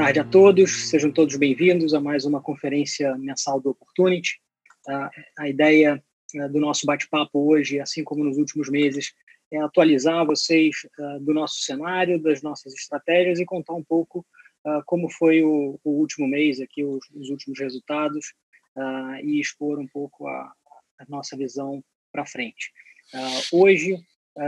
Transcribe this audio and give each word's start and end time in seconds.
tarde 0.00 0.18
a 0.18 0.24
todos, 0.24 0.88
sejam 0.88 1.12
todos 1.12 1.36
bem-vindos 1.36 1.92
a 1.92 2.00
mais 2.00 2.24
uma 2.24 2.40
conferência 2.40 3.14
mensal 3.18 3.60
do 3.60 3.68
Opportunity. 3.68 4.40
A 5.38 5.46
ideia 5.46 6.02
eh, 6.34 6.48
do 6.48 6.58
nosso 6.58 6.86
bate-papo 6.86 7.38
hoje, 7.38 7.78
assim 7.78 8.02
como 8.02 8.24
nos 8.24 8.38
últimos 8.38 8.70
meses, 8.70 9.12
é 9.52 9.58
atualizar 9.58 10.24
vocês 10.24 10.74
eh, 10.98 11.18
do 11.20 11.34
nosso 11.34 11.60
cenário, 11.60 12.18
das 12.18 12.40
nossas 12.40 12.72
estratégias 12.72 13.40
e 13.40 13.44
contar 13.44 13.74
um 13.74 13.84
pouco 13.84 14.24
eh, 14.66 14.80
como 14.86 15.10
foi 15.10 15.42
o, 15.42 15.78
último 15.84 16.26
mês, 16.26 16.62
aqui 16.62 16.82
os, 16.82 17.28
últimos 17.28 17.60
resultados 17.60 18.32
e 19.22 19.38
expor 19.38 19.78
um 19.78 19.86
pouco 19.86 20.26
a 20.26 20.50
nossa 21.10 21.36
visão 21.36 21.84
para 22.10 22.24
frente. 22.24 22.72
hoje, 23.52 23.98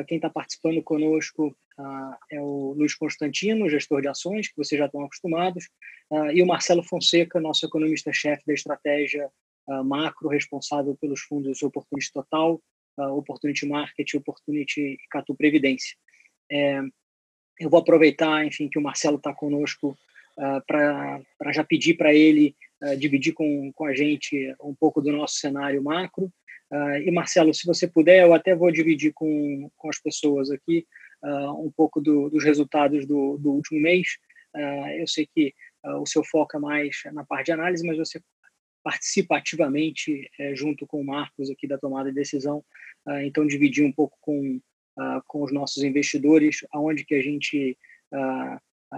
quem 0.07 0.17
está 0.17 0.31
participando 0.31 0.83
conosco 0.83 1.57
Uh, 1.79 2.15
é 2.31 2.41
o 2.41 2.75
Luiz 2.77 2.95
Constantino, 2.95 3.69
gestor 3.69 4.03
de 4.03 4.09
ações, 4.09 4.49
que 4.49 4.57
vocês 4.57 4.79
já 4.79 4.87
estão 4.87 5.05
acostumados, 5.05 5.69
uh, 6.11 6.31
e 6.31 6.43
o 6.43 6.47
Marcelo 6.47 6.83
Fonseca, 6.83 7.41
nosso 7.41 7.65
economista-chefe 7.65 8.43
da 8.47 8.55
estratégia 8.55 9.31
macro, 9.85 10.29
responsável 10.29 10.97
pelos 11.01 11.21
fundos 11.21 11.63
Opportunity 11.63 12.13
Total, 12.13 12.61
Opportunity 12.99 13.65
Market 13.65 14.13
e 14.13 14.17
Opportunity 14.17 14.99
Catu 15.09 15.37
Previdência. 15.37 15.97
É, 16.51 16.81
eu 17.61 17.71
vou 17.71 17.79
aproveitar, 17.79 18.45
enfim, 18.45 18.69
que 18.69 18.77
o 18.77 18.83
Marcelo 18.83 19.19
está 19.19 19.33
conosco 19.33 19.97
para 20.67 21.53
já 21.53 21.63
pedir 21.63 21.95
para 21.95 22.13
ele 22.13 22.57
dividir 22.99 23.35
com, 23.35 23.71
com 23.73 23.85
a 23.85 23.95
gente 23.95 24.53
um 24.61 24.75
pouco 24.75 25.01
do 25.01 25.13
nosso 25.13 25.37
cenário 25.37 25.81
macro. 25.81 26.29
E, 27.05 27.11
Marcelo, 27.11 27.53
se 27.53 27.67
você 27.67 27.87
puder, 27.87 28.23
eu 28.23 28.33
até 28.33 28.55
vou 28.55 28.73
dividir 28.73 29.13
com, 29.13 29.71
com 29.77 29.89
as 29.91 30.01
pessoas 30.01 30.51
aqui 30.51 30.87
uh, 31.23 31.67
um 31.67 31.71
pouco 31.71 32.01
do, 32.01 32.29
dos 32.29 32.45
resultados 32.45 33.07
do, 33.07 33.39
do 33.39 33.53
último 33.53 33.81
mês. 33.81 34.09
Uh, 34.55 34.89
eu 34.99 35.07
sei 35.07 35.27
que 35.27 35.55
uh, 35.85 36.01
o 36.01 36.07
seu 36.07 36.25
foco 36.25 36.57
é 36.57 36.61
mais 36.61 36.97
na 37.13 37.25
parte 37.25 37.47
de 37.47 37.53
análise, 37.53 37.87
mas 37.87 37.97
você 37.97 38.21
participa 38.85 39.37
ativamente 39.37 40.29
eh, 40.41 40.57
junto 40.57 40.85
com 40.89 41.01
o 41.01 41.07
Marcos 41.07 41.49
aqui 41.49 41.69
da 41.69 41.79
tomada 41.79 42.09
de 42.09 42.17
decisão. 42.17 42.65
então, 43.25 43.47
dividir 43.47 43.85
um 43.85 43.93
pouco 43.93 44.19
com, 44.21 44.61
com 45.29 45.45
os 45.45 45.53
nossos 45.53 45.85
investidores 45.85 46.67
aonde 46.73 47.05
que 47.05 47.15
a 47.15 47.23
gente 47.23 47.79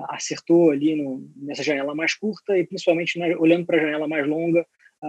acertou 0.09 0.71
ali 0.71 0.97
no, 0.97 1.31
nessa 1.37 1.63
janela 1.63 1.95
mais 1.95 2.15
curta 2.15 2.57
e 2.57 2.67
principalmente 2.67 3.21
olhando 3.35 3.67
para 3.67 3.77
a 3.77 3.81
janela 3.81 4.09
mais 4.09 4.27
longa, 4.27 4.67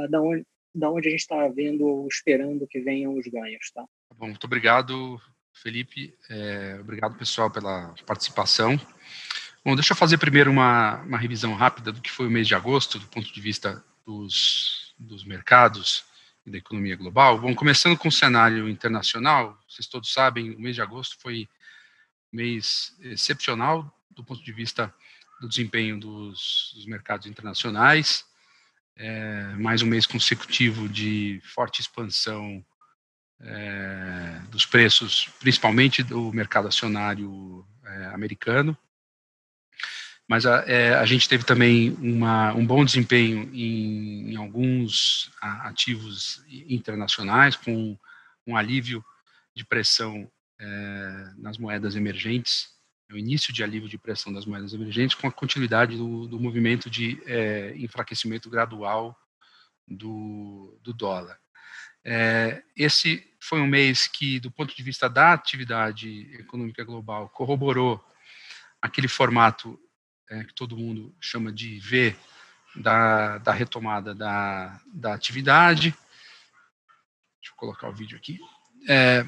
da 0.10 0.22
onde 0.22 0.46
da 0.76 0.90
onde 0.90 1.08
a 1.08 1.12
gente 1.12 1.22
está 1.22 1.48
vendo 1.48 1.86
ou 1.86 2.08
esperando 2.08 2.68
que 2.68 2.82
venham 2.82 3.18
os 3.18 3.26
ganhos, 3.28 3.72
tá? 3.72 3.82
tá? 3.82 4.16
Bom, 4.18 4.28
muito 4.28 4.44
obrigado, 4.44 5.20
Felipe. 5.54 6.14
É, 6.30 6.78
obrigado, 6.82 7.18
pessoal, 7.18 7.50
pela 7.50 7.96
participação. 8.06 8.80
Bom, 9.64 9.74
deixa 9.74 9.94
eu 9.94 9.98
fazer 9.98 10.18
primeiro 10.18 10.52
uma, 10.52 11.02
uma 11.02 11.18
revisão 11.18 11.54
rápida 11.54 11.92
do 11.92 12.02
que 12.02 12.12
foi 12.12 12.28
o 12.28 12.32
mês 12.32 12.48
de 12.48 12.54
agosto, 12.54 13.00
do 13.00 13.08
ponto 13.08 13.34
de 13.34 13.42
vista 13.42 13.84
dos, 14.06 14.94
dos 15.00 15.24
mercados 15.24 16.04
e 16.46 16.52
da 16.52 16.58
economia 16.58 16.96
global. 16.96 17.40
Bom, 17.40 17.56
começando 17.56 17.98
com 17.98 18.10
o 18.10 18.12
cenário 18.12 18.70
internacional, 18.70 19.58
vocês 19.68 19.88
todos 19.88 20.14
sabem, 20.14 20.52
o 20.52 20.60
mês 20.60 20.76
de 20.76 20.82
agosto 20.82 21.18
foi 21.20 21.48
um 22.32 22.38
mês 22.38 22.96
excepcional 23.02 23.92
do 24.12 24.24
ponto 24.24 24.44
de 24.44 24.52
vista 24.52 24.94
do 25.42 25.50
desempenho 25.50 26.00
dos, 26.00 26.74
dos 26.76 26.86
mercados 26.86 27.26
internacionais. 27.28 28.26
É, 28.98 29.44
mais 29.56 29.82
um 29.82 29.88
mês 29.88 30.06
consecutivo 30.06 30.88
de 30.88 31.42
forte 31.44 31.82
expansão 31.82 32.66
é, 33.42 34.42
dos 34.50 34.66
preços, 34.66 35.30
principalmente 35.40 36.02
do 36.02 36.32
mercado 36.32 36.68
acionário 36.68 37.66
é, 37.84 38.06
americano. 38.08 38.78
Mas 40.28 40.46
a, 40.46 40.64
é, 40.66 40.96
a, 40.96 41.06
gente 41.06 41.28
teve 41.28 41.44
também 41.44 41.92
uma, 42.00 42.54
um 42.54 42.66
bom 42.66 42.84
desempenho 42.84 43.50
em, 43.54 44.32
em 44.32 44.36
alguns 44.38 45.30
ativos 45.42 46.44
internacionais, 46.50 47.56
com 47.56 47.98
um 48.48 48.56
alívio 48.56 49.04
de 49.54 49.66
pressão 49.66 50.32
é, 50.60 51.32
nas 51.38 51.58
moedas 51.58 51.96
emergentes, 51.96 52.75
o 53.12 53.18
início 53.18 53.54
de 53.54 53.64
alívio 53.64 53.88
de 53.88 53.98
pressão 53.98 54.34
das 54.34 54.46
moedas 54.46 54.74
emergentes, 54.74 55.16
com 55.16 55.28
a 55.28 55.32
continuidade 55.32 55.96
do, 55.96 56.28
do 56.28 56.40
movimento 56.40 56.90
de 56.90 57.22
é, 57.26 57.74
enfraquecimento 57.78 58.50
gradual 58.50 59.18
do, 59.88 60.80
do 60.82 60.94
dólar. 60.94 61.40
É, 62.04 62.64
esse 62.76 63.28
foi 63.40 63.60
um 63.62 63.68
mês 63.68 64.08
que, 64.08 64.40
do 64.40 64.52
ponto 64.52 64.76
de 64.76 64.84
vista 64.84 65.10
da 65.10 65.34
atividade 65.34 66.32
econômica 66.34 66.84
global, 66.84 67.30
corroborou 67.30 68.04
aquele 68.82 69.08
formato 69.08 69.80
é, 70.30 70.44
que 70.44 70.54
todo 70.54 70.78
mundo 70.78 71.16
chama 71.20 71.52
de 71.52 71.80
V 71.80 72.16
da, 72.76 73.38
da 73.40 73.52
retomada 73.52 74.14
da, 74.14 74.80
da 74.94 75.14
atividade. 75.14 75.92
Deixa 75.92 77.54
eu 77.54 77.56
colocar 77.56 77.90
o 77.90 77.94
vídeo 77.94 78.18
aqui. 78.18 78.40
É, 78.88 79.26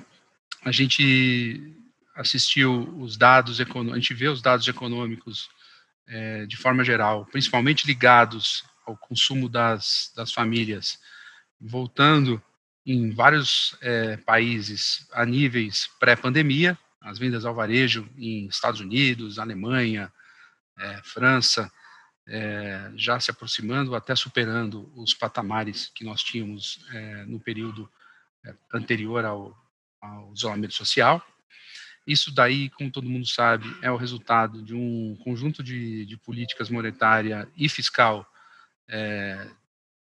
a 0.63 0.71
gente 0.71 1.75
assistiu 2.17 2.93
os 2.99 3.15
dados 3.15 3.59
econômicos, 3.59 3.97
a 3.97 3.99
gente 3.99 4.13
vê 4.13 4.27
os 4.27 4.41
dados 4.41 4.67
econômicos 4.67 5.49
é, 6.07 6.45
de 6.45 6.57
forma 6.57 6.83
geral, 6.83 7.25
principalmente 7.25 7.85
ligados 7.85 8.65
ao 8.85 8.97
consumo 8.97 9.47
das, 9.47 10.11
das 10.15 10.31
famílias, 10.31 10.99
voltando 11.59 12.41
em 12.85 13.11
vários 13.11 13.77
é, 13.81 14.17
países 14.17 15.07
a 15.11 15.25
níveis 15.25 15.89
pré-pandemia, 15.99 16.77
as 17.01 17.19
vendas 17.19 17.45
ao 17.45 17.53
varejo 17.53 18.09
em 18.17 18.47
Estados 18.47 18.79
Unidos, 18.79 19.39
Alemanha, 19.39 20.11
é, 20.77 21.01
França, 21.03 21.71
é, 22.27 22.91
já 22.95 23.19
se 23.19 23.31
aproximando, 23.31 23.95
até 23.95 24.15
superando 24.15 24.91
os 24.95 25.13
patamares 25.13 25.91
que 25.93 26.03
nós 26.03 26.21
tínhamos 26.21 26.79
é, 26.91 27.25
no 27.25 27.39
período 27.39 27.89
é, 28.45 28.53
anterior 28.73 29.23
ao, 29.23 29.57
ao, 30.01 30.33
isolamento 30.33 30.73
social. 30.73 31.25
Isso 32.07 32.33
daí, 32.33 32.69
como 32.69 32.89
todo 32.89 33.09
mundo 33.09 33.27
sabe, 33.27 33.65
é 33.81 33.91
o 33.91 33.97
resultado 33.97 34.63
de 34.63 34.73
um 34.73 35.17
conjunto 35.25 35.61
de, 35.61 36.05
de 36.05 36.15
políticas 36.15 36.69
monetária 36.69 37.47
e 37.57 37.67
fiscal 37.67 38.25
é, 38.87 39.51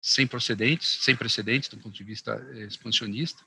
sem 0.02 0.28
precedentes, 0.28 1.00
sem 1.02 1.16
precedentes 1.16 1.70
do 1.70 1.78
ponto 1.78 1.96
de 1.96 2.04
vista 2.04 2.34
eh, 2.56 2.66
expansionista. 2.66 3.44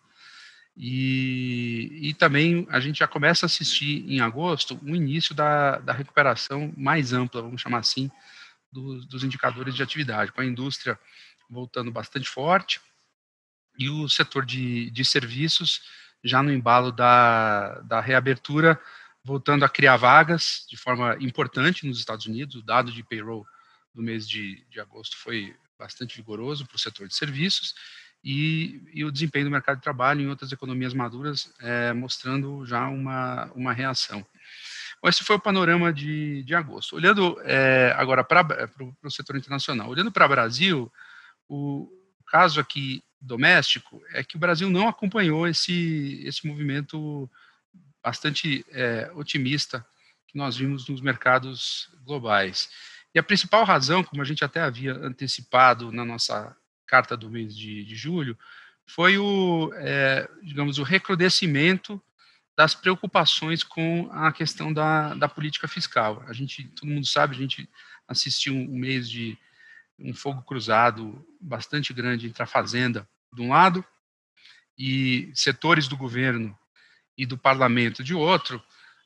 E, 0.77 1.99
e 2.01 2.15
também 2.15 2.67
a 2.71 2.81
gente 2.81 3.01
já 3.01 3.07
começa 3.07 3.45
a 3.45 3.49
assistir 3.49 4.05
em 4.11 4.21
agosto 4.21 4.79
o 4.83 4.97
início 4.97 5.35
da, 5.35 5.79
da 5.79 5.93
recuperação 5.93 6.73
mais 6.77 7.13
ampla, 7.13 7.43
vamos 7.43 7.61
chamar 7.61 7.79
assim, 7.79 8.11
dos, 8.73 9.05
dos 9.07 9.25
indicadores 9.25 9.75
de 9.75 9.83
atividade, 9.83 10.33
com 10.33 10.41
a 10.41 10.47
indústria 10.47 10.99
voltando 11.49 11.91
bastante 11.91 12.29
forte 12.29 12.81
e 13.79 13.89
o 13.91 14.09
setor 14.09 14.47
de, 14.47 14.91
de 14.91 15.05
serviços 15.05 15.83
já 16.23 16.43
no 16.43 16.53
embalo 16.53 16.93
da, 16.93 17.81
da 17.81 18.01
reabertura, 18.01 18.81
voltando 19.25 19.65
a 19.65 19.69
criar 19.69 19.97
vagas 19.97 20.67
de 20.69 20.77
forma 20.77 21.17
importante 21.21 21.87
nos 21.87 21.99
Estados 21.99 22.27
Unidos. 22.27 22.57
O 22.57 22.63
dado 22.63 22.93
de 22.93 23.03
payroll 23.03 23.47
do 23.95 24.03
mês 24.03 24.29
de, 24.29 24.65
de 24.71 24.81
agosto 24.81 25.17
foi 25.17 25.55
bastante 25.79 26.17
vigoroso 26.17 26.67
para 26.67 26.77
o 26.77 26.79
setor 26.79 27.09
de 27.09 27.15
serviços 27.15 27.75
e, 28.23 28.83
e, 28.93 29.05
o 29.05 29.11
desempenho 29.11 29.47
do 29.47 29.51
mercado 29.51 29.79
de 29.79 29.83
trabalho 29.83 30.21
em 30.21 30.29
outras 30.29 30.53
economias 30.53 30.93
maduras 30.93 31.53
é, 31.61 31.93
mostrando 31.95 32.67
já 32.67 32.87
uma, 32.87 33.51
uma 33.55 33.73
reação. 33.73 34.25
Bom, 35.03 35.09
esse 35.09 35.25
foi 35.25 35.37
o 35.37 35.41
panorama 35.41 35.91
de, 35.91 36.43
de 36.43 36.55
agosto. 36.55 36.95
Olhando 36.97 37.41
é, 37.43 37.95
agora 37.97 38.23
para 38.23 38.69
o 39.03 39.11
setor 39.11 39.37
internacional, 39.37 39.89
olhando 39.89 40.13
para 40.13 40.27
o 40.27 40.29
Brasil, 40.29 40.93
o 41.49 41.91
caso 42.27 42.61
aqui 42.61 43.03
doméstico 43.21 44.03
é 44.13 44.25
que 44.25 44.37
o 44.37 44.39
Brasil 44.39 44.71
não 44.71 44.89
acompanhou 44.89 45.47
esse, 45.47 46.23
esse 46.25 46.47
movimento 46.47 47.31
bastante 48.03 48.65
é, 48.71 49.11
otimista 49.15 49.85
que 50.27 50.39
nós 50.39 50.57
vimos 50.57 50.89
nos 50.89 51.01
mercados 51.01 51.91
globais. 52.05 52.71
E 53.15 53.19
a 53.19 53.23
principal 53.23 53.65
razão, 53.65 54.03
como 54.03 54.23
a 54.23 54.25
gente 54.25 54.45
até 54.45 54.61
havia 54.61 54.95
antecipado 54.95 55.93
na 55.93 56.05
nossa 56.05 56.57
carta 56.87 57.17
do 57.17 57.29
mês 57.29 57.57
de, 57.57 57.85
de 57.85 57.95
julho, 57.95 58.39
foi 58.87 59.19
o, 59.19 59.73
é, 59.75 60.29
digamos, 60.43 60.79
o 60.79 60.83
recrudescimento 60.83 62.01
das 62.57 62.75
preocupações 62.75 63.63
com 63.63 64.09
a 64.13 64.33
questão 64.33 64.73
da, 64.73 65.15
da 65.15 65.29
política 65.29 65.69
fiscal. 65.69 66.23
A 66.27 66.33
gente, 66.33 66.65
todo 66.69 66.91
mundo 66.91 67.07
sabe, 67.07 67.35
a 67.35 67.39
gente 67.39 67.69
assistiu 68.07 68.55
um 68.55 68.79
mês 68.79 69.09
de 69.09 69.39
um 70.01 70.15
fogo 70.15 70.43
cruzado 70.43 71.25
bastante 71.41 71.93
grande 71.93 72.27
entre 72.27 72.43
a 72.43 72.47
fazenda 72.47 73.09
de 73.33 73.43
um 73.43 73.51
lado 73.51 73.85
e 74.79 75.31
setores 75.35 75.87
do 75.87 75.97
governo 75.97 76.57
e 77.17 77.27
do 77.27 77.37
parlamento 77.37 78.03
de 78.03 78.15
outro, 78.15 78.63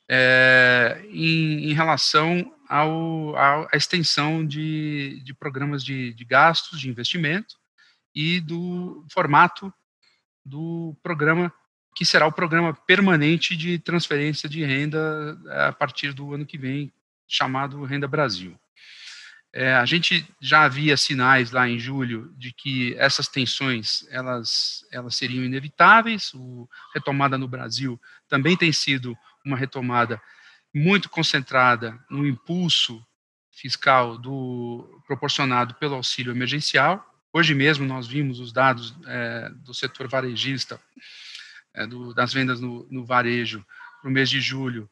é, 0.07 1.05
em, 1.09 1.69
em, 1.69 1.73
relação 1.73 2.53
ao, 2.69 3.35
à 3.35 3.69
extensão 3.73 4.45
de, 4.45 5.19
de 5.23 5.33
programas 5.33 5.83
de, 5.83 6.13
de, 6.13 6.23
gastos, 6.23 6.79
de 6.79 6.89
investimento 6.89 7.57
e 8.13 8.39
do 8.39 9.05
formato 9.11 9.73
do 10.45 10.95
programa, 11.03 11.51
que 11.95 12.05
será 12.05 12.25
o 12.25 12.31
programa 12.31 12.73
permanente 12.73 13.57
de 13.57 13.79
transferência 13.79 14.47
de 14.47 14.63
renda 14.63 15.37
a 15.67 15.73
partir 15.73 16.13
do 16.13 16.33
ano 16.33 16.45
que 16.45 16.57
vem, 16.57 16.93
chamado 17.27 17.83
Renda 17.83 18.07
Brasil. 18.07 18.57
É, 19.57 19.73
a 19.73 19.85
gente 19.85 20.27
já 20.41 20.65
havia 20.65 20.97
sinais 20.97 21.51
lá 21.51 21.65
em 21.65 21.79
julho 21.79 22.29
de 22.37 22.51
que 22.51 22.93
essas 22.97 23.29
tensões 23.29 24.05
elas, 24.09 24.85
elas 24.91 25.15
seriam 25.15 25.45
inevitáveis. 25.45 26.33
O 26.33 26.67
retomada 26.93 27.37
no 27.37 27.47
Brasil 27.47 27.97
também 28.27 28.57
tem 28.57 28.73
sido 28.73 29.17
uma 29.45 29.55
retomada 29.55 30.21
muito 30.73 31.09
concentrada 31.09 31.97
no 32.09 32.27
impulso 32.27 33.01
fiscal 33.49 34.17
do 34.17 35.01
proporcionado 35.07 35.73
pelo 35.75 35.95
auxílio 35.95 36.33
emergencial. 36.33 37.01
Hoje 37.31 37.55
mesmo 37.55 37.85
nós 37.85 38.05
vimos 38.05 38.41
os 38.41 38.51
dados 38.51 38.93
é, 39.07 39.49
do 39.63 39.73
setor 39.73 40.09
varejista, 40.09 40.81
é, 41.73 41.87
do, 41.87 42.13
das 42.13 42.33
vendas 42.33 42.59
no, 42.59 42.85
no 42.91 43.05
varejo 43.05 43.65
no 44.03 44.11
mês 44.11 44.29
de 44.29 44.41
julho, 44.41 44.89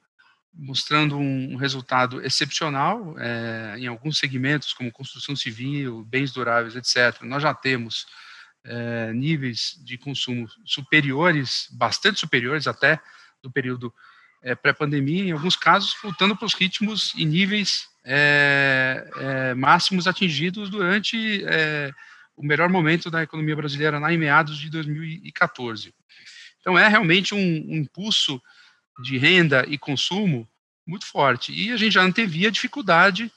mostrando 0.54 1.18
um, 1.18 1.56
resultado 1.56 2.24
excepcional 2.24 3.16
é, 3.18 3.76
em 3.80 3.88
alguns 3.88 4.18
segmentos, 4.18 4.74
como 4.74 4.92
construção 4.92 5.36
civil, 5.36 6.04
bens 6.06 6.32
duráveis, 6.32 6.76
etc. 6.76 7.22
Nós 7.24 7.42
já 7.42 7.54
temos 7.54 8.06
é, 8.64 9.12
níveis 9.14 9.80
de 9.84 9.98
consumo 9.98 10.48
superiores, 10.66 11.68
bastante 11.72 12.20
superiores 12.20 12.68
até 12.68 13.00
do 13.42 13.52
período 13.52 13.94
é, 14.42 14.54
pré-pandemia, 14.54 15.24
em 15.24 15.32
alguns 15.32 15.56
casos 15.56 15.96
voltando 16.02 16.36
para 16.36 16.46
os 16.46 16.54
ritmos 16.54 17.14
e 17.16 17.26
níveis 17.26 17.88
é, 18.04 19.10
é, 19.16 19.54
máximos 19.54 20.08
atingidos 20.08 20.70
durante 20.70 21.44
é, 21.46 21.92
o 22.36 22.46
melhor 22.46 22.70
momento 22.70 23.10
da 23.10 23.24
economia 23.24 23.56
brasileira 23.56 24.00
lá 24.00 24.14
em 24.14 24.18
meados 24.18 24.60
de 24.60 24.70
2014. 24.70 25.94
Então 26.60 26.78
é 26.78 26.88
realmente 26.88 27.34
um, 27.34 27.38
um 27.38 27.76
impulso 27.76 28.42
de 29.02 29.18
renda 29.18 29.66
e 29.68 29.78
consumo 29.78 30.48
muito 30.86 31.06
forte. 31.06 31.54
E 31.54 31.72
a 31.72 31.78
gente 31.78 31.94
já 31.94 32.02
antevia 32.02 32.52
dificuldade 32.52 33.32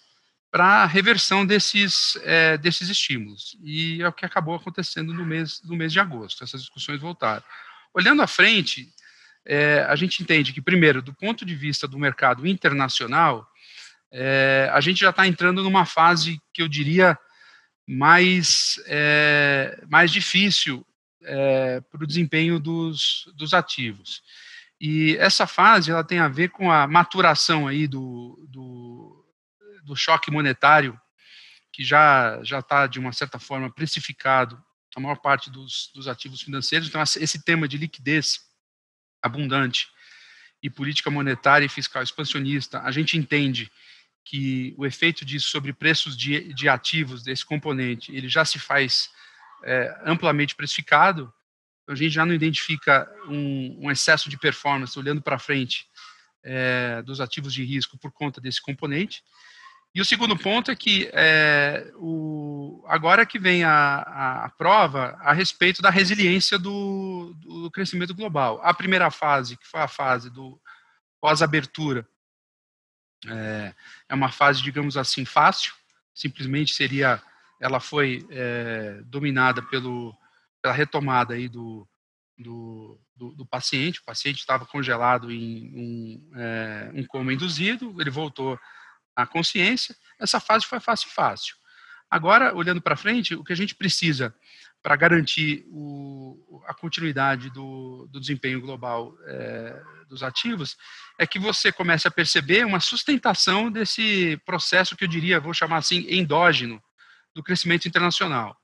para 0.51 0.83
a 0.83 0.87
reversão 0.87 1.45
desses, 1.45 2.17
é, 2.23 2.57
desses 2.57 2.89
estímulos. 2.89 3.57
E 3.63 4.03
é 4.03 4.09
o 4.09 4.13
que 4.13 4.25
acabou 4.25 4.55
acontecendo 4.55 5.13
no 5.13 5.25
mês, 5.25 5.61
no 5.65 5.77
mês 5.77 5.93
de 5.93 6.01
agosto. 6.01 6.43
Essas 6.43 6.63
discussões 6.63 7.01
voltaram. 7.01 7.45
Olhando 7.93 8.23
à 8.23 8.27
frente, 8.27 8.89
é, 9.45 9.85
a 9.89 9.95
gente 9.97 10.23
entende 10.23 10.53
que, 10.53 10.61
primeiro, 10.61 11.03
do 11.03 11.15
ponto 11.15 11.45
de 11.45 11.55
vista 11.55 11.87
do 11.87 11.99
mercado 11.99 12.47
internacional, 12.47 13.47
é, 14.11 14.71
a 14.73 14.81
gente 14.81 15.01
já 15.01 15.11
está 15.11 15.27
entrando 15.27 15.63
numa 15.63 15.85
fase 15.85 16.41
que 16.53 16.63
eu 16.63 16.69
diria 16.69 17.19
mais, 17.89 18.81
mais 19.89 20.11
difícil 20.11 20.85
para 21.91 22.03
o 22.03 22.07
desempenho 22.07 22.59
dos, 22.59 23.31
dos 23.37 23.55
ativos. 23.55 24.23
E 24.81 25.17
essa 25.17 25.47
fase 25.47 25.91
ela 25.91 26.05
tem 26.05 26.19
a 26.19 26.29
ver 26.29 26.51
com 26.51 26.71
a 26.71 26.87
maturação 26.87 27.67
aí 27.67 27.87
do, 27.87 28.47
do, 28.51 29.25
do 29.85 29.97
choque 29.97 30.31
monetário, 30.31 30.99
que 31.73 31.85
já 31.85 32.41
está, 32.43 32.87
de 32.87 32.99
uma 32.99 33.13
certa 33.13 33.39
forma, 33.39 33.71
precificado 33.71 34.63
a 34.97 35.01
maior 35.01 35.17
parte 35.17 35.51
dos, 35.51 35.91
dos 35.95 36.09
ativos 36.09 36.41
financeiros. 36.41 36.89
Então, 36.89 37.03
esse 37.03 37.45
tema 37.45 37.69
de 37.69 37.77
liquidez 37.77 38.41
abundante 39.23 39.89
e 40.63 40.71
política 40.71 41.11
monetária 41.11 41.67
e 41.67 41.69
fiscal 41.69 42.03
expansionista, 42.03 42.81
a 42.81 42.91
gente 42.91 43.19
entende 43.19 43.71
que 44.25 44.75
o 44.79 44.87
efeito 44.87 45.25
disso 45.25 45.51
sobre 45.51 45.73
preços 45.73 46.17
de, 46.17 46.53
de 46.55 46.69
ativos 46.69 47.23
desse 47.23 47.45
componente, 47.45 48.15
ele 48.15 48.29
já 48.29 48.45
se 48.45 48.59
faz 48.59 49.11
é, 49.63 50.01
amplamente 50.05 50.57
precificado, 50.57 51.33
a 51.89 51.95
gente 51.95 52.11
já 52.11 52.27
não 52.27 52.35
identifica 52.35 53.11
um, 53.29 53.87
um 53.87 53.91
excesso 53.91 54.29
de 54.29 54.39
performance 54.39 54.99
olhando 54.99 55.23
para 55.23 55.39
frente 55.39 55.87
é, 56.43 57.03
dos 57.03 57.21
ativos 57.21 57.53
de 57.53 57.65
risco 57.65 57.99
por 57.99 58.13
conta 58.13 58.41
desse 58.41 58.61
componente. 58.61 59.23
E 59.95 60.01
o 60.01 60.05
segundo 60.05 60.37
ponto 60.37 60.71
é 60.71 60.77
que 60.77 61.09
é, 61.13 61.91
o, 61.97 62.85
agora 62.87 63.25
que 63.25 63.39
vem 63.39 63.65
a, 63.65 64.45
a, 64.45 64.51
prova 64.51 65.17
a 65.23 65.33
respeito 65.33 65.81
da 65.81 65.89
resiliência 65.89 66.59
do, 66.59 67.35
do, 67.41 67.71
crescimento 67.71 68.15
global. 68.15 68.61
A 68.63 68.75
primeira 68.75 69.11
fase, 69.11 69.57
que 69.57 69.67
foi 69.67 69.81
a 69.81 69.89
fase 69.89 70.29
do 70.29 70.61
pós-abertura, 71.19 72.07
é, 73.27 73.75
é, 74.09 74.15
uma 74.15 74.31
fase, 74.31 74.63
digamos 74.63 74.99
assim, 74.99 75.25
fácil, 75.25 75.73
simplesmente 76.15 76.75
seria, 76.75 77.23
ela 77.59 77.81
foi 77.81 78.27
é, 78.31 79.01
dominada 79.07 79.63
pelo, 79.63 80.15
pela 80.67 80.75
retomada 80.75 81.35
aí 81.35 81.49
do, 81.49 81.87
do, 82.37 83.01
do, 83.15 83.33
do 83.33 83.47
paciente, 83.47 84.01
o 84.01 84.05
paciente 84.05 84.39
estava 84.41 84.67
congelado 84.67 85.31
em 85.31 85.71
um, 85.77 86.31
é, 86.35 86.91
um 86.93 87.07
coma 87.07 87.33
induzido, 87.33 87.95
ele 88.01 88.11
voltou 88.11 88.59
à 89.15 89.25
consciência, 89.25 89.95
essa 90.19 90.41
fase 90.41 90.67
foi 90.67 90.81
fácil 90.81 91.09
fácil. 91.11 91.55
Agora, 92.11 92.55
olhando 92.55 92.81
para 92.81 92.97
frente, 92.97 93.35
o 93.35 93.45
que 93.45 93.53
a 93.53 93.57
gente 93.57 93.77
precisa 93.77 94.35
para 94.83 94.97
garantir 94.97 95.65
o, 95.69 96.63
a 96.67 96.75
continuidade 96.75 97.49
do, 97.51 98.09
do 98.11 98.21
desempenho 98.21 98.61
global 98.61 99.17
é, 99.25 99.83
dos 100.09 100.23
ativos 100.23 100.77
é 101.19 101.27
que 101.27 101.39
você 101.39 101.71
comece 101.71 102.07
a 102.09 102.11
perceber 102.11 102.65
uma 102.65 102.81
sustentação 102.81 103.71
desse 103.71 104.37
processo 104.45 104.97
que 104.97 105.05
eu 105.05 105.09
diria, 105.09 105.41
vou 105.41 105.55
chamar 105.55 105.79
assim, 105.79 106.07
endógeno 106.09 106.83
do 107.35 107.43
crescimento 107.43 107.87
internacional. 107.87 108.57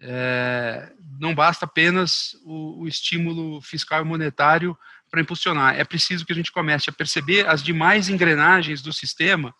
É, 0.00 0.92
não 1.18 1.34
basta 1.34 1.64
apenas 1.64 2.36
o, 2.44 2.82
o 2.82 2.88
estímulo 2.88 3.60
fiscal 3.60 4.02
e 4.02 4.04
monetário 4.04 4.78
para 5.10 5.20
impulsionar. 5.20 5.78
É 5.78 5.84
preciso 5.84 6.24
que 6.24 6.32
a 6.32 6.36
gente 6.36 6.52
comece 6.52 6.88
a 6.88 6.92
perceber 6.92 7.46
as 7.48 7.62
demais 7.62 8.08
engrenagens 8.08 8.82
do 8.82 8.92
sistema 8.92 9.54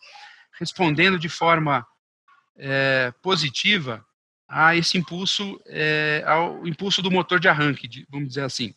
respondendo 0.59 1.17
de 1.17 1.29
forma 1.29 1.85
é, 2.57 3.13
positiva 3.21 4.05
a 4.47 4.75
esse 4.75 4.97
impulso, 4.97 5.61
é, 5.67 6.23
ao 6.25 6.67
impulso 6.67 7.01
do 7.01 7.11
motor 7.11 7.39
de 7.39 7.47
arranque, 7.47 8.05
vamos 8.09 8.29
dizer 8.29 8.43
assim. 8.43 8.73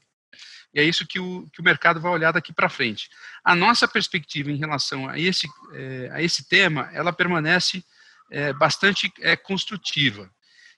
E 0.74 0.80
é 0.80 0.84
isso 0.84 1.06
que 1.06 1.18
o, 1.18 1.48
que 1.52 1.60
o 1.60 1.64
mercado 1.64 2.00
vai 2.00 2.12
olhar 2.12 2.32
daqui 2.32 2.52
para 2.52 2.68
frente. 2.68 3.10
A 3.44 3.54
nossa 3.54 3.86
perspectiva 3.86 4.50
em 4.50 4.56
relação 4.56 5.08
a 5.08 5.18
esse, 5.18 5.48
é, 5.72 6.10
a 6.12 6.22
esse 6.22 6.48
tema, 6.48 6.88
ela 6.92 7.12
permanece 7.12 7.84
é, 8.30 8.52
bastante 8.52 9.12
é, 9.20 9.36
construtiva 9.36 10.30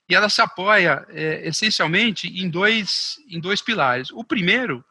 e 0.07 0.15
ela 0.15 0.29
se 0.29 0.41
apoia 0.41 1.05
é, 1.09 1.47
essencialmente 1.47 2.27
em 2.27 2.49
dois, 2.49 3.17
em 3.27 3.39
dois 3.39 3.61
pilares. 3.61 4.11
O 4.11 4.23
primeiro 4.23 4.85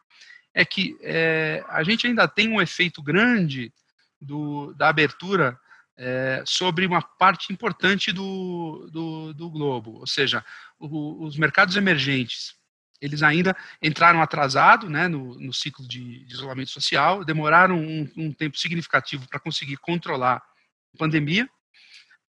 é 0.52 0.64
que 0.64 0.96
é, 1.02 1.64
a 1.68 1.82
gente 1.82 2.06
ainda 2.06 2.26
tem 2.26 2.48
um 2.48 2.60
efeito 2.60 3.02
grande 3.02 3.72
do, 4.20 4.72
da 4.74 4.88
abertura 4.88 5.58
é, 5.96 6.42
sobre 6.44 6.86
uma 6.86 7.00
parte 7.00 7.52
importante 7.52 8.12
do, 8.12 8.88
do, 8.92 9.32
do 9.34 9.50
globo, 9.50 9.98
ou 10.00 10.06
seja, 10.06 10.44
o, 10.78 11.24
os 11.24 11.36
mercados 11.36 11.76
emergentes. 11.76 12.54
Eles 13.00 13.22
ainda 13.22 13.56
entraram 13.82 14.22
atrasado 14.22 14.88
né, 14.88 15.06
no, 15.08 15.38
no 15.38 15.52
ciclo 15.52 15.86
de, 15.86 16.24
isolamento 16.28 16.70
social, 16.70 17.24
demoraram 17.24 17.76
um, 17.76 18.10
um 18.16 18.32
tempo 18.32 18.58
significativo 18.58 19.28
para 19.28 19.38
conseguir 19.38 19.76
controlar 19.76 20.36
a 20.36 20.98
pandemia. 20.98 21.48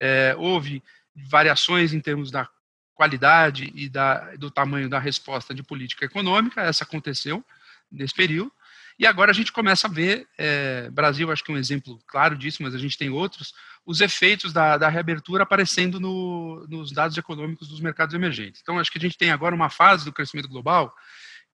É, 0.01 0.35
houve 0.37 0.83
variações 1.15 1.93
em 1.95 2.01
termos 2.01 2.31
da 2.31 2.49
qualidade 2.95 3.73
e 3.75 3.89
da, 3.89 4.37
do 4.37 4.51
tamanho 4.51 4.89
da 4.89 4.99
resposta 4.99 5.55
de 5.55 5.63
política 5.63 6.05
econômica, 6.05 6.63
essa 6.63 6.85
aconteceu 6.85 7.45
nesse 7.91 8.15
período, 8.15 8.53
e 8.99 9.07
agora 9.07 9.33
a 9.33 9.35
gente 9.35 9.53
começa 9.53 9.89
a 9.89 9.91
ver, 9.91 10.27
é, 10.39 10.89
Brasil 10.91 11.31
acho 11.31 11.43
que 11.43 11.51
é 11.51 11.55
um 11.55 11.59
exemplo 11.59 11.99
claro 12.07 12.37
disso, 12.37 12.63
mas 12.63 12.75
a 12.75 12.79
gente 12.79 12.97
tem 12.97 13.11
outros, 13.11 13.53
os 13.85 14.01
efeitos 14.01 14.53
da, 14.53 14.79
da 14.79 14.89
reabertura 14.89 15.43
aparecendo 15.43 15.99
no, 15.99 16.65
nos 16.69 16.93
dados 16.93 17.17
econômicos 17.17 17.69
dos 17.69 17.81
mercados 17.81 18.15
emergentes. 18.15 18.61
Então 18.63 18.79
acho 18.79 18.93
que 18.93 18.99
a 18.99 19.01
gente 19.01 19.19
tem 19.19 19.31
agora 19.31 19.55
uma 19.55 19.69
fase 19.69 20.05
do 20.05 20.13
crescimento 20.13 20.49
global 20.49 20.95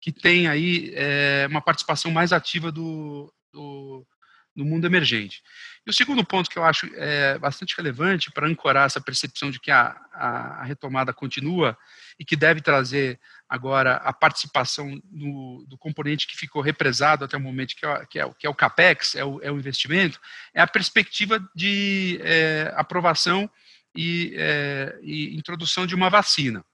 que 0.01 0.13
tem 0.13 0.49
aí 0.49 0.93
é, 0.95 1.47
uma 1.49 1.61
participação 1.61 2.11
mais 2.11 2.33
ativa 2.33 2.71
do, 2.71 3.33
do, 3.53 4.07
no 4.55 4.65
mundo 4.65 4.87
emergente. 4.87 5.43
E 5.87 5.91
o 5.91 5.95
segundo 5.95 6.25
ponto 6.25 6.51
que 6.51 6.59
eu 6.59 6.65
acho 6.65 6.91
é 6.95 7.39
bastante 7.39 7.75
relevante 7.77 8.31
para 8.31 8.47
ancorar 8.47 8.87
essa 8.87 9.01
percepção 9.01 9.51
de 9.51 9.59
que 9.59 9.71
a, 9.71 9.97
a, 10.13 10.65
retomada 10.65 11.13
continua 11.13 11.77
e 12.19 12.25
que 12.25 12.37
deve 12.37 12.61
trazer 12.61 13.19
agora 13.49 13.97
a 13.97 14.13
participação 14.13 15.01
no, 15.11 15.65
do 15.67 15.79
componente 15.79 16.27
que 16.27 16.37
ficou 16.37 16.61
represado 16.61 17.25
até 17.25 17.37
o 17.37 17.41
momento, 17.41 17.75
que 17.75 17.87
é, 17.87 18.07
que 18.07 18.19
é, 18.19 18.31
que 18.39 18.47
é 18.47 18.51
o 18.51 18.55
CAPEX, 18.55 19.15
é 19.15 19.25
o, 19.25 19.41
é 19.43 19.51
o, 19.51 19.59
investimento, 19.59 20.21
é 20.53 20.61
a 20.61 20.67
perspectiva 20.67 21.43
de 21.55 22.21
é, 22.23 22.73
aprovação 22.77 23.51
e, 23.95 24.35
é, 24.37 24.99
e, 25.03 25.35
introdução 25.37 25.87
de 25.87 25.95
uma 25.95 26.11
vacina. 26.11 26.65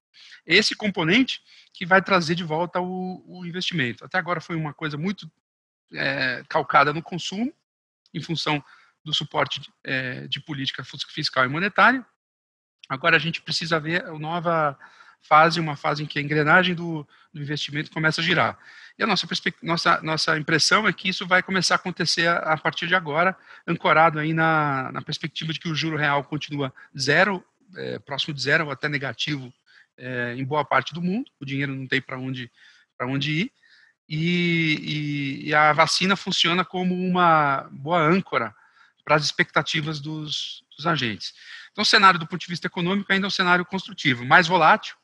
Esse 0.45 0.75
componente 0.75 1.41
que 1.73 1.87
vai 1.87 2.03
trazer 2.03 2.35
de 2.35 2.45
volta 2.45 2.81
o, 2.81 3.23
o 3.27 3.47
investimento. 3.47 4.05
Até 4.05 4.19
agora 4.19 4.41
foi 4.41 4.57
uma 4.57 4.73
coisa 4.73 4.97
muito 4.97 5.31
é, 5.93 6.43
calcada 6.49 6.93
no 6.93 7.03
consumo, 7.03 7.53
em 8.17 8.23
função 8.23 8.63
do 9.05 9.15
suporte 9.15 9.61
de, 9.61 9.73
é, 9.85 10.27
de 10.27 10.41
política 10.41 10.83
fiscal 11.09 11.45
e 11.45 11.49
monetária. 11.49 12.05
Agora 12.89 13.17
a 13.17 13.21
gente 13.21 13.43
precisa 13.43 13.79
ver 13.79 14.05
a 14.05 14.19
nova 14.19 14.79
fase, 15.23 15.61
uma 15.61 15.77
fase 15.77 16.03
em 16.03 16.07
que 16.07 16.19
a 16.19 16.23
engrenagem 16.23 16.75
do, 16.75 17.07
do 17.33 17.41
investimento 17.41 17.91
começa 17.91 18.21
a 18.21 18.25
girar. 18.25 18.59
E 18.99 19.03
a 19.03 19.07
nossa, 19.07 19.27
nossa, 19.63 20.01
nossa 20.03 20.39
impressão 20.39 20.87
é 20.87 20.93
que 20.93 21.09
isso 21.09 21.27
vai 21.27 21.43
começar 21.43 21.75
a 21.75 21.77
acontecer 21.77 22.27
a, 22.29 22.39
a 22.39 22.57
partir 22.57 22.87
de 22.87 22.95
agora, 22.95 23.37
ancorado 23.67 24.19
aí 24.19 24.33
na, 24.33 24.91
na 24.93 25.03
perspectiva 25.03 25.53
de 25.53 25.61
que 25.61 25.69
o 25.69 25.75
juro 25.75 25.97
real 25.97 26.25
continua 26.25 26.73
zero, 26.99 27.45
é, 27.77 27.99
próximo 27.99 28.33
de 28.33 28.43
zero 28.43 28.67
ou 28.67 28.71
até 28.71 28.89
negativo 28.89 29.53
é, 29.99 30.35
em 30.37 30.45
boa 30.45 30.65
parte 30.65 30.95
do 30.95 31.03
mundo, 31.03 31.31
o 31.41 31.45
dinheiro 31.45 31.75
não 31.75 31.87
tem 31.87 32.01
para 32.01 32.19
onde, 32.19 32.51
onde 33.03 33.33
ir, 33.33 33.53
e, 34.09 35.43
e, 35.45 35.49
e, 35.49 35.55
a 35.55 35.73
vacina 35.73 36.15
funciona 36.15 36.65
como 36.65 36.95
uma 36.95 37.69
boa 37.73 38.01
âncora 38.01 38.55
para 39.05 39.17
as 39.17 39.25
expectativas 39.25 40.01
dos, 40.01 40.65
dos, 40.77 40.87
agentes. 40.87 41.35
Então, 41.73 41.83
o 41.83 41.87
cenário 41.87 42.19
do 42.19 42.27
ponto 42.27 42.41
de 42.41 42.47
vista 42.47 42.67
econômico 42.67 43.13
ainda 43.13 43.27
é 43.27 43.29
um 43.29 43.31
cenário 43.31 43.65
construtivo, 43.65 44.25
mais 44.25 44.47
volátil, 44.47 44.97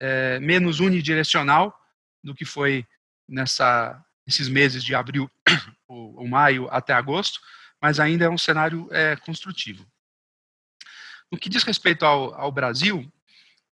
é, 0.00 0.38
menos 0.40 0.80
unidirecional 0.80 1.78
do 2.22 2.34
que 2.34 2.44
foi 2.44 2.86
nessa, 3.28 4.02
nesses 4.26 4.48
meses 4.48 4.82
de 4.82 4.94
abril 4.94 5.30
ou, 5.86 6.26
maio 6.26 6.68
até 6.70 6.92
agosto, 6.92 7.40
mas 7.80 8.00
ainda 8.00 8.24
é 8.24 8.30
um 8.30 8.38
cenário 8.38 8.88
é, 8.90 9.16
construtivo. 9.16 9.86
No 11.30 11.38
que 11.38 11.48
diz 11.48 11.62
respeito 11.62 12.04
ao, 12.04 12.34
ao 12.34 12.52
Brasil, 12.52 13.10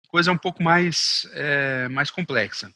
coisa 0.08 0.32
um 0.32 0.38
pouco 0.38 0.62
mais, 0.62 1.26
é, 1.32 1.88
mais 1.88 2.10
complexa. 2.10 2.72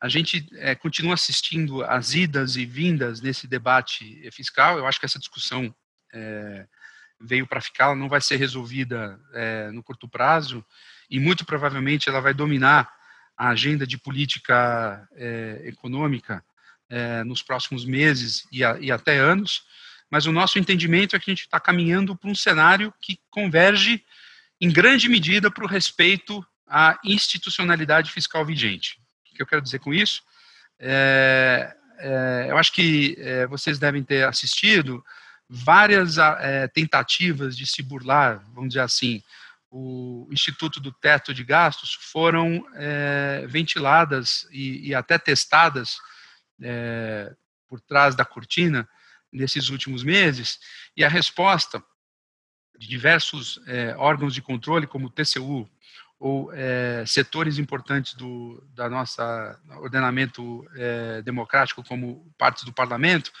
A 0.00 0.08
gente 0.08 0.48
é, 0.54 0.74
continua 0.74 1.12
assistindo 1.12 1.84
às 1.84 2.14
idas 2.14 2.56
e 2.56 2.64
vindas 2.64 3.20
nesse 3.20 3.46
debate 3.46 4.30
fiscal. 4.32 4.78
Eu 4.78 4.86
acho 4.86 4.98
que 4.98 5.04
essa 5.04 5.18
discussão 5.18 5.74
é, 6.12 6.66
veio 7.20 7.46
para 7.46 7.60
ficar, 7.60 7.84
ela 7.84 7.94
não 7.94 8.08
vai 8.08 8.20
ser 8.20 8.36
resolvida 8.36 9.20
é, 9.34 9.70
no 9.70 9.82
curto 9.82 10.08
prazo 10.08 10.64
e 11.10 11.20
muito 11.20 11.44
provavelmente 11.44 12.08
ela 12.08 12.20
vai 12.20 12.32
dominar 12.32 12.90
a 13.36 13.48
agenda 13.48 13.86
de 13.86 13.98
política 13.98 15.08
econômica 15.64 16.44
nos 17.24 17.42
próximos 17.42 17.86
meses 17.86 18.46
e, 18.52 18.62
a, 18.62 18.78
e, 18.78 18.92
até 18.92 19.16
anos. 19.16 19.62
Mas 20.10 20.26
o 20.26 20.32
nosso 20.32 20.58
entendimento 20.58 21.16
é 21.16 21.18
que 21.18 21.30
a 21.30 21.32
gente 21.32 21.44
está 21.44 21.58
caminhando 21.58 22.14
para 22.14 22.28
um 22.28 22.34
cenário 22.34 22.92
que 23.00 23.18
converge 23.30 24.04
em 24.60 24.70
grande 24.70 25.08
medida 25.08 25.50
para 25.50 25.64
o 25.64 25.66
respeito 25.66 26.46
à 26.66 26.98
institucionalidade 27.02 28.12
fiscal 28.12 28.44
vigente. 28.44 28.99
Que 29.40 29.44
eu 29.44 29.46
quero 29.46 29.62
dizer 29.62 29.78
com 29.78 29.94
isso? 29.94 30.22
É, 30.78 31.74
é, 31.96 32.46
eu 32.50 32.58
acho 32.58 32.70
que 32.74 33.16
é, 33.18 33.46
vocês 33.46 33.78
devem 33.78 34.04
ter 34.04 34.28
assistido 34.28 35.02
várias 35.48 36.18
é, 36.18 36.68
tentativas 36.68 37.56
de 37.56 37.66
se 37.66 37.82
burlar, 37.82 38.44
vamos 38.52 38.68
dizer 38.68 38.80
assim, 38.80 39.22
o 39.70 40.28
Instituto 40.30 40.78
do 40.78 40.92
Teto 40.92 41.32
de 41.32 41.42
Gastos 41.42 41.94
foram 42.12 42.62
é, 42.74 43.46
ventiladas 43.48 44.46
e, 44.50 44.90
e, 44.90 44.94
até 44.94 45.16
testadas 45.16 45.96
é, 46.60 47.34
por 47.66 47.80
trás 47.80 48.14
da 48.14 48.26
cortina 48.26 48.86
nesses 49.32 49.70
últimos 49.70 50.02
meses, 50.02 50.60
e 50.94 51.02
a 51.02 51.08
resposta 51.08 51.82
de 52.78 52.86
diversos 52.86 53.58
órgãos 53.96 54.34
de 54.34 54.42
controle, 54.42 54.86
como 54.86 55.06
o 55.06 55.10
TCU, 55.10 55.66
ou 56.20 56.52
é, 56.52 57.02
setores 57.06 57.58
importantes 57.58 58.12
do 58.12 58.62
da 58.74 58.90
nossa 58.90 59.58
ordenamento 59.78 60.68
é, 60.76 61.22
democrático, 61.22 61.82
como 61.82 62.30
partes 62.36 62.62
do 62.62 62.74
parlamento, 62.74 63.32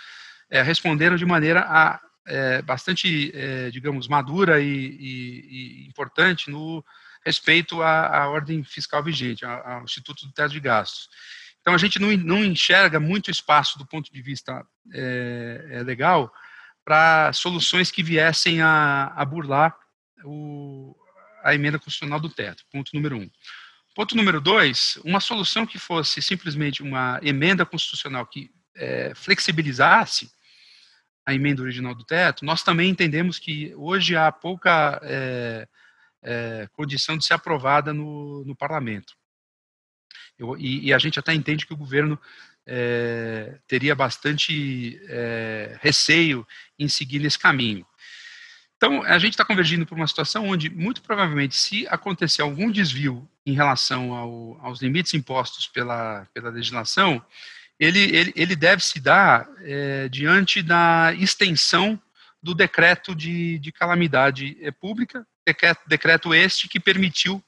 é, 0.48 0.62
responderam 0.62 1.16
de 1.16 1.26
maneira 1.26 1.60
a, 1.60 2.00
é, 2.26 2.62
bastante, 2.62 3.30
é, 3.34 3.70
digamos, 3.70 4.08
madura 4.08 4.60
e, 4.60 4.66
e, 4.66 5.84
e, 5.84 5.88
importante 5.88 6.50
no 6.50 6.82
respeito 7.24 7.82
à, 7.82 8.22
à 8.22 8.28
ordem 8.30 8.64
fiscal 8.64 9.04
vigente, 9.04 9.44
ao 9.44 9.84
Instituto 9.84 10.26
do 10.26 10.32
Teto 10.32 10.52
de 10.52 10.60
Gastos. 10.60 11.10
Então, 11.60 11.74
a 11.74 11.78
gente 11.78 11.98
não, 11.98 12.10
não 12.16 12.42
enxerga 12.42 12.98
muito 12.98 13.30
espaço 13.30 13.78
do 13.78 13.86
ponto 13.86 14.10
de 14.10 14.22
vista 14.22 14.66
é, 14.94 15.82
legal 15.84 16.32
para 16.82 17.30
soluções 17.34 17.90
que 17.90 18.02
viessem 18.02 18.62
a, 18.62 19.12
a 19.14 19.24
burlar 19.26 19.76
o, 20.24 20.96
a 21.42 21.54
emenda 21.54 21.78
constitucional 21.78 22.20
do 22.20 22.28
teto, 22.28 22.64
ponto 22.70 22.90
número 22.94 23.16
um. 23.16 23.30
Ponto 23.94 24.16
número 24.16 24.40
dois, 24.40 24.98
uma 25.04 25.20
solução 25.20 25.66
que 25.66 25.78
fosse 25.78 26.22
simplesmente 26.22 26.82
uma 26.82 27.18
emenda 27.22 27.66
constitucional 27.66 28.26
que 28.26 28.50
é, 28.74 29.12
flexibilizasse 29.14 30.30
a 31.26 31.34
emenda 31.34 31.62
original 31.62 31.94
do 31.94 32.04
teto, 32.04 32.44
nós 32.44 32.62
também 32.62 32.90
entendemos 32.90 33.38
que 33.38 33.74
hoje 33.76 34.16
há 34.16 34.30
pouca 34.32 35.00
é, 35.02 35.68
é, 36.22 36.68
condição 36.72 37.16
de 37.16 37.24
ser 37.24 37.34
aprovada 37.34 37.92
no, 37.92 38.44
no 38.44 38.54
parlamento. 38.54 39.14
Eu, 40.38 40.56
e, 40.56 40.86
e, 40.86 40.94
a 40.94 40.98
gente 40.98 41.18
até 41.18 41.34
entende 41.34 41.66
que 41.66 41.74
o 41.74 41.76
governo 41.76 42.18
é, 42.66 43.58
teria 43.66 43.94
bastante 43.94 45.00
é, 45.08 45.78
receio 45.80 46.46
em 46.78 46.88
seguir 46.88 47.18
nesse 47.18 47.38
caminho. 47.38 47.86
Então, 48.80 49.02
a 49.02 49.18
gente 49.18 49.34
está 49.34 49.44
convergindo 49.44 49.84
para 49.84 49.94
uma 49.94 50.06
situação 50.06 50.48
onde, 50.48 50.70
muito 50.70 51.02
provavelmente, 51.02 51.54
se 51.54 51.86
acontecer 51.88 52.40
algum 52.40 52.70
desvio 52.70 53.28
em 53.44 53.52
relação 53.52 54.14
ao, 54.14 54.58
aos 54.62 54.80
limites 54.80 55.12
impostos 55.12 55.66
pela, 55.66 56.26
pela 56.32 56.48
legislação, 56.48 57.22
ele, 57.78 57.98
ele, 57.98 58.32
ele 58.34 58.56
deve 58.56 58.82
se 58.82 58.98
dar 58.98 59.46
é, 59.58 60.08
diante 60.08 60.62
da 60.62 61.12
extensão 61.12 62.00
do 62.42 62.54
decreto 62.54 63.14
de, 63.14 63.58
de 63.58 63.70
calamidade 63.70 64.56
é, 64.62 64.70
pública, 64.70 65.26
decreto, 65.46 65.82
decreto 65.86 66.34
este 66.34 66.66
que 66.66 66.80
permitiu 66.80 67.44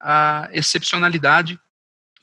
a 0.00 0.48
excepcionalidade 0.50 1.60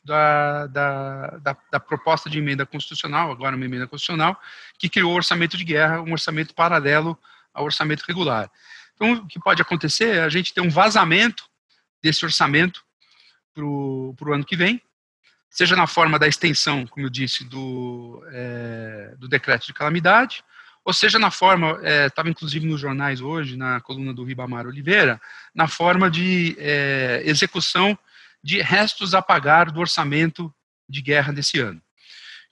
da, 0.04 0.66
da, 0.66 1.28
da, 1.44 1.58
da, 1.74 1.80
proposta 1.80 2.28
de 2.28 2.40
emenda 2.40 2.66
constitucional, 2.66 3.32
agora 3.32 3.56
uma 3.56 3.66
emenda 3.66 3.86
constitucional, 3.86 4.42
que 4.80 4.90
criou 4.90 5.12
o 5.12 5.16
orçamento 5.16 5.56
de 5.56 5.64
guerra, 5.64 6.02
um 6.02 6.12
orçamento 6.12 6.56
paralelo 6.56 7.16
ao 7.58 7.66
orçamento 7.66 8.04
regular. 8.08 8.50
Então, 8.94 9.14
o 9.14 9.28
que 9.28 9.40
pode 9.40 9.62
acontecer 9.62 10.16
é 10.16 10.22
a 10.22 10.30
gente 10.30 10.54
ter 10.54 10.62
um 10.62 10.70
vazamento 10.70 11.44
desse 12.02 12.24
orçamento 12.24 12.84
para 13.54 13.66
o 13.66 14.34
ano 14.34 14.46
que 14.46 14.56
vem, 14.56 14.80
seja 15.50 15.76
na 15.76 15.88
forma 15.88 16.20
da 16.20 16.28
extensão, 16.28 16.86
como 16.86 17.06
eu 17.06 17.10
disse, 17.10 17.44
do, 17.44 18.24
é, 18.32 19.16
do 19.18 19.28
decreto 19.28 19.66
de 19.66 19.74
calamidade, 19.74 20.44
ou 20.86 20.94
seja 20.94 21.18
na 21.18 21.32
forma, 21.32 21.80
estava 22.06 22.30
é, 22.30 22.32
inclusive 22.32 22.66
nos 22.66 22.80
jornais 22.80 23.20
hoje, 23.20 23.58
na 23.58 23.82
coluna 23.82 24.14
do 24.14 24.24
Ribamar 24.24 24.68
Oliveira, 24.68 25.20
na 25.54 25.68
forma 25.68 26.10
de 26.10 26.56
é, 26.60 27.24
execução 27.26 27.98
de 28.44 28.62
restos 28.62 29.16
a 29.16 29.22
pagar 29.22 29.72
do 29.72 29.80
orçamento 29.80 30.54
de 30.88 31.02
guerra 31.02 31.34
desse 31.34 31.60
ano 31.60 31.82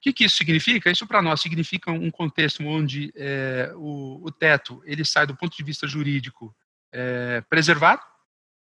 que, 0.05 0.13
que 0.13 0.25
isso 0.25 0.37
significa? 0.37 0.91
Isso 0.91 1.07
para 1.07 1.21
nós 1.21 1.41
significa 1.41 1.91
um 1.91 2.11
contexto 2.11 2.63
onde 2.63 3.11
é, 3.15 3.71
o, 3.75 4.21
o, 4.23 4.31
teto 4.31 4.81
ele 4.85 5.03
sai 5.03 5.25
do 5.25 5.35
ponto 5.35 5.57
de 5.57 5.63
vista 5.63 5.87
jurídico 5.87 6.55
é, 6.91 7.41
preservado, 7.49 8.03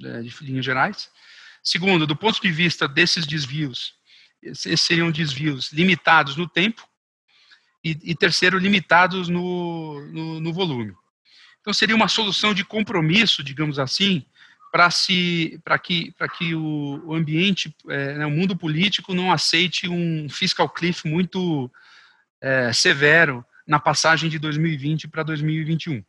é, 0.04 0.22
de 0.22 0.34
linhas 0.42 0.64
gerais. 0.64 1.10
Segundo, 1.62 2.08
do 2.08 2.16
ponto 2.16 2.42
de 2.42 2.50
vista 2.50 2.88
desses 2.88 3.26
desvios, 3.26 3.96
esses 4.42 4.80
seriam 4.80 5.12
desvios 5.12 5.72
limitados 5.74 6.38
no 6.38 6.48
tempo. 6.48 6.88
E, 7.84 7.92
e 8.04 8.16
terceiro, 8.16 8.58
limitados 8.58 9.28
no, 9.28 10.00
no, 10.12 10.40
no 10.40 10.54
volume. 10.54 10.94
Então, 11.60 11.74
seria 11.74 11.96
uma 11.96 12.08
solução 12.08 12.54
de 12.54 12.64
compromisso, 12.66 13.44
digamos 13.44 13.80
assim, 13.80 14.26
para 14.72 14.92
se 14.92 15.60
para 15.64 15.78
que 15.80 16.12
para 16.18 16.28
que 16.28 16.54
o, 16.54 17.02
o 17.06 17.14
ambiente 17.14 17.76
é, 17.90 18.14
né, 18.16 18.26
o 18.26 18.32
mundo 18.32 18.56
político 18.56 19.14
não 19.14 19.32
aceite 19.32 19.88
um 19.88 20.30
fiscal 20.30 20.70
cliff 20.70 21.08
muito 21.08 21.72
é, 22.42 22.72
severo 22.74 23.46
na 23.66 23.80
passagem 23.80 24.30
de 24.30 24.40
2020 24.40 25.08
para 25.08 25.24
2021 25.24 26.04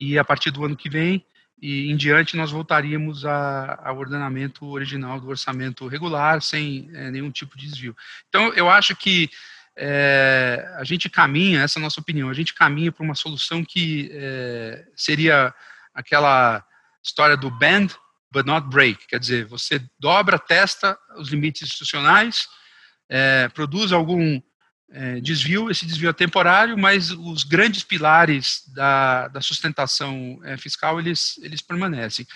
e 0.00 0.18
a 0.18 0.24
partir 0.24 0.50
do 0.50 0.64
ano 0.64 0.76
que 0.76 0.88
vem 0.88 1.24
e 1.60 1.90
em 1.90 1.96
diante 1.96 2.36
nós 2.36 2.50
voltaríamos 2.50 3.24
a, 3.24 3.80
ao 3.84 3.98
ordenamento 3.98 4.66
original 4.66 5.20
do 5.20 5.28
orçamento 5.28 5.86
regular 5.86 6.42
sem 6.42 6.90
é, 6.92 7.10
nenhum 7.10 7.30
tipo 7.30 7.56
de 7.56 7.66
desvio. 7.66 7.96
Então 8.28 8.52
eu 8.54 8.68
acho 8.68 8.96
que 8.96 9.30
é, 9.76 10.74
a 10.76 10.84
gente 10.84 11.08
caminha 11.08 11.62
essa 11.62 11.78
é 11.78 11.80
a 11.80 11.82
nossa 11.82 12.00
opinião 12.00 12.28
a 12.28 12.34
gente 12.34 12.52
caminha 12.52 12.92
para 12.92 13.04
uma 13.04 13.14
solução 13.14 13.64
que 13.64 14.10
é, 14.12 14.86
seria 14.94 15.54
aquela 15.94 16.64
história 17.02 17.36
do 17.36 17.50
bend 17.50 17.94
but 18.30 18.46
not 18.46 18.68
break, 18.68 19.06
quer 19.06 19.20
dizer, 19.20 19.44
você 19.46 19.84
dobra, 19.98 20.38
testa 20.38 20.98
os 21.16 21.28
limites 21.28 21.62
institucionais, 21.62 22.48
é, 23.08 23.48
produz 23.48 23.92
algum 23.92 24.40
é, 24.90 25.20
desvio, 25.20 25.70
esse 25.70 25.86
desvio 25.86 26.10
é 26.10 26.12
temporário, 26.12 26.76
mas 26.78 27.10
os 27.10 27.44
grandes 27.44 27.82
pilares 27.82 28.62
da, 28.74 29.28
da 29.28 29.40
sustentação 29.40 30.40
é, 30.44 30.56
fiscal, 30.56 30.98
eles, 30.98 31.38
eles 31.42 31.60
permanecem. 31.60 32.26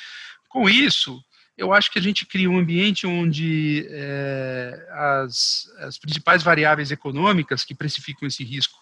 Com 0.48 0.68
isso, 0.68 1.22
eu 1.56 1.72
acho 1.72 1.90
que 1.90 1.98
a 1.98 2.02
gente 2.02 2.26
cria 2.26 2.50
um 2.50 2.58
ambiente 2.58 3.06
onde 3.06 3.86
é, 3.90 4.88
as, 4.90 5.66
as 5.78 5.98
principais 5.98 6.42
variáveis 6.42 6.90
econômicas 6.90 7.64
que 7.64 7.74
precificam 7.74 8.26
esse 8.26 8.44
risco, 8.44 8.78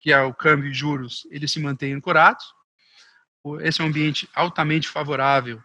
que 0.00 0.12
é 0.12 0.20
o 0.20 0.34
câmbio 0.34 0.70
e 0.70 0.74
juros, 0.74 1.26
eles 1.30 1.50
se 1.50 1.60
mantêm 1.60 1.94
ancorados, 1.94 2.44
esse 3.60 3.80
é 3.80 3.84
um 3.84 3.88
ambiente 3.88 4.28
altamente 4.34 4.88
favorável 4.88 5.62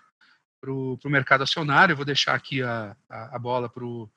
para 0.60 0.72
o 0.72 1.00
mercado 1.06 1.44
acionário. 1.44 1.94
Eu 1.94 1.98
vou 1.98 2.06
deixar 2.06 2.36
aqui 2.36 2.62
a, 2.62 2.96
a, 3.10 3.36
a 3.36 3.40
bola 3.40 3.70
para 3.70 3.86
o 3.86 4.10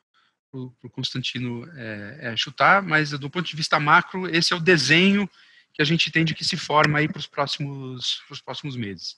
Constantino 0.91 1.69
é, 1.77 2.19
é, 2.33 2.37
chutar, 2.37 2.83
mas 2.83 3.11
do 3.11 3.31
ponto 3.31 3.47
de 3.47 3.57
vista 3.57 3.79
macro, 3.79 4.29
esse 4.29 4.53
é 4.53 4.57
o 4.57 4.61
desenho 4.61 5.29
que 5.73 5.81
a 5.81 5.85
gente 5.85 6.09
entende 6.09 6.35
que 6.35 6.45
se 6.45 6.57
forma 6.57 6.99
aí 6.99 7.09
para 7.09 7.19
os 7.19 7.27
próximos, 7.27 8.23
próximos 8.45 8.77
meses. 8.77 9.17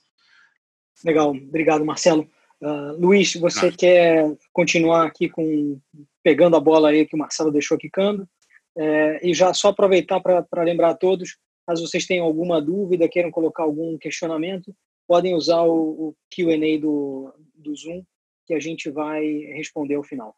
Legal, 1.04 1.30
obrigado, 1.30 1.84
Marcelo. 1.84 2.30
Uh, 2.60 2.98
Luiz, 2.98 3.34
você 3.34 3.66
Não. 3.66 3.76
quer 3.76 4.36
continuar 4.52 5.06
aqui 5.06 5.28
com 5.28 5.80
pegando 6.22 6.56
a 6.56 6.60
bola 6.60 6.90
aí 6.90 7.04
que 7.04 7.16
o 7.16 7.18
Marcelo 7.18 7.50
deixou 7.50 7.76
quicando? 7.76 8.28
É, 8.76 9.28
e 9.28 9.34
já 9.34 9.52
só 9.52 9.68
aproveitar 9.68 10.20
para 10.20 10.62
lembrar 10.64 10.90
a 10.90 10.96
todos, 10.96 11.36
caso 11.66 11.86
vocês 11.86 12.06
tenham 12.06 12.26
alguma 12.26 12.60
dúvida, 12.60 13.08
queiram 13.08 13.30
colocar 13.30 13.62
algum 13.62 13.96
questionamento, 13.98 14.74
podem 15.06 15.34
usar 15.34 15.62
o, 15.62 16.08
o 16.08 16.16
Q&A 16.30 16.78
do, 16.80 17.32
do 17.54 17.74
Zoom, 17.74 18.02
que 18.46 18.54
a 18.54 18.60
gente 18.60 18.90
vai 18.90 19.24
responder 19.54 19.94
ao 19.94 20.02
final. 20.02 20.34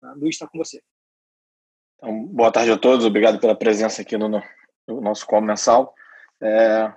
Tá? 0.00 0.12
Luiz, 0.12 0.34
está 0.34 0.46
com 0.46 0.58
você. 0.58 0.80
Então, 1.96 2.26
boa 2.26 2.52
tarde 2.52 2.70
a 2.70 2.78
todos, 2.78 3.04
obrigado 3.04 3.40
pela 3.40 3.56
presença 3.56 4.02
aqui 4.02 4.16
no, 4.16 4.28
no 4.28 5.00
nosso 5.00 5.26
call 5.26 5.40
mensal. 5.40 5.92
É, 6.40 6.92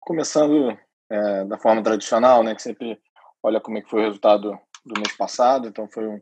começando 0.00 0.76
é, 1.10 1.44
da 1.44 1.58
forma 1.58 1.82
tradicional, 1.82 2.42
né, 2.42 2.54
que 2.54 2.62
sempre 2.62 2.98
olha 3.42 3.60
como 3.60 3.78
é 3.78 3.82
que 3.82 3.90
foi 3.90 4.00
o 4.00 4.04
resultado 4.04 4.58
do 4.84 5.00
mês 5.00 5.14
passado, 5.16 5.68
então 5.68 5.88
foi 5.88 6.06
um, 6.06 6.20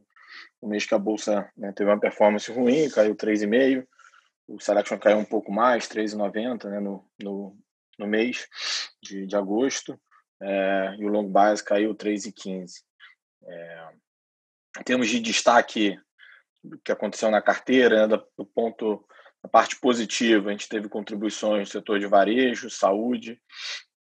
um 0.62 0.68
mês 0.68 0.84
que 0.84 0.94
a 0.94 0.98
Bolsa 0.98 1.48
né, 1.56 1.72
teve 1.76 1.90
uma 1.90 2.00
performance 2.00 2.50
ruim, 2.50 2.88
caiu 2.90 3.14
3,5%, 3.14 3.86
o 4.46 4.60
Selection 4.60 4.98
caiu 4.98 5.18
um 5.18 5.24
pouco 5.24 5.50
mais, 5.50 5.88
3,90 5.88 6.68
né, 6.68 6.80
no, 6.80 7.04
no, 7.22 7.56
no 7.98 8.06
mês 8.06 8.48
de, 9.02 9.26
de 9.26 9.36
agosto, 9.36 9.98
é, 10.40 10.96
e 10.98 11.04
o 11.04 11.08
long 11.08 11.30
bias 11.30 11.62
caiu 11.62 11.94
3,15. 11.94 12.82
É, 13.46 13.88
em 14.80 14.82
termos 14.82 15.08
de 15.08 15.20
destaque 15.20 15.98
do 16.62 16.78
que 16.78 16.92
aconteceu 16.92 17.30
na 17.30 17.42
carteira, 17.42 18.06
né, 18.06 18.22
do 18.36 18.46
ponto, 18.46 19.06
a 19.42 19.48
parte 19.48 19.78
positiva, 19.78 20.48
a 20.48 20.52
gente 20.52 20.68
teve 20.68 20.88
contribuições 20.88 21.60
no 21.60 21.72
setor 21.72 21.98
de 21.98 22.06
varejo, 22.06 22.70
saúde 22.70 23.40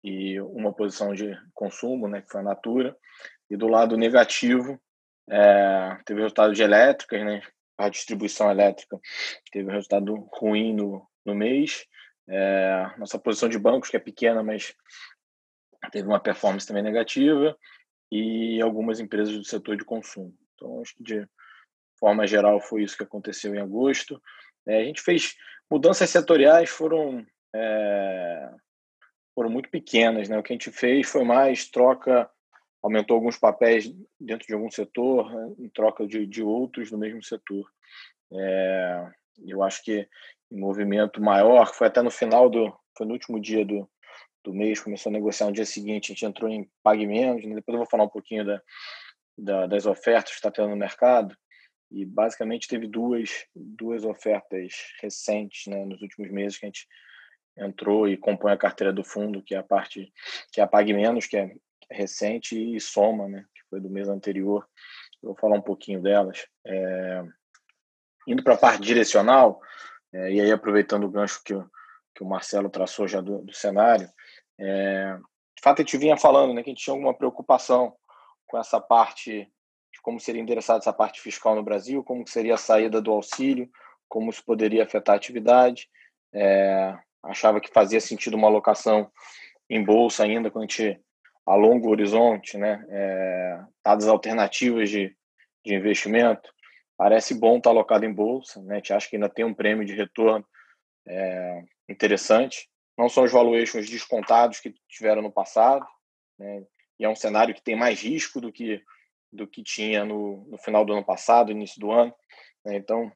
e 0.02 0.40
uma 0.40 0.72
posição 0.72 1.12
de 1.12 1.36
consumo, 1.54 2.08
né, 2.08 2.22
que 2.22 2.30
foi 2.30 2.40
a 2.40 2.44
Natura. 2.44 2.96
E 3.50 3.56
do 3.56 3.66
lado 3.66 3.96
negativo, 3.96 4.80
é, 5.30 5.98
teve 6.04 6.20
resultado 6.20 6.54
de 6.54 6.62
elétricas, 6.62 7.24
né, 7.24 7.42
a 7.78 7.88
distribuição 7.88 8.50
elétrica 8.50 9.00
teve 9.52 9.68
um 9.68 9.72
resultado 9.72 10.28
ruim 10.32 10.74
no, 10.74 11.08
no 11.24 11.34
mês. 11.34 11.86
É, 12.28 12.90
nossa 12.98 13.18
posição 13.18 13.48
de 13.48 13.58
bancos, 13.58 13.88
que 13.88 13.96
é 13.96 14.00
pequena, 14.00 14.42
mas 14.42 14.74
teve 15.92 16.06
uma 16.06 16.20
performance 16.20 16.66
também 16.66 16.82
negativa, 16.82 17.56
e 18.10 18.60
algumas 18.60 19.00
empresas 19.00 19.34
do 19.34 19.44
setor 19.44 19.76
de 19.76 19.84
consumo. 19.84 20.36
Então, 20.54 20.80
acho 20.80 20.94
que 20.96 21.02
de 21.02 21.26
forma 21.98 22.26
geral 22.26 22.60
foi 22.60 22.82
isso 22.82 22.96
que 22.96 23.04
aconteceu 23.04 23.54
em 23.54 23.60
agosto. 23.60 24.20
É, 24.66 24.80
a 24.80 24.84
gente 24.84 25.00
fez 25.00 25.34
mudanças 25.70 26.10
setoriais, 26.10 26.68
foram 26.68 27.24
é, 27.54 28.50
foram 29.34 29.50
muito 29.50 29.70
pequenas, 29.70 30.28
né? 30.28 30.36
O 30.36 30.42
que 30.42 30.52
a 30.52 30.56
gente 30.56 30.70
fez 30.72 31.08
foi 31.08 31.24
mais 31.24 31.70
troca, 31.70 32.28
aumentou 32.82 33.16
alguns 33.16 33.36
papéis 33.36 33.92
dentro 34.20 34.46
de 34.46 34.54
algum 34.54 34.70
setor, 34.70 35.32
né? 35.32 35.54
em 35.58 35.68
troca 35.68 36.06
de, 36.06 36.26
de 36.26 36.42
outros 36.42 36.90
no 36.90 36.98
mesmo 36.98 37.22
setor. 37.22 37.68
É, 38.32 39.10
eu 39.46 39.62
acho 39.62 39.82
que 39.82 40.08
em 40.50 40.58
movimento 40.58 41.20
maior, 41.20 41.74
foi 41.74 41.88
até 41.88 42.00
no 42.02 42.10
final 42.10 42.48
do, 42.48 42.74
foi 42.96 43.06
no 43.06 43.12
último 43.12 43.40
dia 43.40 43.64
do, 43.64 43.88
do 44.44 44.54
mês, 44.54 44.80
começou 44.80 45.10
a 45.10 45.12
negociar 45.12 45.46
no 45.46 45.52
dia 45.52 45.66
seguinte, 45.66 46.06
a 46.06 46.14
gente 46.14 46.24
entrou 46.24 46.50
em 46.50 46.70
Pague 46.82 47.06
Menos, 47.06 47.44
né? 47.44 47.54
depois 47.54 47.74
eu 47.74 47.78
vou 47.78 47.90
falar 47.90 48.04
um 48.04 48.08
pouquinho 48.08 48.44
da, 48.44 48.62
da, 49.36 49.66
das 49.66 49.86
ofertas 49.86 50.30
que 50.30 50.38
está 50.38 50.50
tendo 50.50 50.70
no 50.70 50.76
mercado, 50.76 51.36
e 51.90 52.04
basicamente 52.04 52.68
teve 52.68 52.86
duas, 52.86 53.46
duas 53.54 54.04
ofertas 54.04 54.72
recentes 55.00 55.66
né, 55.66 55.84
nos 55.84 56.00
últimos 56.02 56.30
meses 56.30 56.58
que 56.58 56.66
a 56.66 56.68
gente 56.68 56.86
entrou 57.56 58.08
e 58.08 58.16
compõe 58.16 58.52
a 58.52 58.58
carteira 58.58 58.92
do 58.92 59.02
fundo, 59.02 59.42
que 59.42 59.54
é 59.54 59.58
a 59.58 59.62
parte 59.62 60.12
que 60.52 60.60
é 60.60 60.64
a 60.64 60.66
Pague 60.66 60.92
Menos, 60.92 61.26
que 61.26 61.36
é 61.36 61.54
recente, 61.90 62.56
e 62.56 62.80
Soma, 62.80 63.28
né, 63.28 63.44
que 63.54 63.62
foi 63.68 63.80
do 63.80 63.90
mês 63.90 64.08
anterior. 64.08 64.66
Eu 65.22 65.30
vou 65.30 65.36
falar 65.36 65.56
um 65.56 65.62
pouquinho 65.62 66.00
delas. 66.00 66.46
É, 66.66 67.24
indo 68.26 68.42
para 68.42 68.54
a 68.54 68.58
parte 68.58 68.82
direcional, 68.82 69.60
é, 70.12 70.32
e 70.32 70.40
aí 70.40 70.52
aproveitando 70.52 71.04
o 71.04 71.10
gancho 71.10 71.42
que, 71.44 71.54
que 72.14 72.22
o 72.22 72.26
Marcelo 72.26 72.70
traçou 72.70 73.08
já 73.08 73.20
do, 73.20 73.38
do 73.42 73.54
cenário, 73.54 74.08
é, 74.58 75.16
de 75.56 75.62
fato 75.62 75.80
a 75.80 75.82
gente 75.82 75.96
vinha 75.96 76.16
falando 76.16 76.54
né, 76.54 76.62
que 76.62 76.70
a 76.70 76.72
gente 76.72 76.84
tinha 76.84 76.94
alguma 76.94 77.14
preocupação 77.14 77.96
com 78.46 78.58
essa 78.58 78.80
parte 78.80 79.50
de 79.92 80.00
como 80.02 80.20
seria 80.20 80.40
endereçada 80.40 80.78
essa 80.78 80.92
parte 80.92 81.20
fiscal 81.20 81.54
no 81.54 81.62
Brasil, 81.62 82.04
como 82.04 82.26
seria 82.26 82.54
a 82.54 82.58
saída 82.58 83.00
do 83.00 83.10
auxílio, 83.10 83.68
como 84.08 84.30
isso 84.30 84.44
poderia 84.44 84.84
afetar 84.84 85.14
a 85.14 85.16
atividade. 85.16 85.88
É, 86.32 86.96
achava 87.22 87.60
que 87.60 87.72
fazia 87.72 88.00
sentido 88.00 88.36
uma 88.36 88.48
alocação 88.48 89.10
em 89.68 89.82
bolsa 89.82 90.24
ainda 90.24 90.50
quando 90.50 90.64
a 90.64 90.66
gente 90.66 91.00
alonga 91.48 91.86
o 91.86 91.90
horizonte, 91.90 92.56
né? 92.56 92.84
É, 92.88 93.60
dadas 93.84 94.06
alternativas 94.06 94.90
de, 94.90 95.16
de 95.64 95.74
investimento, 95.74 96.52
parece 96.96 97.34
bom 97.34 97.58
estar 97.58 97.70
alocado 97.70 98.04
em 98.04 98.12
bolsa, 98.12 98.62
né? 98.62 98.74
A 98.74 98.76
gente 98.78 98.92
acha 98.92 99.08
que 99.08 99.16
ainda 99.16 99.28
tem 99.28 99.44
um 99.44 99.54
prêmio 99.54 99.84
de 99.84 99.94
retorno 99.94 100.46
é, 101.06 101.64
interessante. 101.88 102.68
Não 102.96 103.08
são 103.08 103.24
os 103.24 103.32
valuations 103.32 103.88
descontados 103.88 104.60
que 104.60 104.74
tiveram 104.88 105.22
no 105.22 105.32
passado, 105.32 105.86
né? 106.38 106.64
E 106.98 107.04
é 107.04 107.08
um 107.08 107.16
cenário 107.16 107.54
que 107.54 107.62
tem 107.62 107.76
mais 107.76 108.02
risco 108.02 108.40
do 108.40 108.52
que 108.52 108.82
do 109.30 109.46
que 109.46 109.62
tinha 109.62 110.06
no, 110.06 110.46
no 110.48 110.56
final 110.56 110.84
do 110.84 110.92
ano 110.94 111.04
passado, 111.04 111.52
início 111.52 111.78
do 111.78 111.90
ano. 111.90 112.14
Né? 112.64 112.76
Então, 112.76 113.12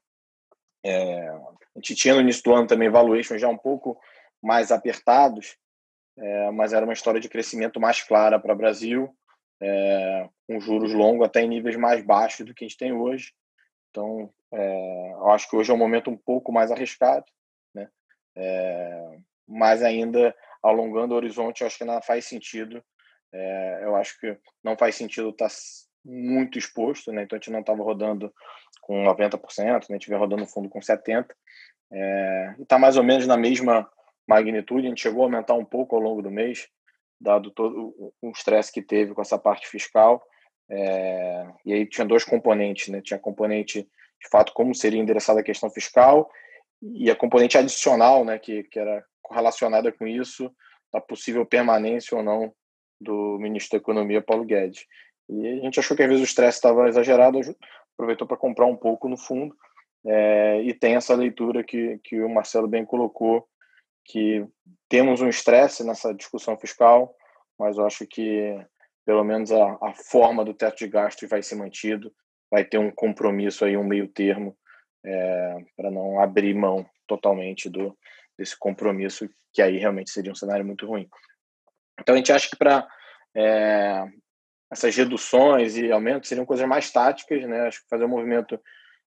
é, 0.84 1.28
a 1.28 1.78
gente 1.78 1.94
tinha 1.94 2.14
no 2.14 2.20
início 2.20 2.42
do 2.42 2.54
ano 2.54 2.66
também 2.66 2.90
valuations 2.90 3.40
já 3.40 3.48
um 3.48 3.56
pouco 3.56 3.98
mais 4.42 4.70
apertados, 4.70 5.56
é, 6.16 6.50
mas 6.50 6.72
era 6.72 6.84
uma 6.84 6.92
história 6.92 7.20
de 7.20 7.28
crescimento 7.28 7.80
mais 7.80 8.02
clara 8.02 8.38
para 8.38 8.52
o 8.52 8.56
Brasil, 8.56 9.14
é, 9.60 10.28
com 10.46 10.60
juros 10.60 10.92
longos 10.92 11.26
até 11.26 11.42
em 11.42 11.48
níveis 11.48 11.76
mais 11.76 12.04
baixos 12.04 12.44
do 12.44 12.54
que 12.54 12.64
a 12.64 12.68
gente 12.68 12.78
tem 12.78 12.92
hoje. 12.92 13.32
Então, 13.90 14.32
é, 14.52 15.12
eu 15.12 15.30
acho 15.30 15.48
que 15.48 15.56
hoje 15.56 15.70
é 15.70 15.74
um 15.74 15.78
momento 15.78 16.10
um 16.10 16.16
pouco 16.16 16.52
mais 16.52 16.70
arriscado, 16.70 17.24
né? 17.74 17.88
É, 18.36 19.18
mas 19.46 19.82
ainda 19.82 20.34
alongando 20.62 21.14
o 21.14 21.16
horizonte, 21.16 21.60
eu 21.60 21.66
acho 21.66 21.78
que 21.78 21.84
não 21.84 22.00
faz 22.02 22.24
sentido. 22.24 22.82
É, 23.32 23.80
eu 23.82 23.96
acho 23.96 24.18
que 24.18 24.36
não 24.62 24.76
faz 24.76 24.94
sentido 24.94 25.30
estar 25.30 25.48
tá 25.48 25.54
muito 26.04 26.58
exposto, 26.58 27.12
né? 27.12 27.22
Então 27.22 27.36
a 27.36 27.40
gente 27.40 27.50
não 27.50 27.60
estava 27.60 27.82
rodando 27.82 28.32
com 28.80 29.04
90%, 29.04 29.64
né? 29.64 29.72
a 29.72 29.92
gente 29.92 30.08
vem 30.08 30.18
rodando 30.18 30.46
fundo 30.46 30.68
com 30.68 30.80
70%. 30.80 31.26
É, 31.94 32.54
e 32.58 32.62
está 32.62 32.78
mais 32.78 32.96
ou 32.96 33.04
menos 33.04 33.26
na 33.26 33.36
mesma 33.36 33.88
magnitude, 34.28 34.86
a 34.86 34.88
gente 34.88 35.02
chegou 35.02 35.22
a 35.22 35.26
aumentar 35.26 35.54
um 35.54 35.64
pouco 35.64 35.96
ao 35.96 36.02
longo 36.02 36.22
do 36.22 36.30
mês, 36.30 36.68
dado 37.20 37.50
todo 37.50 37.94
o 38.20 38.30
estresse 38.30 38.72
que 38.72 38.82
teve 38.82 39.14
com 39.14 39.22
essa 39.22 39.38
parte 39.38 39.68
fiscal. 39.68 40.22
É, 40.70 41.46
e 41.64 41.72
aí 41.72 41.86
tinha 41.86 42.06
dois 42.06 42.24
componentes, 42.24 42.88
né? 42.88 43.00
Tinha 43.00 43.18
componente, 43.18 43.82
de 43.82 44.28
fato, 44.30 44.52
como 44.52 44.74
seria 44.74 45.00
endereçada 45.00 45.40
a 45.40 45.44
questão 45.44 45.70
fiscal, 45.70 46.30
e 46.82 47.10
a 47.10 47.16
componente 47.16 47.56
adicional, 47.56 48.24
né? 48.24 48.38
Que, 48.38 48.64
que 48.64 48.78
era 48.78 49.04
correlacionada 49.20 49.92
com 49.92 50.06
isso, 50.06 50.50
da 50.92 51.00
possível 51.00 51.46
permanência 51.46 52.16
ou 52.16 52.22
não 52.22 52.52
do 53.00 53.38
ministro 53.38 53.78
da 53.78 53.82
Economia, 53.82 54.22
Paulo 54.22 54.44
Guedes. 54.44 54.86
E 55.28 55.46
a 55.46 55.56
gente 55.56 55.80
achou 55.80 55.96
que 55.96 56.02
às 56.02 56.08
vezes 56.08 56.22
o 56.22 56.26
estresse 56.26 56.58
estava 56.58 56.88
exagerado, 56.88 57.38
aproveitou 57.94 58.26
para 58.26 58.36
comprar 58.36 58.66
um 58.66 58.76
pouco 58.76 59.08
no 59.08 59.16
fundo. 59.16 59.54
É, 60.04 60.60
e 60.62 60.74
tem 60.74 60.96
essa 60.96 61.14
leitura 61.14 61.62
que, 61.62 61.98
que 62.02 62.20
o 62.20 62.28
Marcelo 62.28 62.68
bem 62.68 62.84
colocou, 62.84 63.46
que 64.04 64.46
temos 64.88 65.20
um 65.20 65.28
estresse 65.28 65.84
nessa 65.84 66.12
discussão 66.12 66.56
fiscal, 66.56 67.14
mas 67.58 67.76
eu 67.76 67.86
acho 67.86 68.06
que 68.06 68.58
pelo 69.04 69.24
menos 69.24 69.50
a, 69.50 69.78
a 69.82 69.92
forma 69.94 70.44
do 70.44 70.54
teto 70.54 70.78
de 70.78 70.88
gastos 70.88 71.28
vai 71.28 71.42
ser 71.42 71.56
mantido, 71.56 72.12
vai 72.50 72.64
ter 72.64 72.78
um 72.78 72.90
compromisso 72.90 73.64
aí, 73.64 73.76
um 73.76 73.84
meio 73.84 74.08
termo, 74.08 74.56
é, 75.04 75.56
para 75.76 75.90
não 75.90 76.20
abrir 76.20 76.54
mão 76.54 76.86
totalmente 77.06 77.68
do 77.68 77.96
desse 78.38 78.58
compromisso, 78.58 79.28
que 79.52 79.60
aí 79.60 79.76
realmente 79.76 80.10
seria 80.10 80.32
um 80.32 80.34
cenário 80.34 80.64
muito 80.64 80.86
ruim. 80.86 81.08
Então 82.00 82.14
a 82.14 82.18
gente 82.18 82.32
acha 82.32 82.48
que 82.48 82.56
para 82.56 82.88
é, 83.36 84.04
essas 84.70 84.96
reduções 84.96 85.76
e 85.76 85.92
aumentos 85.92 86.28
seriam 86.28 86.46
coisas 86.46 86.66
mais 86.66 86.90
táticas, 86.90 87.46
né? 87.46 87.66
Acho 87.66 87.82
que 87.82 87.88
fazer 87.88 88.04
um 88.04 88.08
movimento 88.08 88.58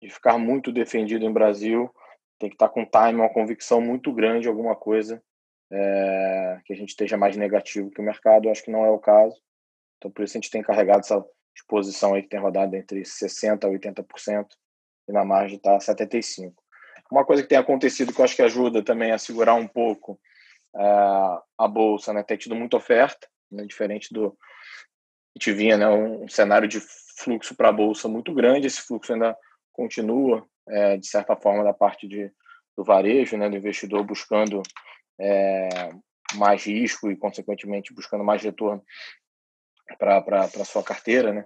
de 0.02 0.10
ficar 0.10 0.36
muito 0.36 0.72
defendido 0.72 1.24
em 1.24 1.32
Brasil 1.32 1.90
tem 2.38 2.48
que 2.48 2.54
estar 2.54 2.68
com 2.68 2.84
time, 2.84 3.20
uma 3.20 3.32
convicção 3.32 3.80
muito 3.80 4.12
grande, 4.12 4.48
alguma 4.48 4.74
coisa 4.74 5.22
é, 5.70 6.60
que 6.64 6.72
a 6.72 6.76
gente 6.76 6.90
esteja 6.90 7.16
mais 7.16 7.36
negativo 7.36 7.90
que 7.90 8.00
o 8.00 8.04
mercado. 8.04 8.48
Acho 8.48 8.64
que 8.64 8.70
não 8.70 8.84
é 8.84 8.90
o 8.90 8.98
caso. 8.98 9.36
Então, 9.98 10.10
por 10.10 10.24
isso 10.24 10.36
a 10.36 10.40
gente 10.40 10.50
tem 10.50 10.62
carregado 10.62 11.00
essa 11.00 11.24
exposição 11.56 12.14
aí 12.14 12.22
que 12.22 12.28
tem 12.28 12.40
rodado 12.40 12.74
entre 12.76 13.02
60% 13.02 13.64
a 13.64 13.68
80% 13.68 14.46
e 15.08 15.12
na 15.12 15.24
margem 15.24 15.56
está 15.56 15.78
75%. 15.78 16.52
Uma 17.10 17.24
coisa 17.24 17.42
que 17.42 17.48
tem 17.48 17.58
acontecido 17.58 18.12
que 18.12 18.20
eu 18.20 18.24
acho 18.24 18.34
que 18.34 18.42
ajuda 18.42 18.82
também 18.82 19.12
a 19.12 19.18
segurar 19.18 19.54
um 19.54 19.68
pouco 19.68 20.18
é, 20.76 20.82
a 21.58 21.68
bolsa, 21.68 22.12
né? 22.12 22.22
Tem 22.22 22.36
tido 22.36 22.54
muita 22.54 22.76
oferta, 22.76 23.28
né? 23.50 23.64
diferente 23.64 24.12
do, 24.12 24.36
gente 25.36 25.52
vinha 25.52 25.76
né, 25.76 25.88
um 25.88 26.28
cenário 26.28 26.68
de 26.68 26.80
fluxo 27.18 27.54
para 27.54 27.68
a 27.68 27.72
bolsa 27.72 28.08
muito 28.08 28.32
grande, 28.32 28.66
esse 28.66 28.80
fluxo 28.80 29.12
ainda 29.12 29.36
continua, 29.72 30.46
é, 30.68 30.96
de 30.96 31.06
certa 31.06 31.36
forma, 31.36 31.64
da 31.64 31.72
parte 31.72 32.08
de, 32.08 32.30
do 32.76 32.84
varejo, 32.84 33.36
né, 33.36 33.48
do 33.48 33.56
investidor 33.56 34.04
buscando 34.04 34.62
é, 35.20 35.90
mais 36.34 36.64
risco 36.64 37.10
e, 37.10 37.16
consequentemente, 37.16 37.94
buscando 37.94 38.24
mais 38.24 38.42
retorno 38.42 38.82
para 39.98 40.44
a 40.44 40.64
sua 40.64 40.82
carteira. 40.82 41.32
Né? 41.32 41.44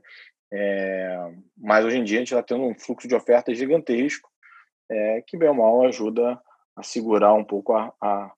É, 0.52 1.32
mas 1.56 1.84
hoje 1.84 1.98
em 1.98 2.04
dia 2.04 2.18
a 2.18 2.20
gente 2.20 2.34
está 2.34 2.42
tendo 2.42 2.64
um 2.64 2.78
fluxo 2.78 3.08
de 3.08 3.14
ofertas 3.14 3.58
gigantesco, 3.58 4.28
é, 4.90 5.22
que 5.26 5.36
bem 5.36 5.48
ou 5.48 5.54
mal 5.54 5.84
ajuda 5.86 6.40
a 6.76 6.82
segurar 6.82 7.34
um 7.34 7.44
pouco 7.44 7.74
a, 7.74 7.92
a, 8.00 8.32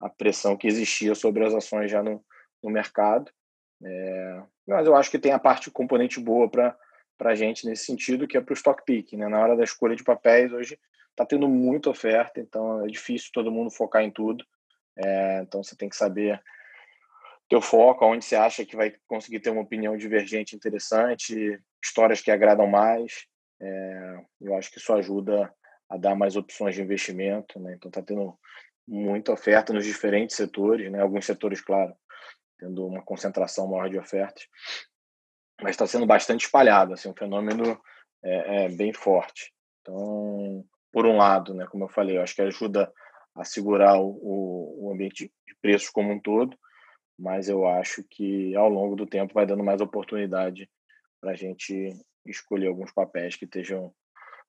a 0.00 0.08
pressão 0.10 0.56
que 0.56 0.66
existia 0.66 1.14
sobre 1.14 1.44
as 1.44 1.54
ações 1.54 1.90
já 1.90 2.02
no, 2.02 2.22
no 2.62 2.70
mercado. 2.70 3.30
É, 3.82 4.42
mas 4.66 4.86
eu 4.86 4.94
acho 4.94 5.10
que 5.10 5.18
tem 5.18 5.32
a 5.32 5.38
parte 5.38 5.70
componente 5.70 6.20
boa 6.20 6.48
para 6.48 6.76
a 7.20 7.34
gente 7.34 7.66
nesse 7.66 7.84
sentido, 7.84 8.26
que 8.26 8.36
é 8.36 8.40
para 8.40 8.52
o 8.52 8.56
stock 8.56 8.82
pick. 8.84 9.12
Né? 9.14 9.28
Na 9.28 9.40
hora 9.40 9.56
da 9.56 9.64
escolha 9.64 9.96
de 9.96 10.04
papéis, 10.04 10.52
hoje 10.52 10.78
está 11.10 11.24
tendo 11.24 11.48
muita 11.48 11.90
oferta, 11.90 12.40
então 12.40 12.84
é 12.84 12.88
difícil 12.88 13.30
todo 13.32 13.52
mundo 13.52 13.70
focar 13.70 14.02
em 14.02 14.10
tudo. 14.10 14.44
É, 14.96 15.40
então 15.42 15.62
você 15.62 15.76
tem 15.76 15.88
que 15.88 15.96
saber 15.96 16.42
teu 17.48 17.60
foco, 17.60 18.04
onde 18.04 18.24
você 18.24 18.36
acha 18.36 18.64
que 18.64 18.76
vai 18.76 18.94
conseguir 19.06 19.40
ter 19.40 19.50
uma 19.50 19.62
opinião 19.62 19.96
divergente 19.96 20.56
interessante, 20.56 21.60
histórias 21.82 22.20
que 22.20 22.30
agradam 22.30 22.66
mais. 22.66 23.26
É, 23.60 24.20
eu 24.40 24.56
acho 24.56 24.70
que 24.70 24.78
isso 24.78 24.92
ajuda 24.92 25.52
a 25.88 25.96
dar 25.96 26.14
mais 26.14 26.36
opções 26.36 26.74
de 26.74 26.82
investimento. 26.82 27.60
Né? 27.60 27.74
Então 27.74 27.88
está 27.88 28.02
tendo 28.02 28.36
muita 28.86 29.32
oferta 29.32 29.72
nos 29.72 29.84
diferentes 29.84 30.36
setores, 30.36 30.90
né? 30.90 31.00
alguns 31.00 31.24
setores, 31.24 31.60
claro, 31.60 31.94
tendo 32.58 32.86
uma 32.86 33.02
concentração 33.02 33.66
maior 33.68 33.88
de 33.88 33.98
ofertas, 33.98 34.46
mas 35.60 35.72
está 35.72 35.86
sendo 35.86 36.06
bastante 36.06 36.44
espalhado, 36.44 36.94
assim, 36.94 37.08
um 37.08 37.14
fenômeno 37.14 37.80
é, 38.22 38.64
é, 38.64 38.68
bem 38.68 38.92
forte. 38.92 39.52
Então, 39.80 40.64
por 40.92 41.06
um 41.06 41.16
lado, 41.16 41.54
né, 41.54 41.66
como 41.66 41.84
eu 41.84 41.88
falei, 41.88 42.16
eu 42.16 42.22
acho 42.22 42.34
que 42.34 42.42
ajuda 42.42 42.92
a 43.34 43.44
segurar 43.44 43.98
o, 43.98 44.86
o 44.86 44.92
ambiente 44.92 45.30
de 45.46 45.54
preços 45.60 45.90
como 45.90 46.12
um 46.12 46.20
todo, 46.20 46.56
mas 47.18 47.48
eu 47.48 47.66
acho 47.66 48.02
que 48.10 48.54
ao 48.56 48.68
longo 48.68 48.96
do 48.96 49.06
tempo 49.06 49.34
vai 49.34 49.46
dando 49.46 49.64
mais 49.64 49.80
oportunidade 49.80 50.68
para 51.20 51.32
a 51.32 51.36
gente 51.36 51.90
escolher 52.26 52.68
alguns 52.68 52.92
papéis 52.92 53.36
que 53.36 53.44
estejam 53.44 53.92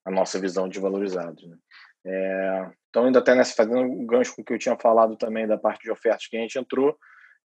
a 0.04 0.12
nossa 0.12 0.40
visão 0.40 0.70
de 0.70 0.80
valorizados. 0.80 1.48
Né? 1.48 1.58
É, 2.06 2.72
então, 2.90 3.06
ainda 3.06 3.20
até 3.20 3.34
nessa, 3.34 3.56
fazendo 3.56 3.80
um 3.80 4.06
gancho 4.06 4.36
com 4.36 4.42
o 4.42 4.46
que 4.46 4.54
eu 4.54 4.60
tinha 4.60 4.78
falado 4.78 5.18
também 5.18 5.48
da 5.48 5.58
parte 5.58 5.84
de 5.84 5.92
ofertas 5.92 6.28
que 6.28 6.38
a 6.38 6.40
gente 6.40 6.58
entrou, 6.58 6.98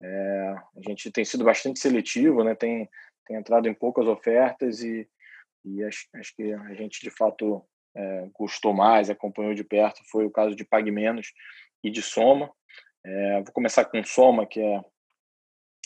é, 0.02 0.54
a 0.76 0.88
gente 0.88 1.10
tem 1.12 1.24
sido 1.24 1.44
bastante 1.44 1.78
seletivo, 1.78 2.42
né? 2.42 2.54
tem, 2.54 2.88
tem 3.30 3.36
entrado 3.36 3.68
em 3.68 3.74
poucas 3.74 4.08
ofertas 4.08 4.82
e, 4.82 5.08
e 5.64 5.84
acho, 5.84 6.08
acho 6.16 6.34
que 6.34 6.52
a 6.52 6.74
gente, 6.74 7.00
de 7.00 7.10
fato, 7.10 7.64
é, 7.94 8.28
gostou 8.34 8.74
mais, 8.74 9.08
acompanhou 9.08 9.54
de 9.54 9.62
perto, 9.62 10.02
foi 10.10 10.26
o 10.26 10.30
caso 10.30 10.56
de 10.56 10.64
Pague 10.64 10.90
Menos 10.90 11.32
e 11.84 11.90
de 11.90 12.02
Soma. 12.02 12.50
É, 13.06 13.42
vou 13.42 13.52
começar 13.52 13.84
com 13.84 14.02
Soma, 14.02 14.46
que 14.46 14.60
é, 14.60 14.84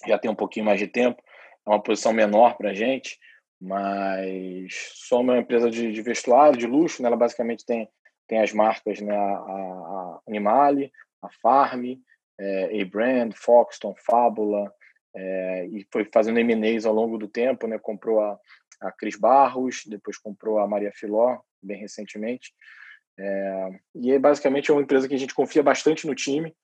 já 0.07 0.19
tem 0.19 0.31
um 0.31 0.35
pouquinho 0.35 0.65
mais 0.65 0.81
de 0.81 0.87
tempo, 0.87 1.23
é 1.67 1.71
uma 1.71 1.83
posição 1.83 2.15
menor 2.15 2.57
para 2.57 2.71
a 2.71 2.75
gente, 2.75 3.19
mas 3.61 4.73
Soma 4.95 5.35
é 5.35 5.37
uma 5.37 5.43
empresa 5.43 5.71
de, 5.71 5.93
de 5.93 6.01
vestuário, 6.01 6.59
de 6.59 6.67
luxo, 6.67 7.03
né? 7.03 7.09
ela 7.09 7.17
basicamente 7.17 7.67
tem, 7.67 7.87
tem 8.27 8.41
as 8.41 8.55
marcas 8.55 9.01
né? 9.03 9.15
a, 9.15 9.21
a 9.21 10.21
Animale, 10.27 10.91
a 11.21 11.29
Farm, 11.43 11.85
é, 12.41 12.81
A-Brand, 12.81 13.35
Foxton, 13.37 13.95
Fábula, 13.99 14.73
é, 15.15 15.67
e 15.67 15.87
foi 15.93 16.05
fazendo 16.13 16.39
M&As 16.41 16.85
ao 16.85 16.95
longo 16.95 17.17
do 17.17 17.29
tempo, 17.29 17.67
né? 17.67 17.79
comprou 17.79 18.21
a, 18.21 18.39
a 18.81 18.93
Cris 18.93 19.17
Barros, 19.17 19.83
depois 19.87 20.19
comprou 20.19 20.59
a 20.59 20.67
Maria 20.67 20.93
Filó, 20.93 21.39
bem 21.63 21.79
recentemente. 21.79 22.53
É, 23.19 23.69
e 23.95 24.19
basicamente 24.19 24.71
é 24.71 24.75
uma 24.75 24.83
empresa 24.83 25.09
que 25.09 25.15
a 25.15 25.19
gente 25.19 25.35
confia 25.35 25.63
bastante 25.63 26.07
no 26.07 26.15
time. 26.15 26.55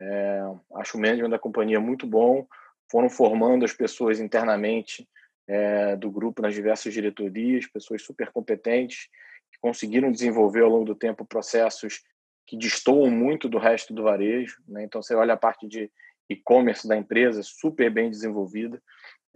É, 0.00 0.40
acho 0.76 0.96
o 0.96 1.00
management 1.00 1.30
da 1.30 1.38
companhia 1.38 1.80
muito 1.80 2.06
bom. 2.06 2.46
Foram 2.90 3.10
formando 3.10 3.64
as 3.64 3.72
pessoas 3.72 4.20
internamente 4.20 5.08
é, 5.48 5.96
do 5.96 6.10
grupo 6.10 6.42
nas 6.42 6.54
diversas 6.54 6.94
diretorias, 6.94 7.66
pessoas 7.66 8.02
super 8.02 8.30
competentes, 8.30 9.08
que 9.50 9.58
conseguiram 9.60 10.12
desenvolver 10.12 10.62
ao 10.62 10.70
longo 10.70 10.84
do 10.84 10.94
tempo 10.94 11.24
processos 11.24 12.02
que 12.46 12.56
destoam 12.56 13.10
muito 13.10 13.48
do 13.48 13.58
resto 13.58 13.92
do 13.92 14.04
varejo. 14.04 14.62
Né? 14.68 14.84
Então, 14.84 15.02
você 15.02 15.14
olha 15.14 15.34
a 15.34 15.36
parte 15.36 15.66
de 15.66 15.90
e-commerce 16.28 16.86
da 16.86 16.96
empresa, 16.96 17.42
super 17.42 17.90
bem 17.90 18.10
desenvolvida. 18.10 18.82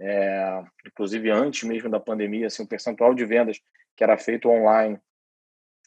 É, 0.01 0.63
inclusive, 0.87 1.31
antes 1.31 1.69
mesmo 1.69 1.91
da 1.91 2.01
pandemia, 2.01 2.47
assim, 2.47 2.63
o 2.63 2.69
percentual 2.69 3.15
de 3.15 3.25
vendas 3.25 3.61
que 3.97 4.03
era 4.03 4.17
feito 4.17 4.49
online 4.49 4.99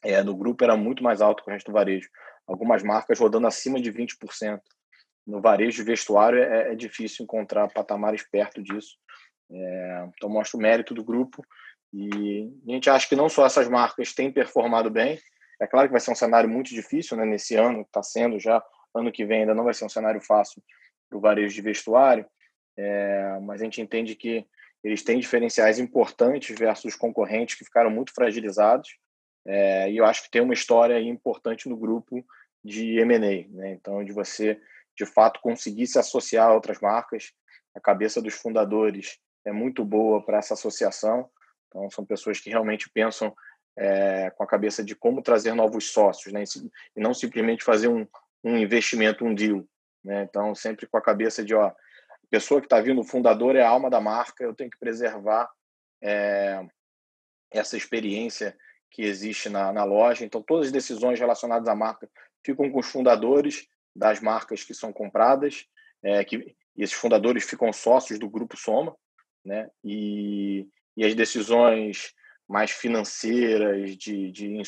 é, 0.03 0.21
no 0.21 0.35
grupo 0.35 0.63
era 0.63 0.77
muito 0.77 1.03
mais 1.03 1.21
alto 1.21 1.43
que 1.43 1.49
o 1.49 1.53
resto 1.53 1.71
do 1.71 1.73
varejo. 1.73 2.09
Algumas 2.47 2.83
marcas 2.83 3.19
rodando 3.19 3.47
acima 3.47 3.81
de 3.81 3.91
20%. 3.91 4.61
No 5.25 5.41
varejo 5.41 5.77
de 5.77 5.83
vestuário 5.83 6.43
é, 6.43 6.73
é 6.73 6.75
difícil 6.75 7.23
encontrar 7.23 7.71
patamares 7.71 8.23
perto 8.29 8.61
disso. 8.61 8.97
É, 9.51 10.09
então, 10.15 10.29
mostra 10.29 10.57
o 10.57 10.61
mérito 10.61 10.93
do 10.93 11.03
grupo. 11.03 11.43
E 11.91 12.51
a 12.67 12.71
gente 12.71 12.89
acha 12.89 13.07
que 13.07 13.15
não 13.15 13.29
só 13.29 13.45
essas 13.45 13.67
marcas 13.69 14.13
têm 14.13 14.31
performado 14.31 14.89
bem, 14.89 15.19
é 15.61 15.67
claro 15.67 15.87
que 15.87 15.93
vai 15.93 16.01
ser 16.01 16.11
um 16.11 16.15
cenário 16.15 16.49
muito 16.49 16.69
difícil 16.69 17.15
né, 17.15 17.25
nesse 17.25 17.55
ano, 17.55 17.81
está 17.81 18.03
sendo 18.03 18.39
já, 18.39 18.61
ano 18.93 19.11
que 19.11 19.25
vem 19.25 19.41
ainda 19.41 19.55
não 19.55 19.63
vai 19.63 19.73
ser 19.73 19.85
um 19.85 19.89
cenário 19.89 20.21
fácil 20.21 20.61
para 21.13 21.17
o 21.17 21.21
varejo 21.21 21.53
de 21.53 21.61
vestuário, 21.61 22.25
é, 22.77 23.39
mas 23.41 23.61
a 23.61 23.65
gente 23.65 23.81
entende 23.81 24.15
que 24.15 24.45
eles 24.83 25.03
têm 25.03 25.19
diferenciais 25.19 25.79
importantes 25.79 26.57
versus 26.57 26.85
os 26.85 26.95
concorrentes 26.95 27.55
que 27.55 27.63
ficaram 27.63 27.89
muito 27.89 28.13
fragilizados, 28.13 28.97
é, 29.45 29.91
e 29.91 29.97
eu 29.97 30.05
acho 30.05 30.23
que 30.23 30.31
tem 30.31 30.41
uma 30.41 30.53
história 30.53 30.99
importante 30.99 31.69
no 31.69 31.77
grupo 31.77 32.25
de 32.63 32.97
M&A, 32.99 33.47
né? 33.49 33.71
então 33.71 34.03
de 34.03 34.11
você 34.11 34.59
de 34.97 35.05
fato 35.05 35.39
conseguir 35.41 35.87
se 35.87 35.99
associar 35.99 36.49
a 36.49 36.53
outras 36.53 36.79
marcas, 36.79 37.31
a 37.75 37.79
cabeça 37.79 38.21
dos 38.21 38.33
fundadores 38.35 39.17
é 39.45 39.51
muito 39.51 39.83
boa 39.83 40.23
para 40.25 40.37
essa 40.37 40.53
associação, 40.53 41.29
então 41.67 41.89
são 41.91 42.05
pessoas 42.05 42.39
que 42.39 42.49
realmente 42.49 42.89
pensam 42.89 43.33
é, 43.77 44.29
com 44.31 44.43
a 44.43 44.47
cabeça 44.47 44.83
de 44.83 44.95
como 44.95 45.21
trazer 45.21 45.53
novos 45.53 45.91
sócios, 45.91 46.33
né? 46.33 46.43
e 46.95 47.01
não 47.01 47.13
simplesmente 47.13 47.63
fazer 47.63 47.87
um, 47.87 48.07
um 48.43 48.57
investimento, 48.57 49.25
um 49.25 49.33
deal. 49.33 49.65
Né? 50.03 50.23
Então, 50.23 50.53
sempre 50.53 50.85
com 50.85 50.97
a 50.97 51.01
cabeça 51.01 51.43
de, 51.43 51.53
ó, 51.53 51.67
a 51.67 51.75
pessoa 52.29 52.59
que 52.59 52.65
está 52.65 52.81
vindo, 52.81 53.01
o 53.01 53.05
fundador 53.05 53.55
é 53.55 53.61
a 53.61 53.69
alma 53.69 53.89
da 53.89 54.01
marca, 54.01 54.43
eu 54.43 54.53
tenho 54.53 54.69
que 54.69 54.79
preservar 54.79 55.49
é, 56.01 56.65
essa 57.51 57.77
experiência 57.77 58.57
que 58.91 59.03
existe 59.03 59.49
na, 59.49 59.71
na 59.71 59.83
loja. 59.83 60.25
Então, 60.25 60.41
todas 60.41 60.67
as 60.67 60.71
decisões 60.71 61.19
relacionadas 61.19 61.67
à 61.67 61.75
marca 61.75 62.09
ficam 62.45 62.69
com 62.69 62.79
os 62.79 62.87
fundadores 62.87 63.67
das 63.95 64.19
marcas 64.19 64.63
que 64.63 64.73
são 64.73 64.91
compradas, 64.91 65.65
é, 66.03 66.23
que 66.23 66.55
esses 66.75 66.95
fundadores 66.95 67.43
ficam 67.43 67.71
sócios 67.71 68.19
do 68.19 68.29
grupo 68.29 68.57
Soma, 68.57 68.95
né? 69.45 69.69
E, 69.83 70.67
e 70.97 71.05
as 71.05 71.15
decisões 71.15 72.13
mais 72.47 72.71
financeiras, 72.71 73.95
de, 73.95 74.31
de 74.31 74.61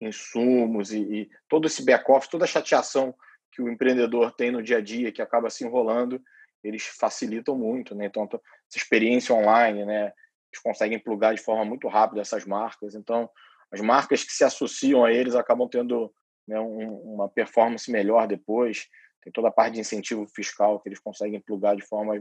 insumos 0.00 0.92
e, 0.92 1.00
e 1.00 1.30
todo 1.48 1.66
esse 1.66 1.84
back-office, 1.84 2.30
toda 2.30 2.44
a 2.44 2.48
chateação 2.48 3.14
que 3.54 3.62
o 3.62 3.68
empreendedor 3.68 4.32
tem 4.32 4.50
no 4.50 4.62
dia 4.62 4.78
a 4.78 4.80
dia, 4.80 5.12
que 5.12 5.22
acaba 5.22 5.48
se 5.48 5.64
enrolando, 5.64 6.20
eles 6.62 6.84
facilitam 6.84 7.56
muito, 7.56 7.94
né? 7.94 8.06
Então, 8.06 8.24
essa 8.24 8.42
experiência 8.76 9.34
online, 9.34 9.84
né? 9.84 10.12
Eles 10.50 10.62
conseguem 10.62 10.98
plugar 10.98 11.34
de 11.34 11.40
forma 11.40 11.64
muito 11.64 11.86
rápida 11.86 12.20
essas 12.20 12.44
marcas. 12.44 12.94
Então, 12.94 13.30
as 13.70 13.80
marcas 13.80 14.24
que 14.24 14.32
se 14.32 14.44
associam 14.44 15.04
a 15.04 15.12
eles 15.12 15.34
acabam 15.34 15.68
tendo 15.68 16.12
né, 16.46 16.58
um, 16.58 17.14
uma 17.14 17.28
performance 17.28 17.90
melhor 17.90 18.26
depois. 18.26 18.88
Tem 19.22 19.32
toda 19.32 19.48
a 19.48 19.52
parte 19.52 19.74
de 19.74 19.80
incentivo 19.80 20.26
fiscal 20.26 20.80
que 20.80 20.88
eles 20.88 20.98
conseguem 20.98 21.40
plugar 21.40 21.76
de 21.76 21.82
forma 21.82 22.14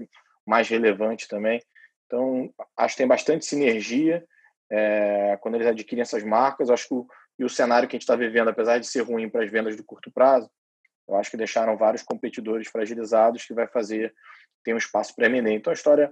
mais 0.45 0.67
relevante 0.67 1.27
também. 1.27 1.61
Então, 2.05 2.53
acho 2.77 2.95
que 2.95 3.01
tem 3.01 3.07
bastante 3.07 3.45
sinergia 3.45 4.25
é, 4.71 5.37
quando 5.41 5.55
eles 5.55 5.67
adquirem 5.67 6.01
essas 6.01 6.23
marcas. 6.23 6.69
Acho 6.69 6.87
que 6.87 6.93
o, 6.93 7.07
e 7.39 7.43
o 7.43 7.49
cenário 7.49 7.87
que 7.87 7.95
a 7.95 7.97
gente 7.97 8.03
está 8.03 8.15
vivendo, 8.15 8.49
apesar 8.49 8.77
de 8.77 8.87
ser 8.87 9.01
ruim 9.01 9.29
para 9.29 9.43
as 9.43 9.51
vendas 9.51 9.75
de 9.75 9.83
curto 9.83 10.11
prazo, 10.11 10.49
eu 11.07 11.15
acho 11.15 11.31
que 11.31 11.37
deixaram 11.37 11.77
vários 11.77 12.03
competidores 12.03 12.67
fragilizados 12.67 13.45
que 13.45 13.53
vai 13.53 13.67
fazer 13.67 14.13
tem 14.63 14.73
um 14.73 14.77
espaço 14.77 15.15
para 15.15 15.27
M&A. 15.27 15.51
Então, 15.51 15.71
a 15.71 15.73
história, 15.73 16.11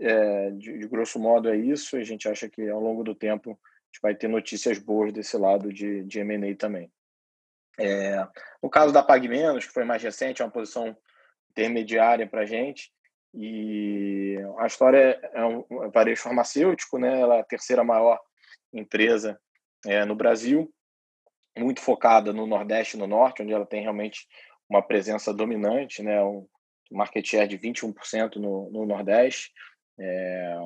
é, 0.00 0.50
de, 0.50 0.78
de, 0.78 0.88
grosso 0.88 1.18
modo, 1.18 1.48
é 1.48 1.56
isso. 1.56 1.96
A 1.96 2.02
gente 2.02 2.28
acha 2.28 2.48
que, 2.48 2.68
ao 2.68 2.80
longo 2.80 3.04
do 3.04 3.14
tempo, 3.14 3.50
a 3.50 3.86
gente 3.86 4.02
vai 4.02 4.14
ter 4.14 4.28
notícias 4.28 4.78
boas 4.78 5.12
desse 5.12 5.36
lado 5.36 5.72
de, 5.72 6.02
de 6.04 6.18
M&A 6.20 6.56
também. 6.56 6.90
É, 7.78 8.26
no 8.62 8.68
caso 8.68 8.92
da 8.92 9.02
Pag 9.02 9.26
Menos, 9.28 9.66
que 9.66 9.72
foi 9.72 9.84
mais 9.84 10.02
recente, 10.02 10.42
é 10.42 10.44
uma 10.44 10.50
posição 10.50 10.96
intermediária 11.50 12.26
para 12.26 12.42
a 12.42 12.46
gente, 12.46 12.92
e 13.32 14.36
a 14.58 14.66
história 14.66 15.18
é 15.32 15.44
um 15.44 15.64
varejo 15.92 16.22
farmacêutico, 16.22 16.98
né? 16.98 17.20
Ela 17.20 17.36
é 17.36 17.40
a 17.40 17.44
terceira 17.44 17.82
maior 17.82 18.20
empresa 18.72 19.40
é, 19.84 20.04
no 20.04 20.14
Brasil, 20.14 20.72
muito 21.62 21.80
focada 21.80 22.32
no 22.32 22.46
Nordeste 22.46 22.96
e 22.96 23.00
no 23.00 23.06
Norte, 23.06 23.42
onde 23.42 23.52
ela 23.52 23.66
tem 23.66 23.82
realmente 23.82 24.26
uma 24.68 24.82
presença 24.82 25.32
dominante, 25.32 26.02
né? 26.02 26.22
Um 26.22 26.46
market 26.90 27.26
share 27.26 27.48
de 27.48 27.58
21% 27.58 28.36
no, 28.36 28.70
no 28.70 28.86
Nordeste, 28.86 29.52
é, 29.98 30.56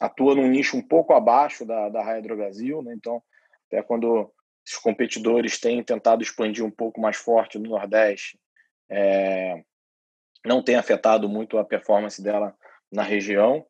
atua 0.00 0.34
num 0.34 0.48
nicho 0.48 0.76
um 0.76 0.82
pouco 0.82 1.12
abaixo 1.12 1.64
da, 1.64 1.88
da 1.88 2.02
Raia 2.02 2.22
Drogasil, 2.22 2.82
né? 2.82 2.94
então, 2.94 3.22
até 3.66 3.82
quando 3.82 4.32
os 4.64 4.76
competidores 4.78 5.58
têm 5.58 5.82
tentado 5.82 6.22
expandir 6.22 6.64
um 6.64 6.70
pouco 6.70 7.00
mais 7.00 7.16
forte 7.16 7.58
no 7.58 7.70
Nordeste, 7.70 8.38
é, 8.90 9.62
não 10.44 10.62
tem 10.62 10.76
afetado 10.76 11.28
muito 11.28 11.58
a 11.58 11.64
performance 11.64 12.22
dela 12.22 12.54
na 12.90 13.02
região. 13.02 13.66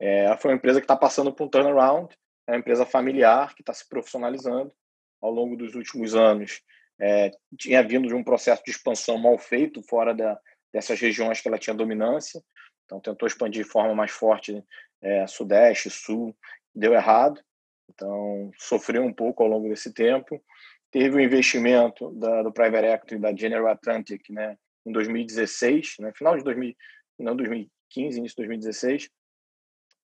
É, 0.00 0.24
ela 0.24 0.36
foi 0.36 0.50
uma 0.50 0.56
empresa 0.56 0.80
que 0.80 0.84
está 0.84 0.96
passando 0.96 1.32
por 1.32 1.44
um 1.44 1.48
turnaround, 1.48 2.14
é 2.46 2.52
uma 2.52 2.58
empresa 2.58 2.84
familiar 2.84 3.54
que 3.54 3.62
está 3.62 3.72
se 3.72 3.86
profissionalizando 3.88 4.72
ao 5.20 5.30
longo 5.30 5.56
dos 5.56 5.74
últimos 5.74 6.14
anos. 6.14 6.62
É, 7.00 7.30
tinha 7.56 7.82
vindo 7.82 8.08
de 8.08 8.14
um 8.14 8.24
processo 8.24 8.62
de 8.64 8.70
expansão 8.70 9.18
mal 9.18 9.38
feito 9.38 9.82
fora 9.82 10.12
da, 10.14 10.38
dessas 10.72 10.98
regiões 10.98 11.40
que 11.40 11.48
ela 11.48 11.58
tinha 11.58 11.74
dominância, 11.74 12.42
então 12.84 13.00
tentou 13.00 13.26
expandir 13.26 13.64
de 13.64 13.70
forma 13.70 13.94
mais 13.94 14.10
forte 14.10 14.62
é, 15.00 15.26
Sudeste, 15.26 15.90
Sul, 15.90 16.36
deu 16.74 16.92
errado, 16.92 17.40
então 17.88 18.50
sofreu 18.58 19.04
um 19.04 19.12
pouco 19.12 19.42
ao 19.42 19.48
longo 19.48 19.68
desse 19.68 19.92
tempo. 19.92 20.42
Teve 20.90 21.16
o 21.16 21.18
um 21.18 21.20
investimento 21.20 22.10
da, 22.14 22.42
do 22.42 22.52
Private 22.52 22.86
Equity 22.86 23.18
da 23.18 23.34
General 23.34 23.68
Atlantic 23.68 24.22
né, 24.30 24.56
em 24.86 24.92
2016, 24.92 25.96
né, 26.00 26.12
final 26.14 26.36
de 26.36 26.42
2000, 26.42 26.74
não 27.18 27.36
2015, 27.36 28.18
início 28.18 28.36
de 28.36 28.48
2016, 28.48 29.10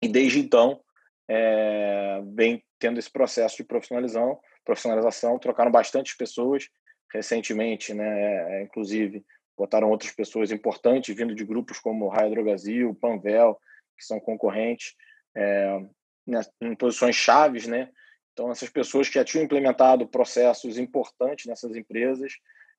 e 0.03 0.09
desde 0.09 0.41
então 0.41 0.83
é, 1.29 2.21
vem 2.35 2.65
tendo 2.79 2.99
esse 2.99 3.11
processo 3.11 3.57
de 3.57 3.65
profissionalização, 3.65 4.41
profissionalização, 4.65 5.39
trocaram 5.39 5.71
bastante 5.71 6.17
pessoas 6.17 6.69
recentemente, 7.13 7.93
né, 7.93 8.61
é, 8.61 8.63
inclusive 8.63 9.25
botaram 9.57 9.91
outras 9.91 10.13
pessoas 10.13 10.51
importantes 10.51 11.15
vindo 11.15 11.35
de 11.35 11.45
grupos 11.45 11.79
como 11.79 12.09
Hydrogazil, 12.09 12.95
Panvel, 12.95 13.59
que 13.97 14.05
são 14.05 14.19
concorrentes 14.19 14.95
é, 15.37 15.79
em 16.61 16.75
posições 16.75 17.17
chaves, 17.17 17.67
né? 17.67 17.91
Então 18.33 18.51
essas 18.51 18.71
pessoas 18.71 19.09
que 19.09 19.15
já 19.15 19.25
tinham 19.25 19.45
implementado 19.45 20.09
processos 20.09 20.79
importantes 20.79 21.47
nessas 21.47 21.77
empresas 21.77 22.33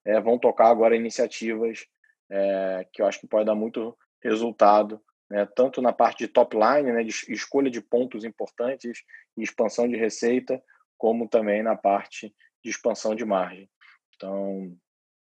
é, 0.04 0.20
vão 0.20 0.38
tocar 0.38 0.70
agora 0.70 0.96
iniciativas 0.96 1.86
é, 2.30 2.88
que 2.92 3.02
eu 3.02 3.06
acho 3.06 3.20
que 3.20 3.28
pode 3.28 3.46
dar 3.46 3.56
muito 3.56 3.96
resultado, 4.22 5.00
né? 5.30 5.48
tanto 5.56 5.82
na 5.82 5.94
parte 5.94 6.20
de 6.20 6.28
top 6.28 6.58
line, 6.58 6.92
né, 6.92 7.04
de 7.04 7.14
escolha 7.32 7.70
de 7.70 7.82
pontos 7.82 8.24
importantes 8.24 9.04
e 9.38 9.44
expansão 9.44 9.88
de 9.88 9.96
receita, 9.96 10.62
como 10.98 11.28
também 11.28 11.62
na 11.64 11.76
parte 11.76 12.34
de 12.64 12.70
expansão 12.70 13.16
de 13.16 13.26
margem. 13.26 13.70
Então, 14.16 14.76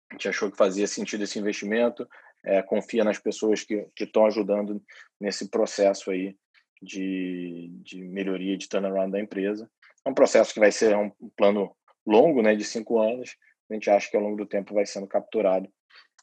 a 0.10 0.13
gente 0.13 0.30
achou 0.30 0.50
que 0.50 0.58
fazia 0.58 0.88
sentido 0.88 1.24
esse 1.24 1.38
investimento, 1.38 2.08
é, 2.46 2.62
confia 2.62 3.04
nas 3.04 3.20
pessoas 3.20 3.63
que 3.63 3.89
estão 4.00 4.26
ajudando 4.26 4.82
nesse 5.20 5.50
processo 5.50 6.12
aí 6.12 6.36
de, 6.82 7.70
de 7.82 8.04
melhoria 8.04 8.58
de 8.58 8.70
turnaround 8.70 9.12
da 9.12 9.20
empresa. 9.20 9.70
É 10.06 10.10
um 10.10 10.13
processo 10.13 10.54
que 10.54 10.60
vai 10.60 10.72
ser 10.72 10.96
um 10.96 11.12
plano 11.36 11.76
longo, 12.06 12.41
né, 12.41 12.56
de 12.56 12.63
cinco 12.63 13.00
anos. 13.00 13.36
A 13.70 13.74
gente 13.74 13.89
acha 13.89 14.10
que 14.10 14.15
ao 14.15 14.24
longo 14.24 14.38
do 14.38 14.46
tempo 14.46 14.74
vai 14.74 14.86
sendo 14.86 15.08
capturado 15.08 15.70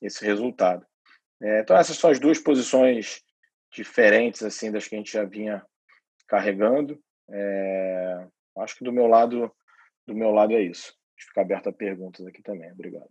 esse 0.01 0.25
resultado. 0.25 0.87
É, 1.43 1.61
então 1.61 1.77
essas 1.77 1.99
são 1.99 2.11
as 2.11 2.19
duas 2.19 2.39
posições 2.39 3.23
diferentes 3.71 4.43
assim 4.43 4.71
das 4.71 4.87
que 4.89 4.95
a 4.95 4.99
gente 4.99 5.13
já 5.13 5.25
vinha 5.25 5.65
carregando. 6.27 6.99
É, 7.31 8.27
acho 8.59 8.77
que 8.77 8.85
do 8.85 8.93
meu 8.93 9.07
lado, 9.07 9.51
do 10.07 10.15
meu 10.15 10.31
lado 10.31 10.53
é 10.53 10.63
isso. 10.63 10.95
Fica 11.17 11.41
aberto 11.41 11.69
a 11.69 11.73
perguntas 11.73 12.27
aqui 12.27 12.43
também. 12.43 12.71
Obrigado. 12.73 13.11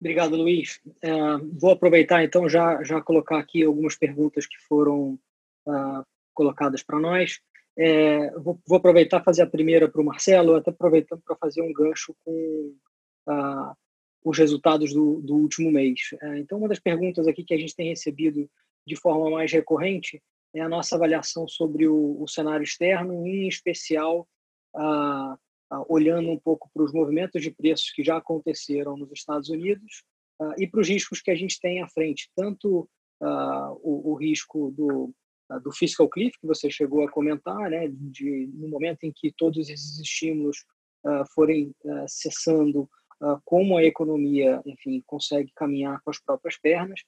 Obrigado, 0.00 0.36
Luiz. 0.36 0.80
É, 1.00 1.12
vou 1.60 1.70
aproveitar, 1.70 2.24
então, 2.24 2.48
já, 2.48 2.82
já 2.82 3.00
colocar 3.00 3.38
aqui 3.38 3.62
algumas 3.62 3.96
perguntas 3.96 4.46
que 4.46 4.58
foram 4.66 5.18
uh, 5.66 6.04
colocadas 6.34 6.82
para 6.82 6.98
nós. 6.98 7.40
É, 7.78 8.30
vou, 8.32 8.60
vou, 8.66 8.78
aproveitar 8.78 9.22
fazer 9.22 9.42
a 9.42 9.46
primeira 9.46 9.88
para 9.88 10.00
o 10.02 10.04
Marcelo, 10.04 10.56
até 10.56 10.70
aproveitando 10.70 11.22
para 11.22 11.36
fazer 11.36 11.62
um 11.62 11.72
gancho 11.72 12.14
com 12.24 12.74
uh, 13.28 13.76
os 14.24 14.36
resultados 14.36 14.92
do, 14.92 15.20
do 15.20 15.36
último 15.36 15.70
mês. 15.70 16.00
É, 16.20 16.38
então, 16.38 16.58
uma 16.58 16.68
das 16.68 16.80
perguntas 16.80 17.26
aqui 17.26 17.44
que 17.44 17.54
a 17.54 17.58
gente 17.58 17.76
tem 17.76 17.88
recebido 17.88 18.50
de 18.86 18.96
forma 18.96 19.30
mais 19.30 19.52
recorrente 19.52 20.20
é 20.54 20.60
a 20.60 20.68
nossa 20.68 20.96
avaliação 20.96 21.48
sobre 21.48 21.86
o, 21.86 22.20
o 22.20 22.28
cenário 22.28 22.64
externo, 22.64 23.26
em 23.26 23.48
especial 23.48 24.28
uh, 24.74 25.36
olhando 25.88 26.30
um 26.30 26.38
pouco 26.38 26.70
para 26.72 26.82
os 26.82 26.92
movimentos 26.92 27.42
de 27.42 27.50
preços 27.50 27.90
que 27.90 28.04
já 28.04 28.16
aconteceram 28.16 28.96
nos 28.96 29.10
Estados 29.12 29.48
Unidos 29.48 30.04
uh, 30.40 30.52
e 30.58 30.66
para 30.66 30.80
os 30.80 30.88
riscos 30.88 31.20
que 31.20 31.30
a 31.30 31.34
gente 31.34 31.58
tem 31.60 31.82
à 31.82 31.88
frente, 31.88 32.30
tanto 32.36 32.88
o, 33.24 34.10
o, 34.10 34.14
risco 34.16 34.72
do, 34.72 35.14
do 35.62 35.70
fiscal 35.70 36.08
cliff, 36.08 36.36
que 36.40 36.46
você 36.46 36.68
chegou 36.68 37.04
a 37.04 37.08
comentar, 37.08 37.70
né, 37.70 37.86
de, 37.88 38.50
no 38.52 38.66
momento 38.66 39.04
em 39.04 39.12
que 39.14 39.30
todos 39.30 39.68
esses 39.68 40.00
estímulos 40.00 40.64
forem 41.32 41.72
cessando, 42.08 42.90
como 43.44 43.76
a 43.76 43.84
economia, 43.84 44.60
enfim, 44.66 45.00
consegue 45.06 45.52
caminhar 45.54 46.00
com 46.02 46.10
as 46.10 46.18
próprias 46.18 46.58
pernas, 46.58 47.00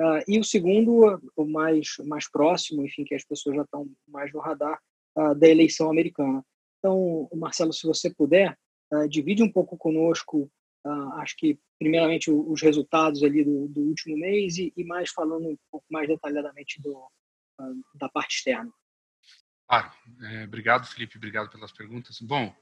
Uh, 0.00 0.24
e 0.26 0.38
o 0.38 0.44
segundo, 0.44 1.20
o 1.36 1.44
mais, 1.44 1.88
mais 2.06 2.30
próximo, 2.30 2.84
enfim, 2.84 3.04
que 3.04 3.14
as 3.14 3.24
pessoas 3.24 3.56
já 3.56 3.62
estão 3.62 3.86
mais 4.08 4.32
no 4.32 4.40
radar, 4.40 4.80
uh, 5.18 5.34
da 5.34 5.46
eleição 5.46 5.90
americana. 5.90 6.42
Então, 6.80 7.28
Marcelo, 7.34 7.72
se 7.72 7.86
você 7.86 8.12
puder, 8.12 8.58
uh, 8.92 9.08
divide 9.08 9.42
um 9.42 9.52
pouco 9.52 9.76
conosco, 9.76 10.50
uh, 10.84 11.12
acho 11.18 11.36
que 11.36 11.58
primeiramente 11.78 12.30
os 12.30 12.60
resultados 12.60 13.22
ali 13.22 13.44
do, 13.44 13.68
do 13.68 13.80
último 13.80 14.16
mês 14.16 14.56
e, 14.58 14.72
e, 14.76 14.84
mais 14.84 15.10
falando 15.10 15.48
um 15.48 15.56
pouco 15.70 15.86
mais 15.90 16.08
detalhadamente 16.08 16.80
do, 16.80 16.92
uh, 16.92 17.84
da 17.94 18.08
parte 18.08 18.36
externa. 18.36 18.72
Claro. 19.68 19.92
É, 20.22 20.44
obrigado, 20.44 20.86
Felipe. 20.86 21.16
Obrigado 21.16 21.48
pelas 21.48 21.70
perguntas. 21.70 22.20
Bom, 22.20 22.52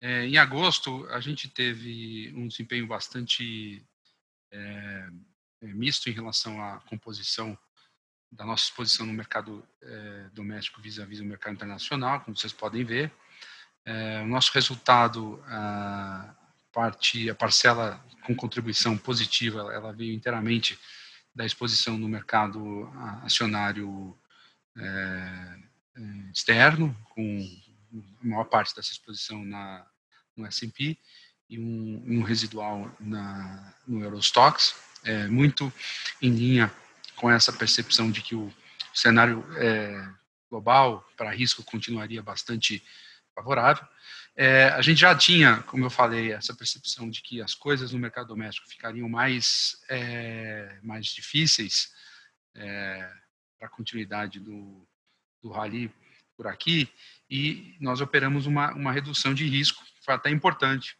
é, 0.00 0.26
em 0.26 0.38
agosto 0.38 1.06
a 1.10 1.20
gente 1.20 1.48
teve 1.48 2.32
um 2.34 2.48
desempenho 2.48 2.86
bastante 2.86 3.86
é, 4.52 5.08
é 5.62 5.66
misto 5.66 6.08
em 6.08 6.12
relação 6.12 6.62
à 6.62 6.80
composição 6.80 7.56
da 8.30 8.44
nossa 8.44 8.64
exposição 8.64 9.06
no 9.06 9.12
mercado 9.12 9.66
é, 9.82 10.28
doméstico 10.32 10.80
vis-à-vis 10.80 11.18
-vis 11.18 11.24
o 11.24 11.28
mercado 11.28 11.54
internacional, 11.54 12.20
como 12.20 12.36
vocês 12.36 12.52
podem 12.52 12.84
ver. 12.84 13.10
É, 13.88 14.20
o 14.20 14.26
nosso 14.26 14.52
resultado, 14.52 15.42
a 15.46 16.34
parte, 16.70 17.30
a 17.30 17.34
parcela 17.34 17.98
com 18.22 18.36
contribuição 18.36 18.98
positiva, 18.98 19.72
ela 19.72 19.94
veio 19.94 20.12
inteiramente 20.12 20.78
da 21.34 21.46
exposição 21.46 21.96
no 21.96 22.06
mercado 22.06 22.86
acionário 23.22 24.14
é, 24.76 24.82
é 25.96 26.00
externo, 26.34 26.94
com 27.08 27.48
a 28.22 28.26
maior 28.26 28.44
parte 28.44 28.76
dessa 28.76 28.92
exposição 28.92 29.42
na, 29.42 29.86
no 30.36 30.44
S&P 30.44 30.98
e 31.48 31.58
um, 31.58 32.04
um, 32.06 32.22
residual 32.22 32.94
na, 33.00 33.74
no 33.86 34.04
Eurostox, 34.04 34.74
é, 35.02 35.26
muito 35.28 35.72
em 36.20 36.28
linha 36.28 36.70
com 37.16 37.30
essa 37.30 37.54
percepção 37.54 38.10
de 38.10 38.20
que 38.20 38.34
o 38.34 38.52
cenário 38.92 39.42
é, 39.56 40.06
global 40.50 41.08
para 41.16 41.30
risco 41.30 41.64
continuaria 41.64 42.22
bastante 42.22 42.82
favorável. 43.38 43.86
É, 44.34 44.68
a 44.70 44.82
gente 44.82 45.00
já 45.00 45.14
tinha, 45.16 45.62
como 45.62 45.84
eu 45.84 45.90
falei, 45.90 46.32
essa 46.32 46.54
percepção 46.54 47.08
de 47.08 47.22
que 47.22 47.40
as 47.40 47.54
coisas 47.54 47.92
no 47.92 47.98
mercado 47.98 48.28
doméstico 48.28 48.68
ficariam 48.68 49.08
mais, 49.08 49.80
é, 49.88 50.78
mais 50.82 51.06
difíceis 51.06 51.92
é, 52.54 53.10
para 53.58 53.68
a 53.68 53.70
continuidade 53.70 54.40
do, 54.40 54.86
do 55.42 55.50
rally 55.50 55.92
por 56.36 56.46
aqui, 56.46 56.88
e 57.28 57.76
nós 57.80 58.00
operamos 58.00 58.46
uma, 58.46 58.72
uma 58.72 58.92
redução 58.92 59.34
de 59.34 59.46
risco, 59.46 59.84
que 59.84 60.04
foi 60.04 60.14
até 60.14 60.30
importante 60.30 60.96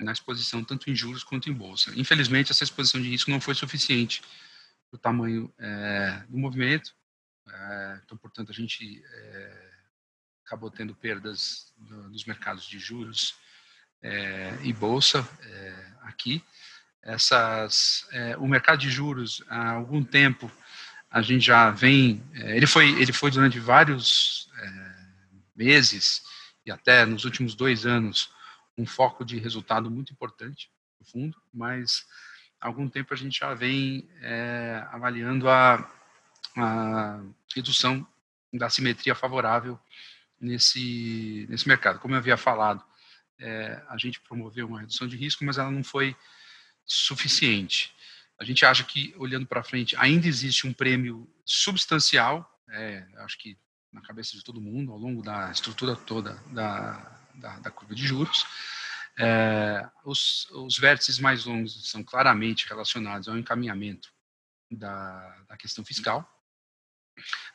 na 0.00 0.12
exposição 0.12 0.64
tanto 0.64 0.90
em 0.90 0.94
juros 0.94 1.22
quanto 1.22 1.50
em 1.50 1.52
bolsa. 1.52 1.92
Infelizmente, 1.94 2.50
essa 2.50 2.64
exposição 2.64 3.02
de 3.02 3.10
risco 3.10 3.30
não 3.30 3.40
foi 3.40 3.54
suficiente 3.54 4.22
para 4.90 4.96
o 4.96 4.98
tamanho 4.98 5.52
é, 5.58 6.24
do 6.26 6.38
movimento, 6.38 6.94
é, 7.46 8.00
então, 8.02 8.16
portanto, 8.16 8.50
a 8.50 8.54
gente 8.54 9.02
é, 9.04 9.69
acabou 10.50 10.68
tendo 10.68 10.92
perdas 10.96 11.72
nos 11.78 12.24
mercados 12.24 12.64
de 12.64 12.76
juros 12.76 13.36
é, 14.02 14.58
e 14.64 14.72
bolsa 14.72 15.26
é, 15.44 15.86
aqui. 16.02 16.44
Essas, 17.00 18.04
é, 18.10 18.36
o 18.36 18.48
mercado 18.48 18.80
de 18.80 18.90
juros 18.90 19.44
há 19.48 19.70
algum 19.70 20.02
tempo 20.02 20.50
a 21.08 21.22
gente 21.22 21.46
já 21.46 21.70
vem, 21.70 22.20
é, 22.34 22.56
ele 22.56 22.66
foi 22.66 23.00
ele 23.00 23.12
foi 23.12 23.30
durante 23.30 23.60
vários 23.60 24.50
é, 24.58 24.94
meses 25.54 26.20
e 26.66 26.72
até 26.72 27.06
nos 27.06 27.24
últimos 27.24 27.54
dois 27.54 27.86
anos 27.86 28.32
um 28.76 28.84
foco 28.84 29.24
de 29.24 29.38
resultado 29.38 29.88
muito 29.88 30.12
importante 30.12 30.68
no 30.98 31.06
fundo, 31.06 31.40
mas 31.54 32.04
há 32.60 32.66
algum 32.66 32.88
tempo 32.88 33.14
a 33.14 33.16
gente 33.16 33.38
já 33.38 33.54
vem 33.54 34.10
é, 34.20 34.84
avaliando 34.90 35.48
a, 35.48 35.88
a 36.56 37.20
redução 37.54 38.04
da 38.52 38.68
simetria 38.68 39.14
favorável 39.14 39.78
nesse, 40.40 41.46
nesse 41.48 41.68
mercado. 41.68 41.98
Como 41.98 42.14
eu 42.14 42.18
havia 42.18 42.36
falado, 42.36 42.84
é, 43.38 43.82
a 43.88 43.96
gente 43.96 44.20
promoveu 44.20 44.66
uma 44.66 44.80
redução 44.80 45.06
de 45.06 45.16
risco, 45.16 45.44
mas 45.44 45.58
ela 45.58 45.70
não 45.70 45.84
foi 45.84 46.16
suficiente. 46.84 47.94
A 48.38 48.44
gente 48.44 48.64
acha 48.64 48.84
que, 48.84 49.14
olhando 49.16 49.46
para 49.46 49.62
frente, 49.62 49.94
ainda 49.96 50.26
existe 50.26 50.66
um 50.66 50.72
prêmio 50.72 51.28
substancial 51.44 52.50
é, 52.72 53.04
acho 53.18 53.38
que 53.38 53.58
na 53.92 54.00
cabeça 54.00 54.36
de 54.36 54.44
todo 54.44 54.60
mundo, 54.60 54.92
ao 54.92 54.98
longo 54.98 55.22
da 55.22 55.50
estrutura 55.50 55.96
toda 55.96 56.34
da, 56.52 56.92
da, 57.34 57.58
da 57.58 57.70
curva 57.70 57.94
de 57.94 58.06
juros. 58.06 58.46
É, 59.18 59.88
os, 60.04 60.48
os 60.52 60.78
vértices 60.78 61.18
mais 61.18 61.44
longos 61.44 61.90
são 61.90 62.02
claramente 62.02 62.68
relacionados 62.68 63.28
ao 63.28 63.36
encaminhamento 63.36 64.12
da, 64.70 65.44
da 65.48 65.56
questão 65.56 65.84
fiscal. 65.84 66.26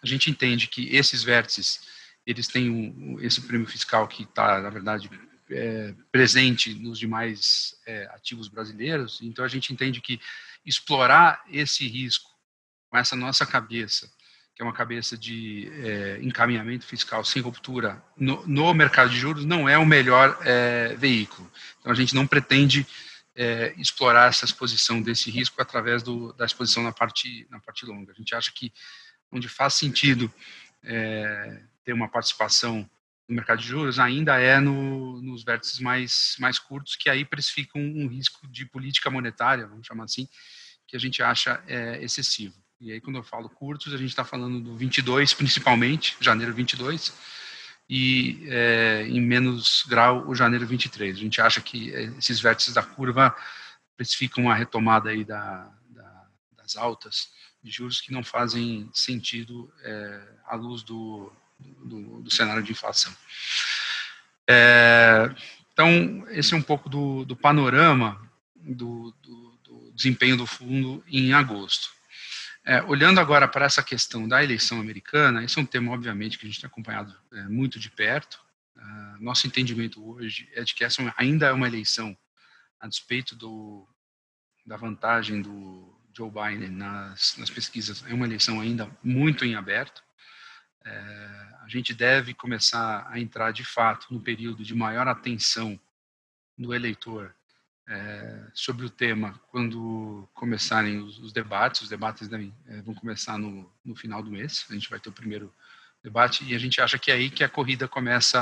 A 0.04 0.06
gente 0.06 0.30
entende 0.30 0.68
que 0.68 0.94
esses 0.96 1.24
vértices 1.24 1.80
eles 2.26 2.48
têm 2.48 2.70
um, 2.70 3.20
esse 3.22 3.42
prêmio 3.42 3.68
fiscal 3.68 4.08
que 4.08 4.24
está, 4.24 4.60
na 4.60 4.70
verdade, 4.70 5.10
é, 5.50 5.94
presente 6.12 6.74
nos 6.74 6.98
demais 6.98 7.76
é, 7.86 8.06
ativos 8.14 8.48
brasileiros. 8.48 9.20
Então, 9.22 9.46
a 9.46 9.48
gente 9.48 9.72
entende 9.72 10.02
que 10.02 10.20
explorar 10.66 11.44
esse 11.50 11.88
risco 11.88 12.30
com 12.90 12.98
essa 12.98 13.16
nossa 13.16 13.46
cabeça, 13.46 14.10
que 14.56 14.62
é 14.62 14.66
uma 14.66 14.74
cabeça 14.74 15.18
de 15.18 15.70
é, 15.84 16.20
encaminhamento 16.22 16.86
fiscal 16.86 17.24
sem 17.24 17.42
ruptura 17.42 18.04
no, 18.18 18.46
no, 18.48 18.74
mercado 18.74 19.10
de 19.10 19.18
juros, 19.18 19.46
não 19.46 19.70
é 19.70 19.78
o 19.78 19.86
melhor 19.86 20.40
é, 20.42 20.96
veículo. 20.96 21.52
Então, 21.80 21.92
a 21.92 21.96
gente 21.96 22.16
não 22.16 22.26
pretende 22.26 22.88
é, 23.36 23.76
explorar 23.78 24.30
essa 24.30 24.46
exposição 24.46 25.02
desse 25.02 25.30
risco 25.30 25.62
através 25.62 26.02
do, 26.02 26.34
da 26.34 26.46
exposição 26.46 26.82
na 26.82 26.92
parte, 26.92 27.46
na 27.52 27.60
parte 27.60 27.86
longa. 27.86 28.12
A 28.12 28.16
gente 28.16 28.34
acha 28.34 28.52
que 28.52 28.74
onde 29.32 29.50
faz 29.50 29.74
sentido 29.74 30.32
é, 30.84 31.62
ter 31.86 31.94
uma 31.94 32.10
participação 32.10 32.90
no 33.28 33.36
mercado 33.36 33.62
de 33.62 33.68
juros 33.68 34.00
ainda 34.00 34.40
é 34.40 34.60
no, 34.60 35.22
nos 35.22 35.44
vértices 35.44 35.80
mais, 35.80 36.36
mais 36.40 36.60
curtos, 36.60 36.96
que 36.96 37.10
aí 37.10 37.24
precificam 37.24 37.82
um 37.82 38.08
risco 38.08 38.48
de 38.48 38.66
política 38.66 39.10
monetária, 39.10 39.68
vamos 39.68 39.88
chamar 39.88 40.04
assim, 40.04 40.28
que 40.88 40.96
a 40.96 41.00
gente 41.00 41.24
acha 41.24 41.64
é, 41.68 42.04
excessivo. 42.04 42.56
E 42.80 42.92
aí, 42.92 43.00
quando 43.00 43.16
eu 43.16 43.24
falo 43.24 43.50
curtos, 43.50 43.94
a 43.94 43.98
gente 43.98 44.10
está 44.10 44.26
falando 44.26 44.60
do 44.60 44.76
22, 44.76 45.34
principalmente, 45.34 46.18
janeiro 46.20 46.54
22, 46.54 47.14
e 47.90 48.46
é, 48.50 49.06
em 49.08 49.22
menos 49.22 49.84
grau 49.88 50.28
o 50.28 50.36
janeiro 50.36 50.68
23. 50.68 51.16
A 51.16 51.20
gente 51.20 51.42
acha 51.42 51.62
que 51.62 51.94
é, 51.94 52.04
esses 52.18 52.40
vértices 52.40 52.74
da 52.74 52.84
curva 52.84 53.36
precificam 53.96 54.50
a 54.50 54.56
retomada 54.56 55.10
aí 55.10 55.24
da, 55.24 55.72
da, 55.90 56.28
das 56.58 56.76
altas 56.76 57.30
de 57.64 57.72
juros 57.72 58.02
que 58.02 58.12
não 58.12 58.24
fazem 58.24 58.90
sentido 58.94 59.72
é, 59.82 60.22
à 60.46 60.56
luz 60.56 60.84
do, 60.84 61.32
do, 61.60 62.22
do, 62.22 62.32
cenário 62.32 62.64
de 62.64 62.72
inflação. 62.72 63.16
É, 64.48 65.34
então, 65.74 66.26
esse 66.30 66.54
é 66.54 66.58
um 66.58 66.62
pouco 66.62 66.90
do, 66.90 67.26
do 67.26 67.36
panorama 67.36 68.22
do, 68.56 69.14
do, 69.22 69.46
desempenho 69.96 70.38
do 70.38 70.46
fundo 70.46 71.04
em 71.08 71.34
agosto. 71.34 71.90
É, 72.66 72.82
olhando 72.84 73.20
agora 73.20 73.48
para 73.48 73.66
essa 73.66 73.82
questão 73.82 74.28
da 74.28 74.44
eleição 74.44 74.80
americana, 74.80 75.44
esse 75.44 75.58
é 75.58 75.62
um 75.62 75.66
tema, 75.66 75.92
obviamente, 75.92 76.38
que 76.38 76.46
a 76.46 76.50
gente 76.50 76.60
tem 76.60 76.68
acompanhado 76.68 77.16
é, 77.32 77.44
muito 77.44 77.80
de 77.80 77.90
perto. 77.90 78.44
Uh, 78.76 79.24
nosso 79.24 79.48
entendimento 79.48 80.06
hoje 80.06 80.50
é 80.54 80.64
de 80.64 80.76
que 80.76 80.84
essa 80.84 81.02
ainda 81.18 81.48
é 81.48 81.54
uma 81.54 81.68
eleição, 81.68 82.16
a 82.80 82.88
despeito 82.88 83.36
do, 83.36 83.88
da 84.66 84.76
vantagem 84.76 85.42
do 85.42 85.98
Joe 86.16 86.30
Biden 86.30 86.72
nas, 86.72 87.36
nas 87.38 87.50
pesquisas, 87.50 88.04
é 88.08 88.14
uma 88.14 88.26
eleição 88.26 88.60
ainda 88.60 88.90
muito 89.02 89.46
em 89.46 89.56
aberto. 89.56 90.04
É, 90.86 91.56
a 91.62 91.68
gente 91.68 91.94
deve 91.94 92.34
começar 92.34 93.08
a 93.10 93.20
entrar, 93.20 93.52
de 93.52 93.66
fato, 93.66 94.14
no 94.14 94.22
período 94.22 94.64
de 94.64 94.76
maior 94.76 95.08
atenção 95.08 95.80
do 96.56 96.74
eleitor 96.74 97.36
é, 97.88 98.48
sobre 98.54 98.86
o 98.86 98.90
tema 98.90 99.40
quando 99.50 100.30
começarem 100.34 101.00
os, 101.00 101.18
os 101.20 101.34
debates. 101.34 101.82
Os 101.82 101.90
debates 101.90 102.28
devem, 102.28 102.54
é, 102.68 102.82
vão 102.82 102.94
começar 102.94 103.38
no, 103.38 103.72
no, 103.84 103.96
final 103.96 104.22
do 104.22 104.32
mês. 104.32 104.66
A 104.70 104.74
gente 104.74 104.90
vai 104.90 105.00
ter 105.00 105.10
o 105.10 105.14
primeiro 105.14 105.54
debate 106.04 106.46
e 106.46 106.54
a 106.54 106.60
gente 106.60 106.80
acha 106.80 107.00
que 107.00 107.10
é 107.10 107.16
aí 107.16 107.32
que 107.32 107.44
a 107.44 107.50
corrida 107.50 107.88
começa 107.88 108.40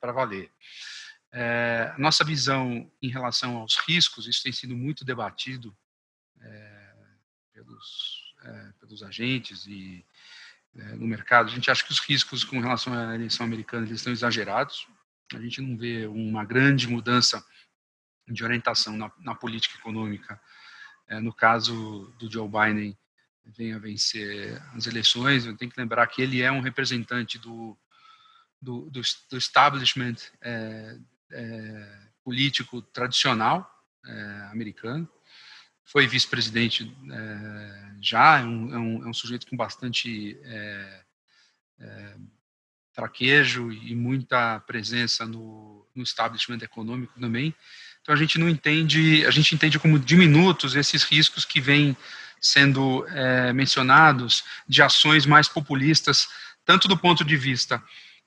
para 0.00 0.12
valer. 0.12 0.50
É, 1.32 1.94
nossa 1.98 2.22
visão 2.24 2.90
em 3.02 3.08
relação 3.08 3.56
aos 3.56 3.76
riscos, 3.88 4.28
isso 4.28 4.42
tem 4.42 4.52
sido 4.52 4.76
muito 4.76 5.04
debatido 5.04 5.76
é, 6.40 6.94
pelos, 7.52 8.34
é, 8.42 8.72
pelos 8.78 9.02
agentes 9.02 9.66
e 9.66 10.04
é, 10.76 10.96
no 10.96 11.06
mercado. 11.06 11.48
A 11.48 11.54
gente 11.54 11.70
acha 11.70 11.84
que 11.84 11.92
os 11.92 12.00
riscos 12.00 12.44
com 12.44 12.60
relação 12.60 12.92
à 12.92 13.14
eleição 13.14 13.46
americana 13.46 13.86
eles 13.86 14.00
estão 14.00 14.12
exagerados. 14.12 14.86
A 15.32 15.40
gente 15.40 15.60
não 15.60 15.76
vê 15.76 16.06
uma 16.06 16.44
grande 16.44 16.88
mudança 16.88 17.44
de 18.26 18.42
orientação 18.42 18.96
na, 18.96 19.12
na 19.18 19.34
política 19.34 19.78
econômica, 19.78 20.40
é, 21.08 21.20
no 21.20 21.32
caso 21.32 22.12
do 22.18 22.30
Joe 22.30 22.48
Biden 22.48 22.96
venha 23.44 23.78
vencer 23.78 24.60
as 24.74 24.86
eleições, 24.86 25.44
eu 25.44 25.56
tenho 25.56 25.70
que 25.70 25.78
lembrar 25.78 26.06
que 26.06 26.22
ele 26.22 26.40
é 26.40 26.50
um 26.50 26.60
representante 26.60 27.38
do, 27.38 27.76
do, 28.60 28.88
do, 28.90 29.00
do 29.30 29.36
establishment 29.36 30.16
é, 30.40 30.98
é, 31.30 32.00
político 32.22 32.80
tradicional 32.80 33.70
é, 34.06 34.48
americano, 34.50 35.08
foi 35.84 36.06
vice-presidente 36.06 36.94
é, 37.10 37.84
já, 38.00 38.40
é 38.40 38.44
um, 38.44 38.74
é 38.74 38.78
um, 38.78 39.04
é, 39.04 39.08
um, 39.08 39.14
sujeito 39.14 39.46
com 39.46 39.56
bastante 39.56 40.38
traquejo 42.94 43.72
e 43.72 43.94
muita 43.94 44.60
presença 44.60 45.26
no, 45.26 45.86
no 45.94 46.02
establishment 46.02 46.58
econômico 46.62 47.18
também, 47.20 47.54
então 48.00 48.14
a 48.14 48.18
gente 48.18 48.38
não 48.38 48.48
entende, 48.48 49.26
a 49.26 49.30
gente 49.30 49.54
entende 49.54 49.78
como 49.78 49.98
diminutos 49.98 50.76
esses 50.76 51.02
riscos 51.02 51.44
que 51.44 51.60
vêm 51.60 51.96
sendo 52.40 53.04
mencionados 53.54 54.44
de 54.68 54.82
ações 54.82 55.26
mais 55.26 55.48
populistas, 55.48 56.28
tanto 56.64 56.86
do 56.86 56.96
ponto 56.96 57.24
de 57.24 57.36
vista 57.36 57.82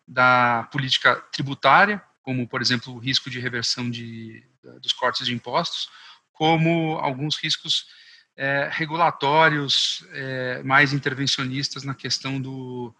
da 0.07 0.67
política 0.71 1.15
tributária, 1.31 2.01
como 2.21 2.47
por 2.47 2.61
exemplo 2.61 2.93
o 2.93 2.99
risco 2.99 3.29
de 3.29 3.39
reversão 3.39 3.89
de, 3.89 4.43
dos 4.81 4.91
cortes 4.91 5.25
de 5.25 5.33
impostos, 5.33 5.89
como 6.37 6.99
alguns 6.99 7.35
riscos 7.35 7.87
é, 8.35 8.69
regulatórios 8.71 10.05
é, 10.11 10.61
mais 10.61 10.93
intervencionistas 10.93 11.83
na 11.83 11.95
questão 11.95 12.39
do, 12.39 12.93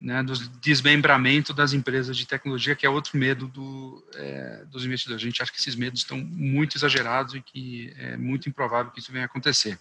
né, 0.00 0.24
desmembramento 0.62 1.52
das 1.52 1.74
empresas 1.74 2.16
de 2.16 2.26
tecnologia, 2.26 2.74
que 2.74 2.86
é 2.86 2.88
outro 2.88 3.18
medo 3.18 3.46
do, 3.46 4.02
é, 4.14 4.64
dos 4.70 4.86
investidores. 4.86 5.22
A 5.22 5.26
gente 5.26 5.42
acha 5.42 5.52
que 5.52 5.58
esses 5.58 5.74
medos 5.74 6.00
estão 6.00 6.16
muito 6.16 6.78
exagerados 6.78 7.34
e 7.34 7.42
que 7.42 7.92
é 7.98 8.16
muito 8.16 8.48
improvável 8.48 8.90
que 8.90 9.00
isso 9.00 9.12
venha 9.12 9.24
a 9.24 9.26
acontecer. 9.26 9.78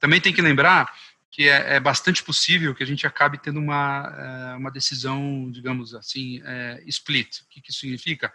Também 0.00 0.18
tem 0.18 0.32
que 0.32 0.40
lembrar 0.40 0.90
que 1.30 1.50
é, 1.50 1.74
é 1.74 1.80
bastante 1.80 2.22
possível 2.22 2.74
que 2.74 2.82
a 2.82 2.86
gente 2.86 3.06
acabe 3.06 3.36
tendo 3.36 3.60
uma, 3.60 4.56
uma 4.56 4.70
decisão, 4.70 5.50
digamos 5.50 5.94
assim, 5.94 6.42
split. 6.86 7.40
O 7.40 7.48
que, 7.48 7.60
que 7.60 7.70
isso 7.70 7.80
significa? 7.80 8.32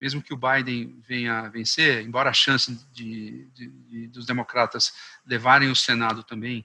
Mesmo 0.00 0.22
que 0.22 0.32
o 0.32 0.36
Biden 0.36 1.02
venha 1.06 1.40
a 1.40 1.48
vencer, 1.48 2.04
embora 2.04 2.30
a 2.30 2.34
chance 2.34 2.72
de, 2.92 3.46
de, 3.52 3.68
de 3.68 4.06
dos 4.08 4.26
democratas 4.26 4.92
levarem 5.26 5.70
o 5.70 5.76
Senado 5.76 6.22
também 6.22 6.64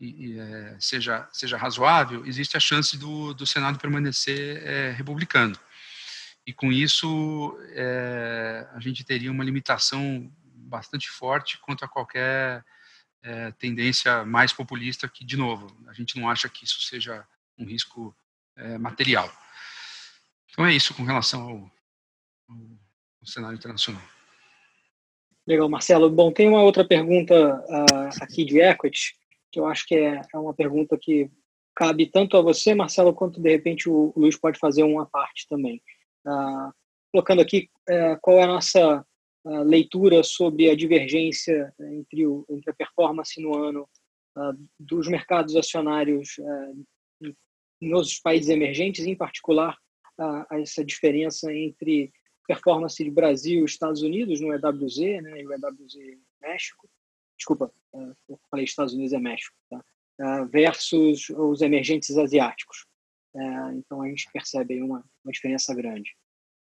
e, 0.00 0.38
é, 0.38 0.76
seja, 0.78 1.28
seja 1.32 1.56
razoável, 1.56 2.24
existe 2.24 2.56
a 2.56 2.60
chance 2.60 2.96
do, 2.96 3.34
do 3.34 3.46
Senado 3.46 3.78
permanecer 3.78 4.62
é, 4.64 4.90
republicano. 4.92 5.58
E 6.46 6.52
com 6.52 6.72
isso, 6.72 7.58
é, 7.72 8.66
a 8.72 8.80
gente 8.80 9.04
teria 9.04 9.30
uma 9.30 9.44
limitação 9.44 10.32
bastante 10.42 11.10
forte 11.10 11.58
quanto 11.58 11.84
a 11.84 11.88
qualquer 11.88 12.64
é, 13.22 13.50
tendência 13.52 14.24
mais 14.24 14.52
populista, 14.52 15.08
que, 15.08 15.24
de 15.24 15.36
novo, 15.36 15.66
a 15.88 15.92
gente 15.92 16.18
não 16.18 16.28
acha 16.30 16.48
que 16.48 16.64
isso 16.64 16.80
seja 16.82 17.26
um 17.58 17.64
risco 17.64 18.16
é, 18.56 18.78
material. 18.78 19.30
Então 20.50 20.64
é 20.64 20.72
isso 20.72 20.94
com 20.94 21.04
relação 21.04 21.42
ao, 21.42 21.72
ao 22.48 23.26
cenário 23.26 23.56
internacional. 23.56 24.02
Legal, 25.46 25.68
Marcelo. 25.68 26.10
Bom, 26.10 26.32
tem 26.32 26.48
uma 26.48 26.62
outra 26.62 26.86
pergunta 26.86 27.34
uh, 27.68 28.22
aqui 28.22 28.44
de 28.44 28.60
equity 28.60 29.18
que 29.50 29.58
eu 29.58 29.66
acho 29.66 29.86
que 29.86 29.94
é, 29.94 30.20
é 30.32 30.38
uma 30.38 30.54
pergunta 30.54 30.96
que 31.00 31.30
cabe 31.74 32.06
tanto 32.06 32.36
a 32.36 32.42
você, 32.42 32.74
Marcelo, 32.74 33.14
quanto 33.14 33.40
de 33.40 33.50
repente 33.50 33.88
o, 33.88 34.12
Luiz 34.16 34.36
pode 34.36 34.58
fazer 34.58 34.82
uma 34.82 35.06
parte 35.06 35.46
também. 35.48 35.80
Ah, 36.26 36.72
colocando 37.12 37.40
aqui 37.40 37.70
uh, 37.88 38.18
qual 38.20 38.38
é 38.38 38.42
a 38.42 38.48
nossa 38.48 39.06
uh, 39.44 39.62
leitura 39.62 40.22
sobre 40.22 40.68
a 40.68 40.76
divergência 40.76 41.72
entre, 41.80 42.26
o, 42.26 42.44
entre 42.50 42.70
a 42.70 42.74
performance 42.74 43.40
no 43.40 43.56
ano 43.56 43.88
uh, 44.36 44.68
dos 44.78 45.08
mercados 45.08 45.56
acionários 45.56 46.36
nos 47.80 48.18
países 48.18 48.48
emergentes, 48.48 49.06
em 49.06 49.16
particular 49.16 49.76
essa 50.50 50.84
diferença 50.84 51.52
entre 51.54 52.12
performance 52.48 53.04
de 53.04 53.10
Brasil 53.10 53.64
Estados 53.64 54.02
Unidos 54.02 54.40
no 54.40 54.52
EWZ, 54.52 55.22
né, 55.22 55.40
e 55.40 55.46
o 55.46 55.52
EWZ 55.52 55.94
México, 56.40 56.88
desculpa, 57.36 57.70
uh, 57.92 58.40
falei 58.50 58.64
Estados 58.64 58.94
Unidos 58.94 59.12
e 59.12 59.18
México, 59.18 59.54
tá? 59.70 59.84
versus 60.50 61.28
os 61.30 61.60
emergentes 61.60 62.18
asiáticos. 62.18 62.86
Então 63.76 64.02
a 64.02 64.08
gente 64.08 64.28
percebe 64.32 64.82
uma, 64.82 65.04
uma 65.24 65.30
diferença 65.30 65.72
grande. 65.72 66.10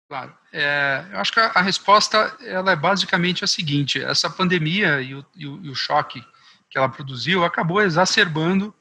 Claro. 0.09 0.37
É, 0.51 1.05
eu 1.11 1.19
acho 1.19 1.31
que 1.31 1.39
a, 1.39 1.47
a, 1.47 1.61
resposta 1.61 2.37
ela 2.41 2.73
é 2.73 2.75
basicamente 2.75 3.43
a 3.43 3.47
seguinte: 3.47 4.01
essa 4.01 4.29
pandemia 4.29 5.01
e 5.01 5.15
o, 5.15 5.25
e 5.35 5.47
o, 5.47 5.65
e 5.65 5.69
o 5.69 5.75
choque 5.75 6.21
que 6.69 6.77
ela 6.77 6.89
produziu 6.89 7.43
acabou 7.43 7.81
exacerbando 7.81 8.73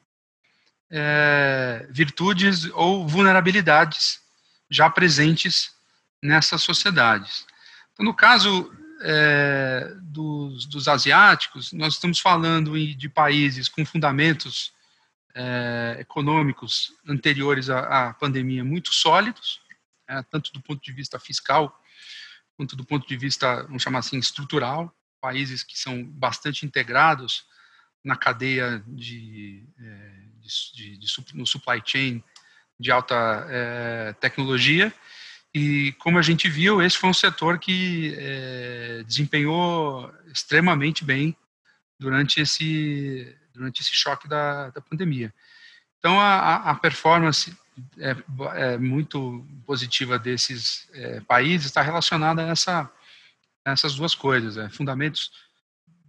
é, 0.90 1.86
virtudes 1.90 2.66
ou 2.72 3.07
vulnerabilidades 3.07 4.20
já 4.68 4.90
presentes 4.90 5.74
nessas 6.25 6.62
sociedades. 6.62 7.47
Então, 7.93 8.07
no 8.07 8.14
caso 8.14 8.72
é, 9.03 9.95
dos, 10.01 10.64
dos, 10.64 10.89
asiáticos, 10.89 11.70
nós 11.75 11.95
estamos 11.95 12.18
falando 12.18 12.72
de 12.97 13.09
países 13.11 13.68
com 13.68 13.85
fundamentos 13.85 14.72
é, 15.35 15.99
econômicos 16.01 16.93
anteriores 17.07 17.68
à, 17.68 18.09
à, 18.09 18.14
pandemia 18.14 18.64
muito 18.64 18.95
sólidos, 18.95 19.61
é, 20.09 20.22
tanto 20.22 20.51
do 20.53 20.62
ponto 20.62 20.83
de 20.83 20.93
vista 20.93 21.20
fiscal 21.20 21.79
quanto 22.57 22.75
do 22.75 22.85
ponto 22.85 23.07
de 23.07 23.16
vista, 23.16 23.64
vamos 23.64 23.83
chamar 23.83 23.99
assim, 23.99 24.16
estrutural, 24.16 24.97
países 25.20 25.62
que 25.62 25.79
são 25.79 26.05
bastante 26.05 26.64
integrados 26.64 27.45
na 28.03 28.16
cadeia 28.16 28.83
de, 28.87 29.66
é, 29.79 30.22
de, 30.41 30.97
de, 30.97 30.99
de 30.99 31.35
no 31.35 31.47
supply 31.47 31.83
chain 31.85 32.25
de 32.81 32.91
alta 32.91 33.47
é, 33.51 34.12
tecnologia 34.20 34.95
e 35.55 35.92
como 35.92 36.18
a 36.18 36.22
gente 36.22 36.48
viu 36.48 36.82
esse 36.82 36.98
foi 36.98 37.09
um 37.11 37.14
setor 37.14 37.59
que 37.61 38.12
é, 38.18 39.05
desempenhou 39.07 40.12
extremamente 40.26 41.05
bem 41.05 41.36
durante 41.98 42.40
esse 42.40 43.36
durante 43.52 43.80
esse 43.80 43.94
choque 43.94 44.26
da, 44.26 44.70
da 44.70 44.80
pandemia. 44.80 45.32
Então 46.00 46.20
a, 46.20 46.57
a 46.70 46.74
performance 46.74 47.57
é, 47.98 48.16
é, 48.55 48.78
muito 48.78 49.46
positiva 49.64 50.18
desses 50.18 50.88
é, 50.92 51.20
países 51.20 51.66
está 51.66 51.82
relacionada 51.82 52.44
a 52.44 52.48
essa 52.48 52.90
essas 53.64 53.94
duas 53.94 54.14
coisas 54.14 54.57
é, 54.57 54.68
fundamentos 54.68 55.30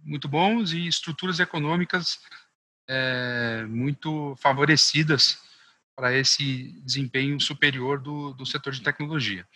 muito 0.02 0.28
bons 0.28 0.72
e 0.72 0.88
estruturas 0.88 1.38
econômicas 1.38 2.20
é, 2.88 3.64
muito 3.68 4.36
favorecidas 4.40 5.45
para 5.96 6.14
esse 6.14 6.78
desempenho 6.84 7.40
superior 7.40 7.98
do, 7.98 8.34
do 8.34 8.44
setor 8.44 8.74
de 8.74 8.82
tecnologia. 8.82 9.46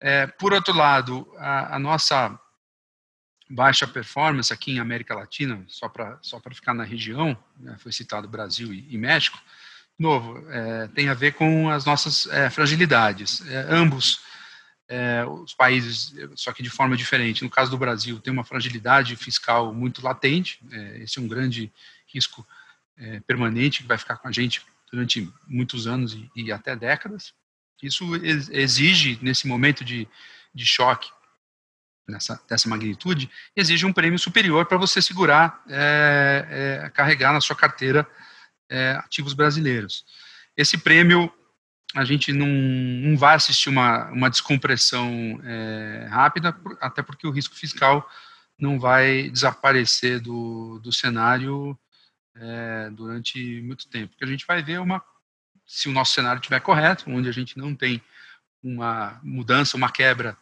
É, 0.00 0.26
por 0.26 0.54
outro 0.54 0.74
lado, 0.74 1.30
a, 1.36 1.76
a, 1.76 1.78
nossa 1.78 2.40
baixa 3.50 3.86
performance 3.86 4.50
aqui 4.50 4.72
em 4.72 4.78
América 4.78 5.14
Latina, 5.14 5.62
só 5.68 5.86
para 5.86 6.18
só 6.22 6.40
ficar 6.54 6.72
na 6.72 6.84
região, 6.84 7.36
né, 7.58 7.76
foi 7.78 7.92
citado 7.92 8.26
Brasil 8.26 8.72
e, 8.72 8.86
e 8.88 8.96
México, 8.96 9.38
novo, 9.98 10.42
é, 10.50 10.88
tem 10.88 11.10
a 11.10 11.14
ver 11.14 11.34
com 11.34 11.68
as 11.68 11.84
nossas 11.84 12.26
é, 12.28 12.48
fragilidades. 12.48 13.46
É, 13.46 13.66
ambos 13.68 14.20
é, 14.88 15.26
os 15.26 15.52
países, 15.52 16.14
só 16.34 16.52
que 16.54 16.62
de 16.62 16.70
forma 16.70 16.96
diferente. 16.96 17.44
No 17.44 17.50
caso 17.50 17.70
do 17.70 17.76
Brasil, 17.76 18.18
tem 18.18 18.32
uma 18.32 18.44
fragilidade 18.44 19.14
fiscal 19.14 19.74
muito 19.74 20.02
latente, 20.02 20.58
é, 20.72 21.00
esse 21.00 21.18
é 21.18 21.22
um 21.22 21.28
grande 21.28 21.70
risco 22.06 22.46
permanente 23.26 23.80
que 23.80 23.88
vai 23.88 23.96
ficar 23.96 24.18
com 24.18 24.28
a 24.28 24.32
gente 24.32 24.62
durante 24.92 25.32
muitos 25.46 25.86
anos 25.86 26.14
e, 26.14 26.30
e 26.34 26.52
até 26.52 26.74
décadas. 26.74 27.32
Isso 27.82 28.04
exige, 28.52 29.18
nesse 29.22 29.46
momento 29.46 29.84
de, 29.84 30.06
de 30.54 30.66
choque, 30.66 31.08
nessa, 32.06 32.40
dessa 32.48 32.68
magnitude, 32.68 33.30
exige 33.56 33.86
um 33.86 33.92
prêmio 33.92 34.18
superior 34.18 34.66
para 34.66 34.76
você 34.76 35.00
segurar, 35.00 35.62
é, 35.68 36.82
é, 36.84 36.90
carregar 36.90 37.32
na 37.32 37.40
sua 37.40 37.56
carteira 37.56 38.06
é, 38.68 38.92
ativos 38.92 39.32
brasileiros. 39.32 40.04
Esse 40.56 40.76
prêmio 40.76 41.32
a 41.94 42.04
gente 42.04 42.32
não, 42.32 42.46
não 42.46 43.16
vai 43.16 43.34
assistir 43.34 43.68
uma, 43.68 44.08
uma 44.10 44.30
descompressão 44.30 45.40
rápida, 46.08 46.56
até 46.80 47.02
porque 47.02 47.26
o 47.26 47.32
risco 47.32 47.56
fiscal 47.56 48.08
não 48.56 48.78
vai 48.78 49.28
desaparecer 49.28 50.20
do, 50.20 50.78
do 50.78 50.92
cenário 50.92 51.76
é, 52.40 52.90
durante 52.90 53.60
muito 53.62 53.88
tempo. 53.88 54.08
Porque 54.10 54.24
a 54.24 54.28
gente 54.28 54.46
vai 54.46 54.62
ver 54.62 54.80
uma, 54.80 55.02
se 55.66 55.88
o 55.88 55.92
nosso 55.92 56.14
cenário 56.14 56.40
estiver 56.40 56.60
correto, 56.60 57.10
onde 57.10 57.28
a 57.28 57.32
gente 57.32 57.58
não 57.58 57.74
tem 57.74 58.02
uma 58.62 59.20
mudança, 59.22 59.76
uma 59.76 59.90
quebra 59.90 60.36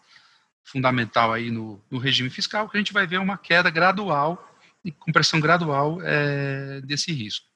fundamental 0.64 1.32
aí 1.32 1.51
no, 1.51 1.82
no 1.90 1.99
regime 1.99 2.30
fiscal, 2.30 2.68
que 2.68 2.76
a 2.76 2.80
gente 2.80 2.92
vai 2.92 3.07
ver 3.07 3.18
uma 3.18 3.38
queda 3.38 3.70
gradual 3.70 4.57
e 4.84 4.92
compressão 4.92 5.40
gradual 5.40 5.99
é, 6.03 6.80
desse 6.82 7.12
risco. 7.12 7.46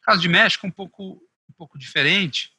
O 0.00 0.04
caso 0.06 0.20
de 0.20 0.28
México 0.28 0.66
é 0.66 0.68
um 0.68 0.72
pouco, 0.72 1.22
um 1.48 1.52
pouco 1.56 1.78
diferente, 1.78 2.52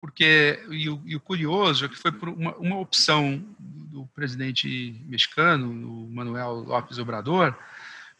porque 0.00 0.62
e 0.70 0.88
o, 0.88 1.02
e 1.04 1.16
o, 1.16 1.20
curioso 1.20 1.84
é 1.84 1.88
que 1.88 1.96
foi 1.96 2.12
por 2.12 2.28
uma, 2.28 2.54
uma, 2.56 2.78
opção 2.78 3.42
do 3.58 4.06
presidente 4.08 5.00
mexicano, 5.06 5.70
o 5.70 6.10
Manuel 6.12 6.64
López 6.66 6.98
Obrador, 6.98 7.56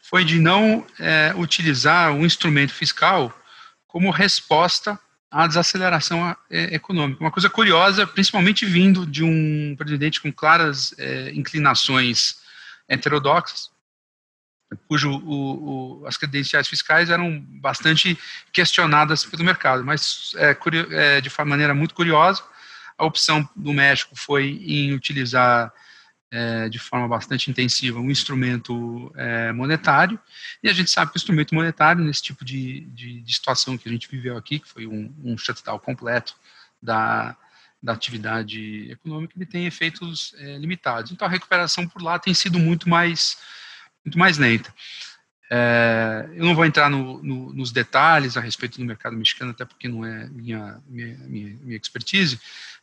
foi 0.09 0.23
de 0.23 0.39
não 0.39 0.87
é, 0.97 1.33
utilizar 1.35 2.15
o 2.15 2.25
instrumento 2.25 2.73
fiscal 2.73 3.37
como 3.85 4.09
resposta 4.09 4.97
à 5.29 5.45
desaceleração 5.45 6.33
é, 6.49 6.75
econômica. 6.75 7.19
Uma 7.19 7.31
coisa 7.31 7.49
curiosa, 7.49 8.07
principalmente 8.07 8.65
vindo 8.65 9.05
de 9.05 9.21
um 9.21 9.75
presidente 9.77 10.21
com 10.21 10.31
claras 10.31 10.95
é, 10.97 11.31
inclinações 11.33 12.37
heterodoxas, 12.87 13.69
cujo 14.87 15.11
o, 15.11 15.99
o, 16.01 16.07
as 16.07 16.15
credenciais 16.15 16.69
fiscais 16.69 17.09
eram 17.09 17.41
bastante 17.61 18.17
questionadas 18.53 19.25
pelo 19.25 19.43
mercado, 19.43 19.83
mas 19.83 20.31
é, 20.37 20.57
é, 20.91 21.19
de 21.19 21.29
maneira 21.45 21.73
muito 21.73 21.93
curiosa, 21.93 22.41
a 22.97 23.05
opção 23.05 23.47
do 23.53 23.73
México 23.73 24.15
foi 24.15 24.57
em 24.65 24.93
utilizar 24.93 25.73
é, 26.31 26.67
de 26.69 26.79
forma 26.79 27.07
bastante 27.07 27.49
intensiva 27.49 27.99
um 27.99 28.11
instrumento 28.11 29.11
é, 29.15 29.51
monetário, 29.51 30.19
e 30.61 30.69
a 30.69 30.73
gente 30.73 30.89
sabe 30.89 31.11
que 31.11 31.17
o 31.17 31.19
instrumento 31.19 31.55
monetário, 31.55 32.03
nesse 32.03 32.21
tipo 32.21 32.43
de, 32.43 32.81
de, 32.91 33.21
de 33.21 33.33
situação 33.33 33.77
que 33.77 33.87
a 33.87 33.91
gente 33.91 34.09
viveu 34.09 34.37
aqui, 34.37 34.59
que 34.59 34.67
foi 34.67 34.87
um, 34.87 35.13
um 35.23 35.37
shutdown 35.37 35.79
completo 35.79 36.35
da, 36.81 37.35
da 37.81 37.93
atividade 37.93 38.91
econômica, 38.91 39.33
ele 39.35 39.45
tem 39.45 39.65
efeitos 39.65 40.33
é, 40.37 40.57
limitados. 40.57 41.11
Então 41.11 41.27
a 41.27 41.31
recuperação 41.31 41.87
por 41.87 42.01
lá 42.01 42.19
tem 42.19 42.33
sido 42.33 42.59
muito 42.59 42.89
mais 42.89 43.37
muito 44.03 44.17
mais 44.17 44.37
lenta. 44.37 44.73
É, 45.49 46.29
eu 46.33 46.45
não 46.45 46.55
vou 46.55 46.65
entrar 46.65 46.89
no, 46.89 47.21
no, 47.23 47.53
nos 47.53 47.71
detalhes 47.71 48.35
a 48.35 48.41
respeito 48.41 48.77
do 48.77 48.85
mercado 48.85 49.15
mexicano, 49.15 49.51
até 49.51 49.65
porque 49.65 49.87
não 49.87 50.05
é 50.05 50.27
minha, 50.27 50.81
minha, 50.87 51.17
minha, 51.19 51.57
minha 51.61 51.77
expertise, 51.77 52.39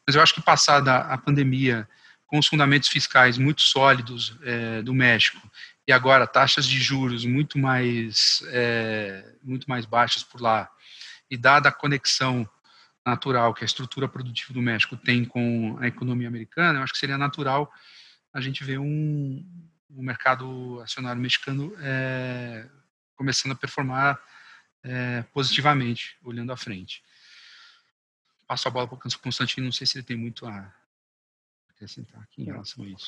mas 0.06 0.16
eu 0.16 0.22
acho 0.22 0.34
que 0.34 0.42
passada 0.42 0.96
a 0.96 1.16
pandemia, 1.18 1.88
com 2.34 2.40
os 2.40 2.48
fundamentos 2.48 2.88
fiscais 2.88 3.38
muito 3.38 3.62
sólidos 3.62 4.36
é, 4.42 4.82
do 4.82 4.92
México, 4.92 5.40
e 5.86 5.92
agora 5.92 6.26
taxas 6.26 6.66
de 6.66 6.80
juros 6.80 7.24
muito 7.24 7.60
mais, 7.60 8.42
é, 8.48 9.36
muito 9.40 9.70
mais 9.70 9.86
baixas 9.86 10.24
por 10.24 10.40
lá, 10.40 10.68
e 11.30 11.36
dada 11.36 11.68
a 11.68 11.72
conexão 11.72 12.44
natural 13.06 13.54
que 13.54 13.62
a 13.62 13.64
estrutura 13.64 14.08
produtiva 14.08 14.52
do 14.52 14.60
México 14.60 14.96
tem 14.96 15.24
com 15.24 15.78
a 15.80 15.86
economia 15.86 16.26
americana, 16.26 16.80
eu 16.80 16.82
acho 16.82 16.92
que 16.92 16.98
seria 16.98 17.16
natural 17.16 17.72
a 18.32 18.40
gente 18.40 18.64
ver 18.64 18.80
um, 18.80 19.48
o 19.88 20.02
mercado 20.02 20.80
acionário 20.80 21.22
mexicano 21.22 21.72
é, 21.78 22.66
começando 23.14 23.52
a 23.52 23.54
performar 23.54 24.20
é, 24.82 25.22
positivamente, 25.32 26.16
olhando 26.20 26.50
à 26.50 26.56
frente. 26.56 27.00
Passo 28.48 28.66
a 28.66 28.72
bola 28.72 28.88
para 28.88 28.96
o 28.96 29.18
Constantino, 29.20 29.66
não 29.66 29.72
sei 29.72 29.86
se 29.86 29.98
ele 29.98 30.04
tem 30.04 30.16
muito 30.16 30.44
a 30.48 30.74
acrescentar 31.84 32.22
aqui 32.22 32.42
em 32.42 32.46
relação 32.46 32.84
a 32.84 32.88
isso. 32.88 33.06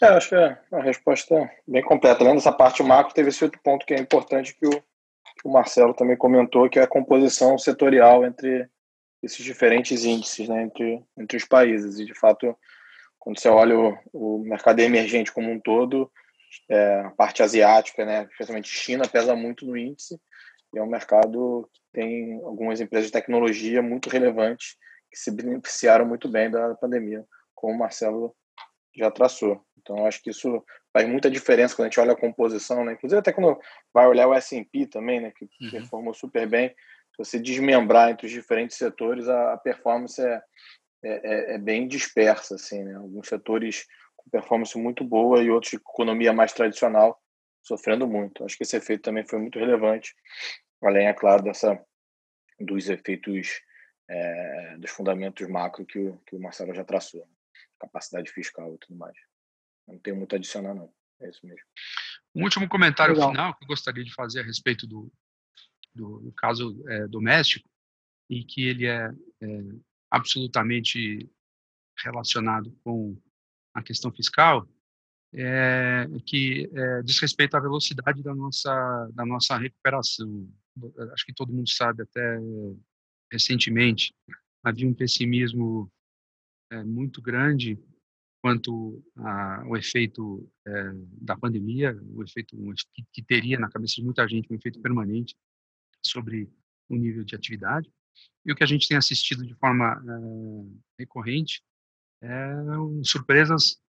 É, 0.00 0.06
acho 0.06 0.28
que 0.28 0.34
é 0.34 0.58
uma 0.70 0.82
resposta 0.82 1.50
bem 1.66 1.82
completa. 1.82 2.22
Além 2.22 2.34
dessa 2.34 2.52
parte 2.52 2.82
macro, 2.82 3.14
teve 3.14 3.28
esse 3.28 3.44
outro 3.44 3.60
ponto 3.62 3.84
que 3.84 3.94
é 3.94 3.98
importante 3.98 4.54
que 4.54 4.66
o, 4.66 4.70
que 4.70 5.46
o 5.46 5.50
Marcelo 5.50 5.94
também 5.94 6.16
comentou, 6.16 6.68
que 6.68 6.78
é 6.78 6.82
a 6.82 6.88
composição 6.88 7.58
setorial 7.58 8.24
entre 8.24 8.68
esses 9.22 9.44
diferentes 9.44 10.04
índices 10.04 10.48
né, 10.48 10.62
entre, 10.62 11.04
entre 11.16 11.36
os 11.36 11.44
países. 11.44 11.98
E, 11.98 12.04
de 12.04 12.14
fato, 12.14 12.56
quando 13.18 13.40
você 13.40 13.48
olha 13.48 13.76
o, 13.76 13.98
o 14.12 14.38
mercado 14.44 14.78
emergente 14.80 15.32
como 15.32 15.50
um 15.50 15.58
todo, 15.58 16.10
é, 16.68 17.00
a 17.00 17.10
parte 17.10 17.42
asiática, 17.42 18.04
né, 18.04 18.28
especialmente 18.30 18.68
China, 18.68 19.08
pesa 19.08 19.34
muito 19.34 19.66
no 19.66 19.76
índice 19.76 20.20
e 20.72 20.78
é 20.78 20.82
um 20.82 20.86
mercado 20.86 21.68
que 21.72 21.80
tem 21.92 22.34
algumas 22.44 22.80
empresas 22.80 23.08
de 23.08 23.12
tecnologia 23.12 23.82
muito 23.82 24.08
relevantes 24.08 24.76
que 25.10 25.18
se 25.18 25.30
beneficiaram 25.30 26.06
muito 26.06 26.28
bem 26.28 26.50
da 26.50 26.74
pandemia, 26.74 27.24
como 27.58 27.74
o 27.74 27.78
Marcelo 27.78 28.34
já 28.96 29.10
traçou. 29.10 29.64
Então, 29.78 30.06
acho 30.06 30.22
que 30.22 30.30
isso 30.30 30.64
faz 30.92 31.08
muita 31.08 31.30
diferença 31.30 31.74
quando 31.74 31.86
a 31.86 31.88
gente 31.90 32.00
olha 32.00 32.12
a 32.12 32.16
composição, 32.16 32.84
né? 32.84 32.92
Inclusive, 32.92 33.18
até 33.18 33.32
quando 33.32 33.58
vai 33.92 34.06
olhar 34.06 34.28
o 34.28 34.34
S&P 34.34 34.86
também, 34.86 35.20
né? 35.20 35.32
Que 35.36 35.44
uhum. 35.44 35.70
performou 35.70 36.14
super 36.14 36.48
bem. 36.48 36.68
Se 36.68 37.18
você 37.18 37.38
desmembrar 37.38 38.10
entre 38.10 38.26
os 38.26 38.32
diferentes 38.32 38.76
setores, 38.76 39.28
a, 39.28 39.54
a 39.54 39.56
performance 39.56 40.20
é, 40.20 40.42
é, 41.02 41.10
é, 41.10 41.54
é, 41.54 41.58
bem 41.58 41.88
dispersa, 41.88 42.54
assim, 42.54 42.84
né? 42.84 42.94
Alguns 42.94 43.28
setores 43.28 43.86
com 44.16 44.30
performance 44.30 44.76
muito 44.78 45.04
boa 45.04 45.42
e 45.42 45.50
outros 45.50 45.70
de 45.70 45.76
economia 45.76 46.32
mais 46.32 46.52
tradicional 46.52 47.20
sofrendo 47.62 48.06
muito. 48.06 48.44
Acho 48.44 48.56
que 48.56 48.62
esse 48.62 48.76
efeito 48.76 49.02
também 49.02 49.24
foi 49.26 49.38
muito 49.38 49.58
relevante, 49.58 50.14
além, 50.82 51.06
é 51.06 51.12
claro, 51.12 51.42
dessa 51.42 51.78
dos 52.60 52.88
efeitos 52.88 53.60
é, 54.08 54.76
dos 54.78 54.90
fundamentos 54.90 55.46
macro 55.48 55.84
que 55.84 55.98
o, 55.98 56.18
que 56.26 56.34
o 56.34 56.40
Marcelo 56.40 56.74
já 56.74 56.84
traçou? 56.84 57.26
Capacidade 57.78 58.30
fiscal 58.30 58.74
e 58.74 58.78
tudo 58.78 58.96
mais. 58.96 59.16
Não 59.86 59.98
tenho 59.98 60.16
muito 60.16 60.34
a 60.34 60.36
adicionar, 60.36 60.74
não. 60.74 60.92
É 61.20 61.28
isso 61.28 61.44
mesmo. 61.44 61.64
Um 62.34 62.44
último 62.44 62.68
comentário 62.68 63.14
Legal. 63.14 63.30
final 63.30 63.54
que 63.54 63.64
eu 63.64 63.68
gostaria 63.68 64.04
de 64.04 64.14
fazer 64.14 64.40
a 64.40 64.44
respeito 64.44 64.86
do, 64.86 65.10
do, 65.94 66.20
do 66.20 66.32
caso 66.32 66.82
é, 66.88 67.08
doméstico, 67.08 67.68
e 68.30 68.44
que 68.44 68.66
ele 68.66 68.86
é, 68.86 69.10
é 69.40 69.46
absolutamente 70.10 71.28
relacionado 72.04 72.70
com 72.84 73.16
a 73.74 73.82
questão 73.82 74.12
fiscal, 74.12 74.68
é, 75.34 76.06
que 76.26 76.70
é, 76.72 77.02
diz 77.02 77.18
respeito 77.18 77.56
à 77.56 77.60
velocidade 77.60 78.22
da 78.22 78.34
nossa, 78.34 79.08
da 79.12 79.24
nossa 79.24 79.56
recuperação. 79.56 80.48
Acho 81.12 81.26
que 81.26 81.34
todo 81.34 81.52
mundo 81.52 81.68
sabe, 81.68 82.02
até 82.02 82.38
recentemente, 83.30 84.14
havia 84.62 84.88
um 84.88 84.94
pessimismo 84.94 85.90
é, 86.70 86.84
muito 86.84 87.20
grande 87.22 87.78
quanto 88.40 89.02
ao 89.16 89.76
efeito 89.76 90.48
é, 90.66 90.92
da 91.20 91.36
pandemia, 91.36 91.98
o 92.14 92.22
efeito 92.22 92.56
que, 92.94 93.04
que, 93.12 93.22
teria 93.22 93.58
na 93.58 93.68
cabeça 93.68 93.96
de 93.96 94.04
muita 94.04 94.26
gente 94.28 94.50
um 94.50 94.56
efeito 94.56 94.80
permanente 94.80 95.36
sobre 96.00 96.48
o 96.88 96.96
nível 96.96 97.24
de 97.24 97.34
atividade. 97.34 97.90
E 98.44 98.52
o 98.52 98.54
que 98.54 98.62
a 98.62 98.66
gente 98.66 98.86
tem 98.86 98.96
assistido 98.96 99.44
de 99.44 99.54
forma 99.54 99.92
é, 99.92 101.00
recorrente 101.00 101.62
é 102.22 102.52
surpresas 103.04 103.80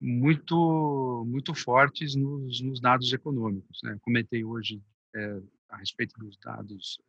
muito 0.00 1.24
muito 1.26 1.54
fortes 1.54 2.16
nos, 2.16 2.60
nos 2.60 2.80
dados 2.80 3.12
econômicos. 3.12 3.80
Né? 3.84 3.96
Comentei 4.02 4.44
hoje 4.44 4.82
é, 5.14 5.42
a 5.68 5.76
respeito 5.76 6.18
dos 6.18 6.36
dados 6.38 7.00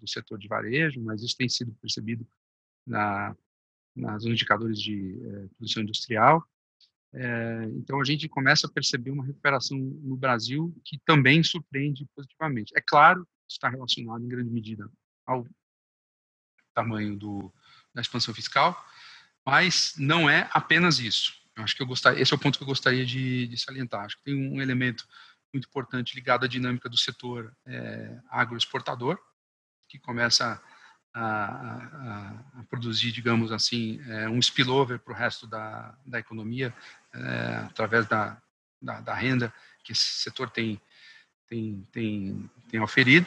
do 0.00 0.08
setor 0.08 0.38
de 0.38 0.48
varejo, 0.48 1.00
mas 1.02 1.22
isso 1.22 1.36
tem 1.36 1.48
sido 1.48 1.72
percebido 1.74 2.26
na, 2.86 3.36
nas 4.00 4.24
indicadores 4.24 4.80
de 4.80 5.20
é, 5.22 5.46
produção 5.56 5.82
industrial. 5.82 6.44
então 7.76 8.00
a 8.00 8.04
gente 8.04 8.28
começa 8.28 8.66
a 8.66 8.70
perceber 8.70 9.10
uma 9.10 9.24
recuperação 9.24 9.76
no 9.78 10.16
Brasil 10.16 10.72
que 10.84 10.98
também 11.04 11.42
surpreende 11.42 12.06
positivamente. 12.14 12.72
É 12.76 12.80
claro, 12.80 13.26
está 13.48 13.68
relacionado 13.68 14.24
em 14.24 14.28
grande 14.28 14.50
medida 14.50 14.88
ao 15.26 15.46
tamanho 16.74 17.16
do, 17.16 17.52
da 17.94 18.00
expansão 18.00 18.32
fiscal, 18.32 18.76
mas 19.44 19.94
não 19.96 20.28
é 20.28 20.48
apenas 20.52 20.98
isso. 20.98 21.34
Eu 21.56 21.64
acho 21.64 21.76
que 21.76 21.82
eu 21.82 21.86
gostaria, 21.86 22.22
esse 22.22 22.32
é 22.32 22.36
o 22.36 22.38
ponto 22.38 22.58
que 22.58 22.62
eu 22.62 22.68
gostaria 22.68 23.04
de, 23.04 23.46
de 23.46 23.58
salientar. 23.58 24.04
Acho 24.04 24.16
que 24.18 24.24
tem 24.24 24.34
um 24.34 24.60
elemento 24.60 25.06
muito 25.52 25.66
importante 25.68 26.14
ligado 26.14 26.44
à 26.44 26.48
dinâmica 26.48 26.88
do 26.88 26.96
setor 26.96 27.54
é, 27.66 28.18
agroexportador, 28.28 29.18
que 29.88 29.98
começa 29.98 30.62
a, 31.12 32.40
a, 32.58 32.64
produzir, 32.68 33.12
digamos 33.12 33.52
assim, 33.52 34.00
é, 34.08 34.28
um 34.28 34.40
spillover 34.40 34.98
para 34.98 35.12
o 35.12 35.16
resto 35.16 35.46
da, 35.46 35.94
da 36.06 36.18
economia, 36.18 36.74
é, 37.12 37.56
através 37.66 38.06
da, 38.06 38.40
da, 38.80 39.00
da, 39.00 39.14
renda 39.14 39.52
que 39.82 39.92
esse 39.92 40.22
setor 40.22 40.50
tem, 40.50 40.80
tem, 41.48 41.86
tem, 41.92 42.50
tem 42.68 42.80
oferido. 42.80 43.26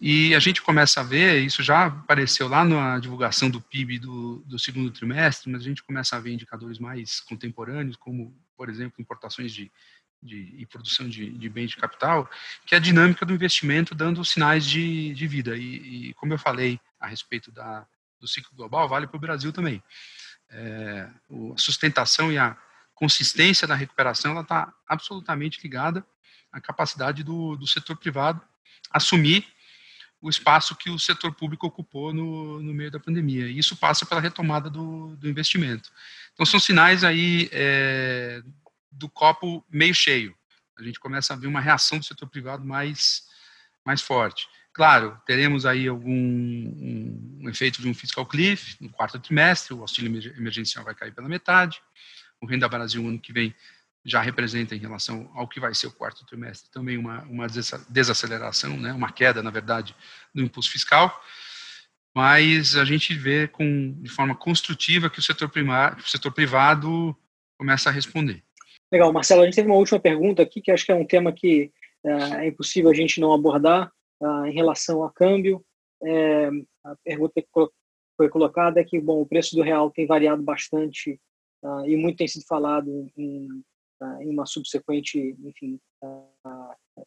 E 0.00 0.34
a 0.34 0.40
gente 0.40 0.60
começa 0.60 1.00
a 1.00 1.04
ver, 1.04 1.40
isso 1.42 1.62
já 1.62 1.86
apareceu 1.86 2.48
lá 2.48 2.64
na 2.64 2.98
divulgação 2.98 3.48
do 3.48 3.60
PIB 3.60 4.00
do, 4.00 4.38
do 4.46 4.58
segundo 4.58 4.90
trimestre, 4.90 5.50
mas 5.50 5.62
a 5.62 5.64
gente 5.64 5.82
começa 5.82 6.16
a 6.16 6.20
ver 6.20 6.32
indicadores 6.32 6.78
mais 6.78 7.20
contemporâneos, 7.20 7.94
como, 7.94 8.36
por 8.56 8.68
exemplo, 8.68 9.00
importações 9.00 9.52
de, 9.52 9.70
de, 10.22 10.54
e 10.56 10.66
produção 10.66 11.08
de, 11.08 11.30
de, 11.30 11.48
bens 11.48 11.70
de 11.70 11.76
capital, 11.76 12.30
que 12.64 12.74
é 12.74 12.78
a 12.78 12.80
dinâmica 12.80 13.26
do 13.26 13.34
investimento 13.34 13.94
dando 13.94 14.24
sinais 14.24 14.64
de, 14.64 15.12
de 15.14 15.26
vida. 15.26 15.56
E, 15.56 16.10
e, 16.10 16.14
como 16.14 16.32
eu 16.32 16.38
falei 16.38 16.80
a 17.00 17.06
respeito 17.06 17.50
da, 17.50 17.86
do 18.20 18.28
ciclo 18.28 18.54
global, 18.54 18.88
vale 18.88 19.06
para 19.06 19.16
o 19.16 19.20
Brasil 19.20 19.52
também. 19.52 19.82
É, 20.50 21.08
a 21.54 21.58
sustentação 21.58 22.30
e 22.30 22.38
a 22.38 22.56
consistência 22.94 23.66
da 23.66 23.74
recuperação 23.74 24.40
está 24.40 24.72
absolutamente 24.86 25.60
ligada 25.62 26.06
à 26.52 26.60
capacidade 26.60 27.24
do, 27.24 27.56
do 27.56 27.66
setor 27.66 27.96
privado 27.96 28.40
assumir 28.90 29.46
o 30.20 30.30
espaço 30.30 30.76
que 30.76 30.88
o 30.88 30.98
setor 30.98 31.34
público 31.34 31.66
ocupou 31.66 32.14
no, 32.14 32.62
no 32.62 32.72
meio 32.72 32.92
da 32.92 33.00
pandemia. 33.00 33.48
E 33.48 33.58
isso 33.58 33.74
passa 33.74 34.06
pela 34.06 34.20
retomada 34.20 34.70
do, 34.70 35.16
do 35.16 35.28
investimento. 35.28 35.90
Então, 36.32 36.46
são 36.46 36.60
sinais 36.60 37.02
aí 37.02 37.48
é, 37.50 38.40
do 38.92 39.08
copo 39.08 39.64
meio 39.70 39.94
cheio. 39.94 40.36
A 40.78 40.82
gente 40.82 41.00
começa 41.00 41.32
a 41.32 41.36
ver 41.36 41.46
uma 41.46 41.60
reação 41.60 41.98
do 41.98 42.04
setor 42.04 42.28
privado 42.28 42.64
mais, 42.64 43.24
mais 43.84 44.00
forte. 44.00 44.46
Claro, 44.72 45.20
teremos 45.26 45.66
aí 45.66 45.86
algum 45.86 46.10
um, 46.10 47.40
um 47.42 47.48
efeito 47.48 47.82
de 47.82 47.88
um 47.88 47.94
fiscal 47.94 48.24
cliff 48.24 48.76
no 48.80 48.88
quarto 48.88 49.18
trimestre, 49.18 49.74
o 49.74 49.82
auxílio 49.82 50.32
emergencial 50.36 50.84
vai 50.84 50.94
cair 50.94 51.12
pela 51.12 51.28
metade, 51.28 51.80
o 52.40 52.46
Renda 52.46 52.68
Brasil 52.68 53.06
ano 53.06 53.20
que 53.20 53.32
vem 53.32 53.54
já 54.04 54.20
representa 54.20 54.74
em 54.74 54.78
relação 54.78 55.30
ao 55.34 55.46
que 55.46 55.60
vai 55.60 55.74
ser 55.74 55.86
o 55.86 55.92
quarto 55.92 56.24
trimestre 56.26 56.70
também 56.70 56.96
uma, 56.96 57.22
uma 57.22 57.46
desaceleração, 57.88 58.76
né, 58.76 58.92
uma 58.92 59.12
queda, 59.12 59.42
na 59.42 59.50
verdade, 59.50 59.94
do 60.34 60.42
impulso 60.42 60.70
fiscal, 60.70 61.22
mas 62.14 62.74
a 62.76 62.84
gente 62.84 63.14
vê 63.14 63.46
com, 63.46 63.92
de 64.02 64.10
forma 64.10 64.34
construtiva 64.34 65.08
que 65.08 65.18
o 65.18 65.22
setor, 65.22 65.48
primário, 65.48 65.98
o 65.98 66.08
setor 66.08 66.32
privado 66.32 67.16
começa 67.56 67.90
a 67.90 67.92
responder. 67.92 68.42
Legal, 68.92 69.10
Marcelo, 69.10 69.40
a 69.40 69.44
gente 69.46 69.54
teve 69.54 69.68
uma 69.68 69.78
última 69.78 69.98
pergunta 69.98 70.42
aqui, 70.42 70.60
que 70.60 70.70
acho 70.70 70.84
que 70.84 70.92
é 70.92 70.94
um 70.94 71.06
tema 71.06 71.32
que 71.32 71.72
é, 72.04 72.44
é 72.44 72.46
impossível 72.48 72.90
a 72.90 72.94
gente 72.94 73.20
não 73.20 73.32
abordar 73.32 73.90
uh, 74.20 74.44
em 74.44 74.52
relação 74.52 75.02
a 75.02 75.10
câmbio. 75.10 75.64
É, 76.04 76.50
a 76.84 76.94
pergunta 77.02 77.40
que 77.40 77.48
foi 78.18 78.28
colocada 78.28 78.80
é 78.80 78.84
que, 78.84 79.00
bom, 79.00 79.22
o 79.22 79.26
preço 79.26 79.56
do 79.56 79.62
real 79.62 79.90
tem 79.90 80.06
variado 80.06 80.42
bastante 80.42 81.18
uh, 81.64 81.86
e 81.86 81.96
muito 81.96 82.18
tem 82.18 82.28
sido 82.28 82.44
falado 82.46 83.10
em 83.16 83.48
em 84.20 84.28
uma 84.30 84.44
subsequente, 84.44 85.36
enfim, 85.44 85.78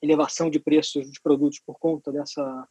elevação 0.02 0.50
de 0.50 0.62
preços 0.62 1.12
de 1.12 1.20
produtos 1.22 1.60
por 1.60 1.78
conta 1.78 2.10
dessa, 2.10 2.68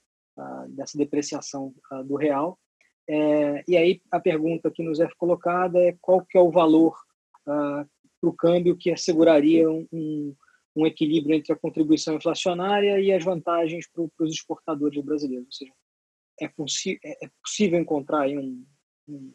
dessa 0.69 0.97
depreciação 0.97 1.75
do 2.07 2.17
real. 2.17 2.59
É, 3.07 3.63
e 3.69 3.77
aí 3.77 4.01
a 4.11 4.19
pergunta 4.19 4.71
que 4.71 4.83
nos 4.83 4.99
é 4.99 5.07
colocada 5.19 5.79
é 5.79 5.95
qual 6.01 6.25
que 6.25 6.39
é 6.39 6.41
o 6.41 6.51
valor 6.51 6.97
para 8.25 8.31
o 8.31 8.37
câmbio 8.37 8.77
que 8.77 8.91
asseguraria 8.91 9.71
um, 9.71 10.35
um, 10.75 10.87
equilíbrio 10.87 11.37
entre 11.37 11.53
a 11.53 11.57
contribuição 11.57 12.15
inflacionária 12.15 12.99
e 13.01 13.13
as 13.13 13.23
vantagens 13.23 13.87
para 13.89 14.05
os 14.21 14.33
exportadores 14.33 15.03
brasileiros. 15.05 15.47
Ou 15.47 15.53
seja, 15.53 15.73
é, 16.41 16.47
é, 16.47 17.27
é 17.27 17.31
possível 17.43 17.79
encontrar 17.79 18.29
um, 18.29 18.65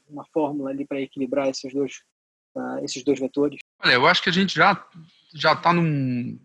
uma 0.07 0.25
fórmula 0.33 0.71
ali 0.71 0.85
para 0.85 1.01
equilibrar 1.01 1.47
esses 1.47 1.73
dois, 1.73 2.01
uh, 2.55 2.83
esses 2.83 3.03
dois 3.03 3.19
vetores? 3.19 3.59
Olha, 3.83 3.93
eu 3.93 4.07
acho 4.07 4.23
que 4.23 4.29
a 4.29 4.33
gente 4.33 4.55
já 4.55 4.87
já 5.33 5.53
está 5.53 5.71
num 5.71 6.39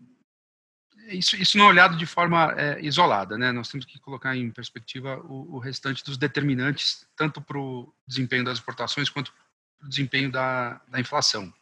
isso, 1.08 1.36
isso 1.36 1.58
não 1.58 1.66
é 1.66 1.68
olhado 1.68 1.96
de 1.96 2.06
forma 2.06 2.54
é, 2.56 2.80
isolada, 2.80 3.36
né? 3.36 3.52
Nós 3.52 3.68
temos 3.68 3.84
que 3.84 3.98
colocar 3.98 4.34
em 4.36 4.50
perspectiva 4.50 5.18
o, 5.24 5.56
o 5.56 5.58
restante 5.58 6.02
dos 6.02 6.16
determinantes, 6.16 7.06
tanto 7.14 7.42
para 7.42 7.58
o 7.58 7.92
desempenho 8.06 8.44
das 8.44 8.58
exportações 8.58 9.10
quanto 9.10 9.30
para 9.32 9.86
o 9.86 9.88
desempenho 9.88 10.30
da, 10.30 10.80
da 10.88 10.98
inflação. 10.98 11.52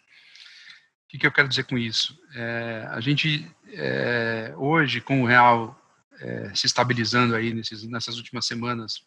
Que, 1.13 1.19
que, 1.19 1.27
eu 1.27 1.33
quero 1.33 1.47
dizer 1.47 1.65
com 1.65 1.77
isso? 1.77 2.19
É, 2.35 2.87
a 2.89 2.99
gente, 2.99 3.47
é, 3.69 4.55
hoje, 4.57 4.99
com 4.99 5.23
o 5.23 5.27
real 5.27 5.79
é, 6.19 6.55
se 6.55 6.65
estabilizando 6.65 7.35
aí 7.35 7.53
nesses, 7.53 7.83
nessas 7.87 8.17
últimas 8.17 8.47
semanas, 8.47 9.05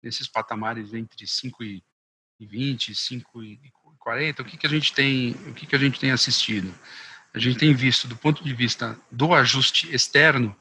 nesses 0.00 0.28
patamares 0.28 0.94
entre 0.94 1.26
5 1.26 1.64
e 1.64 1.82
20, 2.38 2.94
5 2.94 3.42
e 3.42 3.58
40, 3.98 4.40
o 4.40 4.44
que, 4.44 4.56
que 4.56 4.68
a 4.68 4.70
gente 4.70 4.92
tem, 4.94 5.32
o 5.48 5.52
que, 5.52 5.66
que 5.66 5.74
a 5.74 5.78
gente 5.80 5.98
tem 5.98 6.12
assistido? 6.12 6.72
A 7.34 7.40
gente 7.40 7.58
tem 7.58 7.74
visto, 7.74 8.06
do 8.06 8.16
ponto 8.16 8.44
de 8.44 8.54
vista 8.54 8.96
do 9.10 9.34
ajuste 9.34 9.92
externo, 9.92 10.56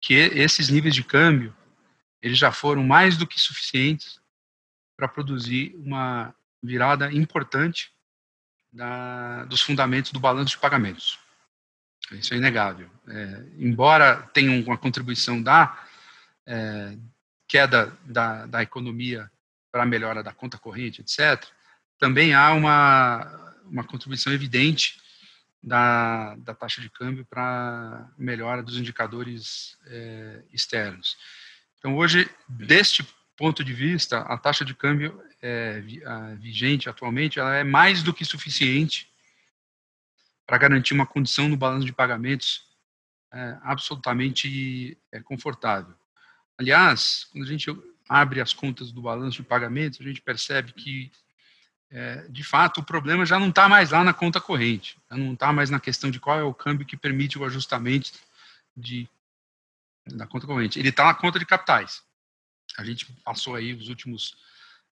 que 0.00 0.14
esses 0.14 0.68
níveis 0.68 0.94
de 0.94 1.02
câmbio 1.02 1.52
eles 2.22 2.38
já 2.38 2.52
foram 2.52 2.84
mais 2.84 3.16
do 3.16 3.26
que 3.26 3.40
suficientes 3.40 4.20
para 4.96 5.08
produzir 5.08 5.74
uma 5.74 6.32
virada 6.62 7.12
importante 7.12 7.92
da, 8.74 9.44
dos 9.44 9.62
fundamentos 9.62 10.10
do 10.10 10.20
balanço 10.20 10.50
de 10.50 10.58
pagamentos. 10.58 11.18
Isso 12.12 12.34
é 12.34 12.36
inegável. 12.36 12.90
É, 13.08 13.44
embora 13.56 14.28
tenha 14.34 14.50
uma 14.64 14.76
contribuição 14.76 15.40
da 15.40 15.86
é, 16.46 16.96
queda 17.48 17.96
da, 18.04 18.46
da 18.46 18.62
economia 18.62 19.30
para 19.70 19.84
a 19.84 19.86
melhora 19.86 20.22
da 20.22 20.32
conta 20.32 20.58
corrente, 20.58 21.00
etc., 21.00 21.46
também 21.98 22.34
há 22.34 22.52
uma, 22.52 23.54
uma 23.64 23.84
contribuição 23.84 24.32
evidente 24.32 25.00
da, 25.62 26.34
da 26.36 26.54
taxa 26.54 26.80
de 26.80 26.90
câmbio 26.90 27.24
para 27.24 28.10
melhora 28.18 28.62
dos 28.62 28.76
indicadores 28.76 29.78
é, 29.86 30.42
externos. 30.52 31.16
Então, 31.78 31.96
hoje, 31.96 32.28
deste 32.48 33.06
ponto 33.36 33.64
de 33.64 33.72
vista, 33.72 34.20
a 34.20 34.38
taxa 34.38 34.64
de 34.64 34.74
câmbio 34.74 35.20
é, 35.42 35.80
vigente 36.38 36.88
atualmente 36.88 37.38
ela 37.38 37.54
é 37.54 37.64
mais 37.64 38.02
do 38.02 38.14
que 38.14 38.24
suficiente 38.24 39.08
para 40.46 40.58
garantir 40.58 40.94
uma 40.94 41.06
condição 41.06 41.48
no 41.48 41.56
balanço 41.56 41.86
de 41.86 41.92
pagamentos 41.92 42.66
é, 43.32 43.58
absolutamente 43.62 44.96
é, 45.10 45.20
confortável. 45.20 45.94
Aliás, 46.56 47.26
quando 47.32 47.44
a 47.44 47.48
gente 47.48 47.66
abre 48.08 48.40
as 48.40 48.52
contas 48.52 48.92
do 48.92 49.02
balanço 49.02 49.42
de 49.42 49.48
pagamentos, 49.48 50.00
a 50.00 50.04
gente 50.04 50.20
percebe 50.20 50.72
que 50.72 51.10
é, 51.90 52.26
de 52.28 52.42
fato, 52.42 52.80
o 52.80 52.84
problema 52.84 53.24
já 53.24 53.38
não 53.38 53.50
está 53.50 53.68
mais 53.68 53.90
lá 53.90 54.02
na 54.02 54.12
conta 54.12 54.40
corrente, 54.40 54.98
não 55.10 55.34
está 55.34 55.52
mais 55.52 55.70
na 55.70 55.78
questão 55.78 56.10
de 56.10 56.18
qual 56.18 56.38
é 56.38 56.42
o 56.42 56.52
câmbio 56.52 56.86
que 56.86 56.96
permite 56.96 57.38
o 57.38 57.44
ajustamento 57.44 58.10
de 58.76 59.08
da 60.06 60.26
conta 60.26 60.46
corrente. 60.46 60.78
Ele 60.78 60.88
está 60.88 61.04
na 61.04 61.14
conta 61.14 61.38
de 61.38 61.46
capitais. 61.46 62.02
A 62.76 62.84
gente 62.84 63.06
passou 63.24 63.54
aí 63.54 63.72
os 63.72 63.88
últimos 63.88 64.36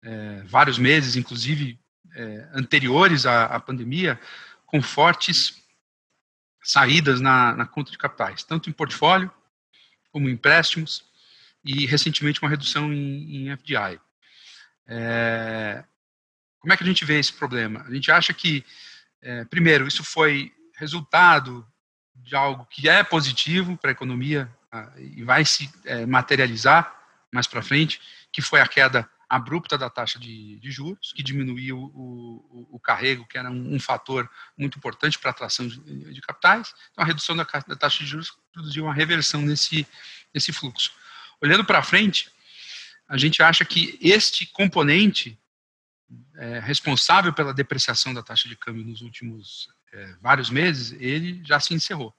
é, 0.02 0.42
vários 0.44 0.78
meses, 0.78 1.16
inclusive 1.16 1.78
é, 2.14 2.48
anteriores 2.52 3.26
à, 3.26 3.46
à, 3.46 3.60
pandemia, 3.60 4.20
com 4.66 4.80
fortes 4.82 5.62
saídas 6.62 7.20
na, 7.20 7.54
na 7.54 7.66
conta 7.66 7.90
de 7.90 7.98
capitais, 7.98 8.44
tanto 8.44 8.70
em 8.70 8.72
portfólio 8.72 9.30
como 10.10 10.28
em 10.28 10.32
empréstimos 10.32 11.04
e 11.64 11.86
recentemente 11.86 12.40
uma 12.40 12.48
redução 12.48 12.92
em, 12.92 13.48
em 13.48 13.56
FDI. 13.56 14.00
É, 14.86 15.84
como 16.60 16.72
é 16.72 16.76
que 16.76 16.84
a 16.84 16.86
gente 16.86 17.04
vê 17.04 17.18
esse 17.18 17.32
problema? 17.32 17.82
A 17.86 17.92
gente 17.92 18.10
acha 18.10 18.32
que, 18.32 18.64
é, 19.20 19.44
primeiro, 19.44 19.86
isso 19.86 20.04
foi 20.04 20.52
resultado 20.76 21.66
de 22.14 22.34
algo 22.34 22.66
que 22.66 22.88
é 22.88 23.02
positivo 23.02 23.76
para 23.76 23.90
a 23.90 23.92
economia 23.92 24.50
ah, 24.70 24.92
e 24.96 25.22
vai 25.22 25.44
se 25.44 25.70
é, 25.84 26.06
materializar 26.06 27.03
mais 27.34 27.48
para 27.48 27.60
frente, 27.60 28.00
que 28.32 28.40
foi 28.40 28.60
a 28.60 28.68
queda 28.68 29.10
abrupta 29.28 29.76
da 29.76 29.90
taxa 29.90 30.20
de, 30.20 30.56
de 30.60 30.70
juros, 30.70 31.12
que 31.12 31.20
diminuiu 31.20 31.76
o, 31.76 32.68
o, 32.70 32.76
o, 32.76 32.78
carrego, 32.78 33.26
que 33.26 33.36
era 33.36 33.50
um, 33.50 33.74
um 33.74 33.80
fator 33.80 34.30
muito 34.56 34.78
importante 34.78 35.18
para 35.18 35.30
a 35.30 35.32
atração 35.32 35.66
de, 35.66 36.12
de, 36.12 36.20
capitais. 36.20 36.72
Então, 36.92 37.02
a 37.02 37.06
redução 37.06 37.34
da, 37.34 37.42
da, 37.66 37.74
taxa 37.74 38.04
de 38.04 38.06
juros 38.06 38.32
produziu 38.52 38.84
uma 38.84 38.94
reversão 38.94 39.42
nesse, 39.42 39.84
nesse 40.32 40.52
fluxo. 40.52 40.92
Olhando 41.40 41.64
para 41.64 41.82
frente, 41.82 42.30
a 43.08 43.16
gente 43.16 43.42
acha 43.42 43.64
que 43.64 43.98
este 44.00 44.46
componente 44.46 45.36
é, 46.36 46.60
responsável 46.60 47.32
pela 47.32 47.52
depreciação 47.52 48.14
da 48.14 48.22
taxa 48.22 48.48
de 48.48 48.56
câmbio 48.56 48.84
nos 48.84 49.00
últimos 49.00 49.68
é, 49.92 50.14
vários 50.20 50.50
meses, 50.50 50.92
ele 51.00 51.42
já 51.44 51.58
se 51.58 51.74
encerrou. 51.74 52.14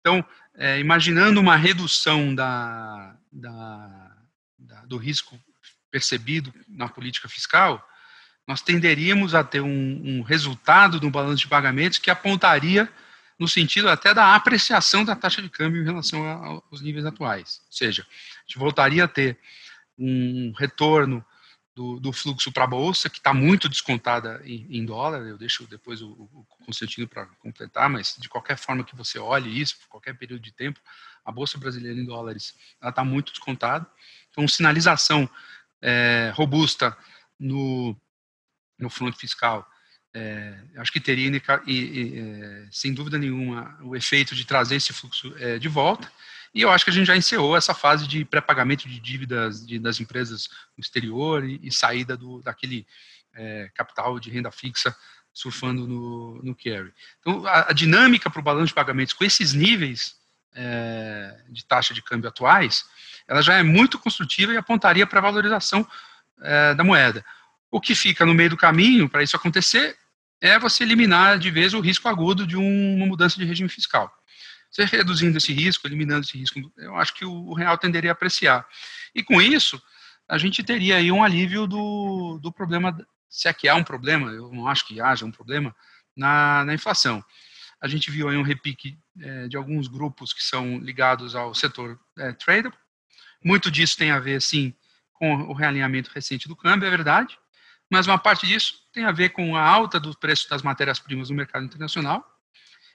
Então, 0.00 0.24
é, 0.54 0.78
imaginando 0.78 1.40
uma 1.40 1.56
redução 1.56 2.32
da, 2.32 3.18
da, 3.40 4.16
da, 4.58 4.84
do 4.86 4.96
risco 4.96 5.38
percebido 5.90 6.52
na 6.68 6.88
política 6.88 7.28
fiscal, 7.28 7.86
nós 8.46 8.62
tenderíamos 8.62 9.34
a 9.34 9.42
ter 9.42 9.60
um, 9.60 10.02
um 10.04 10.22
resultado 10.22 11.00
no 11.00 11.10
balanço 11.10 11.42
de 11.42 11.48
pagamentos 11.48 11.98
que 11.98 12.10
apontaria 12.10 12.90
no 13.38 13.46
sentido 13.46 13.88
até 13.88 14.14
da 14.14 14.34
apreciação 14.34 15.04
da 15.04 15.14
taxa 15.14 15.42
de 15.42 15.50
câmbio 15.50 15.82
em 15.82 15.84
relação 15.84 16.24
aos 16.70 16.80
níveis 16.80 17.04
atuais. 17.04 17.60
Ou 17.66 17.72
seja, 17.72 18.02
a 18.02 18.40
gente 18.46 18.58
voltaria 18.58 19.04
a 19.04 19.08
ter 19.08 19.38
um 19.98 20.52
retorno 20.56 21.24
do, 21.74 22.00
do 22.00 22.12
fluxo 22.12 22.50
para 22.50 22.64
a 22.64 22.66
bolsa, 22.66 23.10
que 23.10 23.18
está 23.18 23.34
muito 23.34 23.68
descontada 23.68 24.40
em, 24.44 24.66
em, 24.78 24.84
dólar. 24.86 25.20
Eu 25.26 25.36
deixo 25.36 25.66
depois 25.66 26.00
o, 26.00 26.10
o 26.10 26.46
Constantino 26.64 27.06
para 27.06 27.26
completar, 27.38 27.90
mas 27.90 28.16
de 28.18 28.30
qualquer 28.30 28.56
forma 28.56 28.82
que 28.82 28.96
você 28.96 29.18
olhe 29.18 29.60
isso, 29.60 29.78
por 29.80 29.88
qualquer 29.88 30.16
período 30.16 30.40
de 30.40 30.52
tempo, 30.52 30.80
a 31.26 31.32
bolsa 31.32 31.58
brasileira 31.58 31.98
em 31.98 32.04
dólares 32.04 32.54
ela 32.80 32.90
está 32.90 33.04
muito 33.04 33.32
descontada. 33.32 33.84
Então, 34.30 34.46
sinalização 34.46 35.28
é, 35.82 36.32
robusta 36.34 36.96
no, 37.38 37.96
no 38.78 38.88
front 38.88 39.14
fiscal, 39.16 39.68
é, 40.14 40.58
acho 40.76 40.92
que 40.92 41.00
teria, 41.00 41.28
e, 41.66 41.72
e, 41.72 42.18
é, 42.20 42.68
sem 42.70 42.94
dúvida 42.94 43.18
nenhuma, 43.18 43.76
o 43.82 43.96
efeito 43.96 44.34
de 44.34 44.46
trazer 44.46 44.76
esse 44.76 44.92
fluxo 44.92 45.34
é, 45.38 45.58
de 45.58 45.68
volta. 45.68 46.10
E 46.54 46.62
eu 46.62 46.70
acho 46.70 46.84
que 46.84 46.90
a 46.90 46.94
gente 46.94 47.06
já 47.06 47.16
encerrou 47.16 47.56
essa 47.56 47.74
fase 47.74 48.06
de 48.06 48.24
pré-pagamento 48.24 48.88
de 48.88 48.98
dívidas 49.00 49.66
de, 49.66 49.78
das 49.78 50.00
empresas 50.00 50.48
no 50.76 50.80
exterior 50.80 51.44
e, 51.44 51.60
e 51.62 51.72
saída 51.72 52.16
do, 52.16 52.40
daquele 52.40 52.86
é, 53.34 53.70
capital 53.74 54.18
de 54.18 54.30
renda 54.30 54.50
fixa 54.50 54.96
surfando 55.34 55.86
no, 55.86 56.40
no 56.42 56.54
carry. 56.54 56.90
Então, 57.20 57.46
a, 57.46 57.70
a 57.70 57.72
dinâmica 57.74 58.30
para 58.30 58.40
o 58.40 58.42
balanço 58.42 58.68
de 58.68 58.74
pagamentos 58.74 59.12
com 59.12 59.22
esses 59.22 59.52
níveis 59.52 60.16
é, 60.56 61.36
de 61.50 61.64
taxa 61.64 61.92
de 61.92 62.02
câmbio 62.02 62.28
atuais, 62.28 62.84
ela 63.28 63.42
já 63.42 63.54
é 63.54 63.62
muito 63.62 63.98
construtiva 63.98 64.52
e 64.52 64.56
apontaria 64.56 65.06
para 65.06 65.18
a 65.18 65.22
valorização 65.22 65.86
é, 66.42 66.74
da 66.74 66.82
moeda. 66.82 67.24
O 67.70 67.80
que 67.80 67.94
fica 67.94 68.24
no 68.24 68.34
meio 68.34 68.50
do 68.50 68.56
caminho 68.56 69.08
para 69.08 69.22
isso 69.22 69.36
acontecer 69.36 69.96
é 70.40 70.58
você 70.58 70.82
eliminar 70.82 71.38
de 71.38 71.50
vez 71.50 71.74
o 71.74 71.80
risco 71.80 72.08
agudo 72.08 72.46
de 72.46 72.56
uma 72.56 73.06
mudança 73.06 73.36
de 73.36 73.44
regime 73.44 73.68
fiscal. 73.68 74.12
Você 74.70 74.84
reduzindo 74.84 75.38
esse 75.38 75.52
risco, 75.52 75.86
eliminando 75.86 76.24
esse 76.26 76.36
risco, 76.36 76.60
eu 76.76 76.96
acho 76.96 77.14
que 77.14 77.24
o, 77.24 77.54
real 77.54 77.78
tenderia 77.78 78.10
a 78.10 78.12
apreciar. 78.12 78.66
E 79.14 79.22
com 79.22 79.40
isso, 79.40 79.80
a 80.28 80.36
gente 80.38 80.62
teria 80.62 80.96
aí 80.96 81.10
um 81.10 81.22
alívio 81.22 81.66
do, 81.66 82.38
do 82.42 82.52
problema, 82.52 82.96
se 83.28 83.48
é 83.48 83.52
que 83.52 83.68
há 83.68 83.74
um 83.74 83.84
problema, 83.84 84.30
eu 84.30 84.50
não 84.52 84.68
acho 84.68 84.86
que 84.86 85.00
haja 85.00 85.24
um 85.24 85.30
problema, 85.30 85.74
na, 86.16 86.64
na 86.64 86.74
inflação. 86.74 87.24
A 87.80 87.88
gente 87.88 88.10
viu 88.10 88.28
aí 88.28 88.36
um 88.36 88.42
repique 88.42 88.98
é, 89.20 89.48
de 89.48 89.56
alguns 89.56 89.88
grupos 89.88 90.32
que 90.32 90.42
são 90.42 90.78
ligados 90.78 91.34
ao 91.34 91.54
setor 91.54 91.98
é, 92.18 92.32
trader. 92.32 92.72
Muito 93.44 93.70
disso 93.70 93.96
tem 93.96 94.10
a 94.10 94.18
ver, 94.18 94.40
sim, 94.40 94.74
com 95.12 95.34
o 95.42 95.52
realinhamento 95.52 96.10
recente 96.10 96.48
do 96.48 96.56
câmbio, 96.56 96.86
é 96.86 96.90
verdade, 96.90 97.38
mas 97.90 98.06
uma 98.06 98.18
parte 98.18 98.46
disso 98.46 98.74
tem 98.92 99.04
a 99.04 99.12
ver 99.12 99.30
com 99.30 99.56
a 99.56 99.62
alta 99.62 100.00
do 100.00 100.16
preço 100.18 100.48
das 100.48 100.62
matérias-primas 100.62 101.30
no 101.30 101.36
mercado 101.36 101.64
internacional 101.64 102.24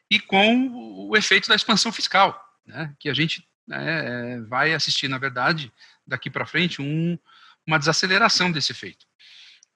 e 0.09 0.19
com 0.19 1.07
o 1.09 1.15
efeito 1.15 1.47
da 1.47 1.55
expansão 1.55 1.91
fiscal, 1.91 2.39
né, 2.65 2.93
que 2.99 3.09
a 3.09 3.13
gente 3.13 3.47
né, 3.67 4.35
é, 4.35 4.41
vai 4.41 4.73
assistir, 4.73 5.07
na 5.07 5.17
verdade, 5.17 5.71
daqui 6.05 6.29
para 6.29 6.45
frente, 6.45 6.81
um, 6.81 7.17
uma 7.65 7.79
desaceleração 7.79 8.51
desse 8.51 8.71
efeito. 8.71 9.05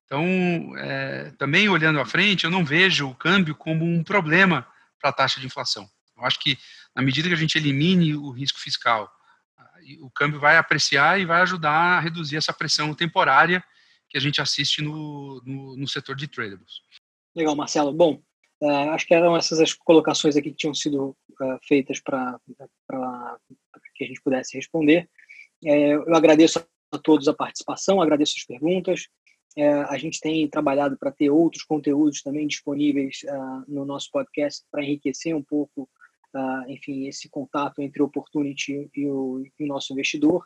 Então, 0.06 0.74
é, 0.78 1.32
também 1.38 1.68
olhando 1.70 2.00
à 2.00 2.06
frente, 2.06 2.44
eu 2.44 2.52
não 2.52 2.66
vejo 2.66 3.10
o 3.10 3.16
câmbio 3.16 3.56
como 3.56 3.86
um 3.86 4.04
problema 4.04 4.68
para 5.06 5.12
a 5.12 5.14
taxa 5.14 5.40
de 5.40 5.46
inflação. 5.46 5.88
Eu 6.18 6.26
acho 6.26 6.40
que, 6.40 6.58
na 6.96 7.04
medida 7.04 7.28
que 7.28 7.36
a 7.36 7.38
gente 7.38 7.58
elimine 7.58 8.16
o 8.16 8.32
risco 8.32 8.60
fiscal, 8.60 9.08
o 10.02 10.10
câmbio 10.10 10.40
vai 10.40 10.58
apreciar 10.58 11.20
e 11.20 11.26
vai 11.26 11.42
ajudar 11.42 11.98
a 11.98 12.00
reduzir 12.00 12.38
essa 12.38 12.52
pressão 12.52 12.92
temporária 12.96 13.64
que 14.10 14.18
a 14.18 14.22
gente 14.22 14.42
assiste 14.42 14.82
no, 14.82 15.42
no, 15.46 15.78
no 15.78 15.88
setor 15.88 16.16
de 16.16 16.28
tradables. 16.28 16.82
Legal, 17.36 17.56
Marcelo. 17.56 17.94
Bom, 17.94 18.22
Uh, 18.62 18.92
acho 18.92 19.06
que 19.06 19.14
eram 19.14 19.36
essas 19.36 19.60
as 19.60 19.74
colocações 19.74 20.38
aqui 20.38 20.50
que 20.50 20.56
tinham 20.56 20.74
sido 20.74 21.10
uh, 21.10 21.60
feitas 21.68 22.00
para 22.00 22.40
que 23.94 24.06
a 24.06 24.08
gente 24.08 24.22
pudesse 24.22 24.56
responder. 24.56 25.10
É, 25.64 25.94
eu 25.94 26.16
agradeço 26.16 26.66
a 26.92 26.98
todos 26.98 27.28
a 27.28 27.34
participação, 27.34 28.02
agradeço 28.02 28.34
as 28.38 28.46
perguntas. 28.46 29.10
É, 29.58 29.70
a 29.70 29.98
gente 29.98 30.20
tem 30.20 30.48
trabalhado 30.50 30.98
para 30.98 31.12
ter 31.12 31.30
outros 31.30 31.64
conteúdos 31.64 32.22
também 32.22 32.46
disponíveis 32.46 33.22
uh, 33.24 33.64
no 33.68 33.86
nosso 33.86 34.10
podcast 34.12 34.64
para 34.70 34.84
enriquecer 34.84 35.36
um 35.36 35.44
pouco, 35.44 35.90
enfim, 36.68 37.08
esse 37.08 37.30
contato 37.30 37.82
entre 37.82 38.02
o 38.02 38.06
Opportunity 38.08 38.90
e 38.94 39.08
o, 39.08 39.42
e 39.58 39.64
o 39.64 39.68
nosso 39.68 39.94
investidor. 39.94 40.46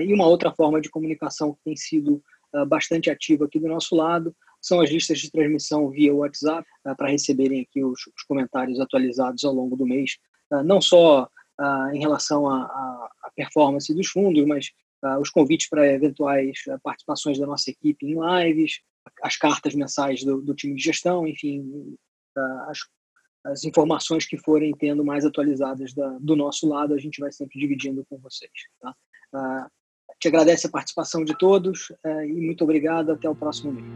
e 0.00 0.14
uma 0.14 0.28
outra 0.28 0.52
forma 0.52 0.80
de 0.80 0.88
comunicação 0.88 1.54
que 1.54 1.60
tem 1.64 1.74
sido 1.74 2.22
bastante 2.68 3.10
ativa 3.10 3.44
aqui 3.44 3.58
do 3.58 3.66
nosso 3.66 3.96
lado 3.96 4.32
são 4.60 4.80
as 4.80 4.90
listas 4.90 5.18
de 5.18 5.30
transmissão 5.30 5.88
via 5.90 6.14
WhatsApp, 6.14 6.66
uh, 6.84 6.96
para 6.96 7.08
receberem 7.08 7.62
aqui 7.62 7.82
os, 7.82 8.06
os, 8.06 8.22
comentários 8.26 8.80
atualizados 8.80 9.44
ao 9.44 9.52
longo 9.52 9.76
do 9.76 9.86
mês, 9.86 10.18
uh, 10.52 10.62
não 10.62 10.80
só 10.80 11.24
uh, 11.24 11.94
em 11.94 12.00
relação 12.00 12.48
à 12.48 13.10
performance 13.34 13.92
dos 13.94 14.08
fundos, 14.08 14.44
mas 14.46 14.70
os 15.20 15.30
convites 15.30 15.68
para 15.68 15.86
eventuais 15.86 16.58
participações 16.82 17.38
da 17.38 17.46
nossa 17.46 17.70
equipe 17.70 18.06
em 18.06 18.16
lives, 18.18 18.80
as 19.22 19.36
cartas 19.36 19.74
mensais 19.74 20.22
do, 20.24 20.40
do 20.40 20.54
time 20.54 20.74
de 20.74 20.82
gestão, 20.82 21.26
enfim, 21.26 21.96
as, 22.68 22.78
as, 23.44 23.64
informações 23.64 24.26
que 24.26 24.36
forem 24.36 24.72
tendo 24.76 25.04
mais 25.04 25.24
atualizadas 25.24 25.94
da, 25.94 26.18
do 26.20 26.36
nosso 26.36 26.68
lado, 26.68 26.94
a 26.94 26.98
gente 26.98 27.20
vai 27.20 27.32
sempre 27.32 27.58
dividindo 27.58 28.04
com 28.08 28.18
vocês. 28.18 28.50
Tá? 28.80 28.94
te 30.18 30.28
agradece 30.28 30.66
a 30.66 30.70
participação 30.70 31.24
de 31.24 31.36
todos 31.36 31.92
e 32.04 32.32
muito 32.40 32.64
obrigado. 32.64 33.12
Até 33.12 33.28
o 33.28 33.36
próximo 33.36 33.72
mês. 33.72 33.86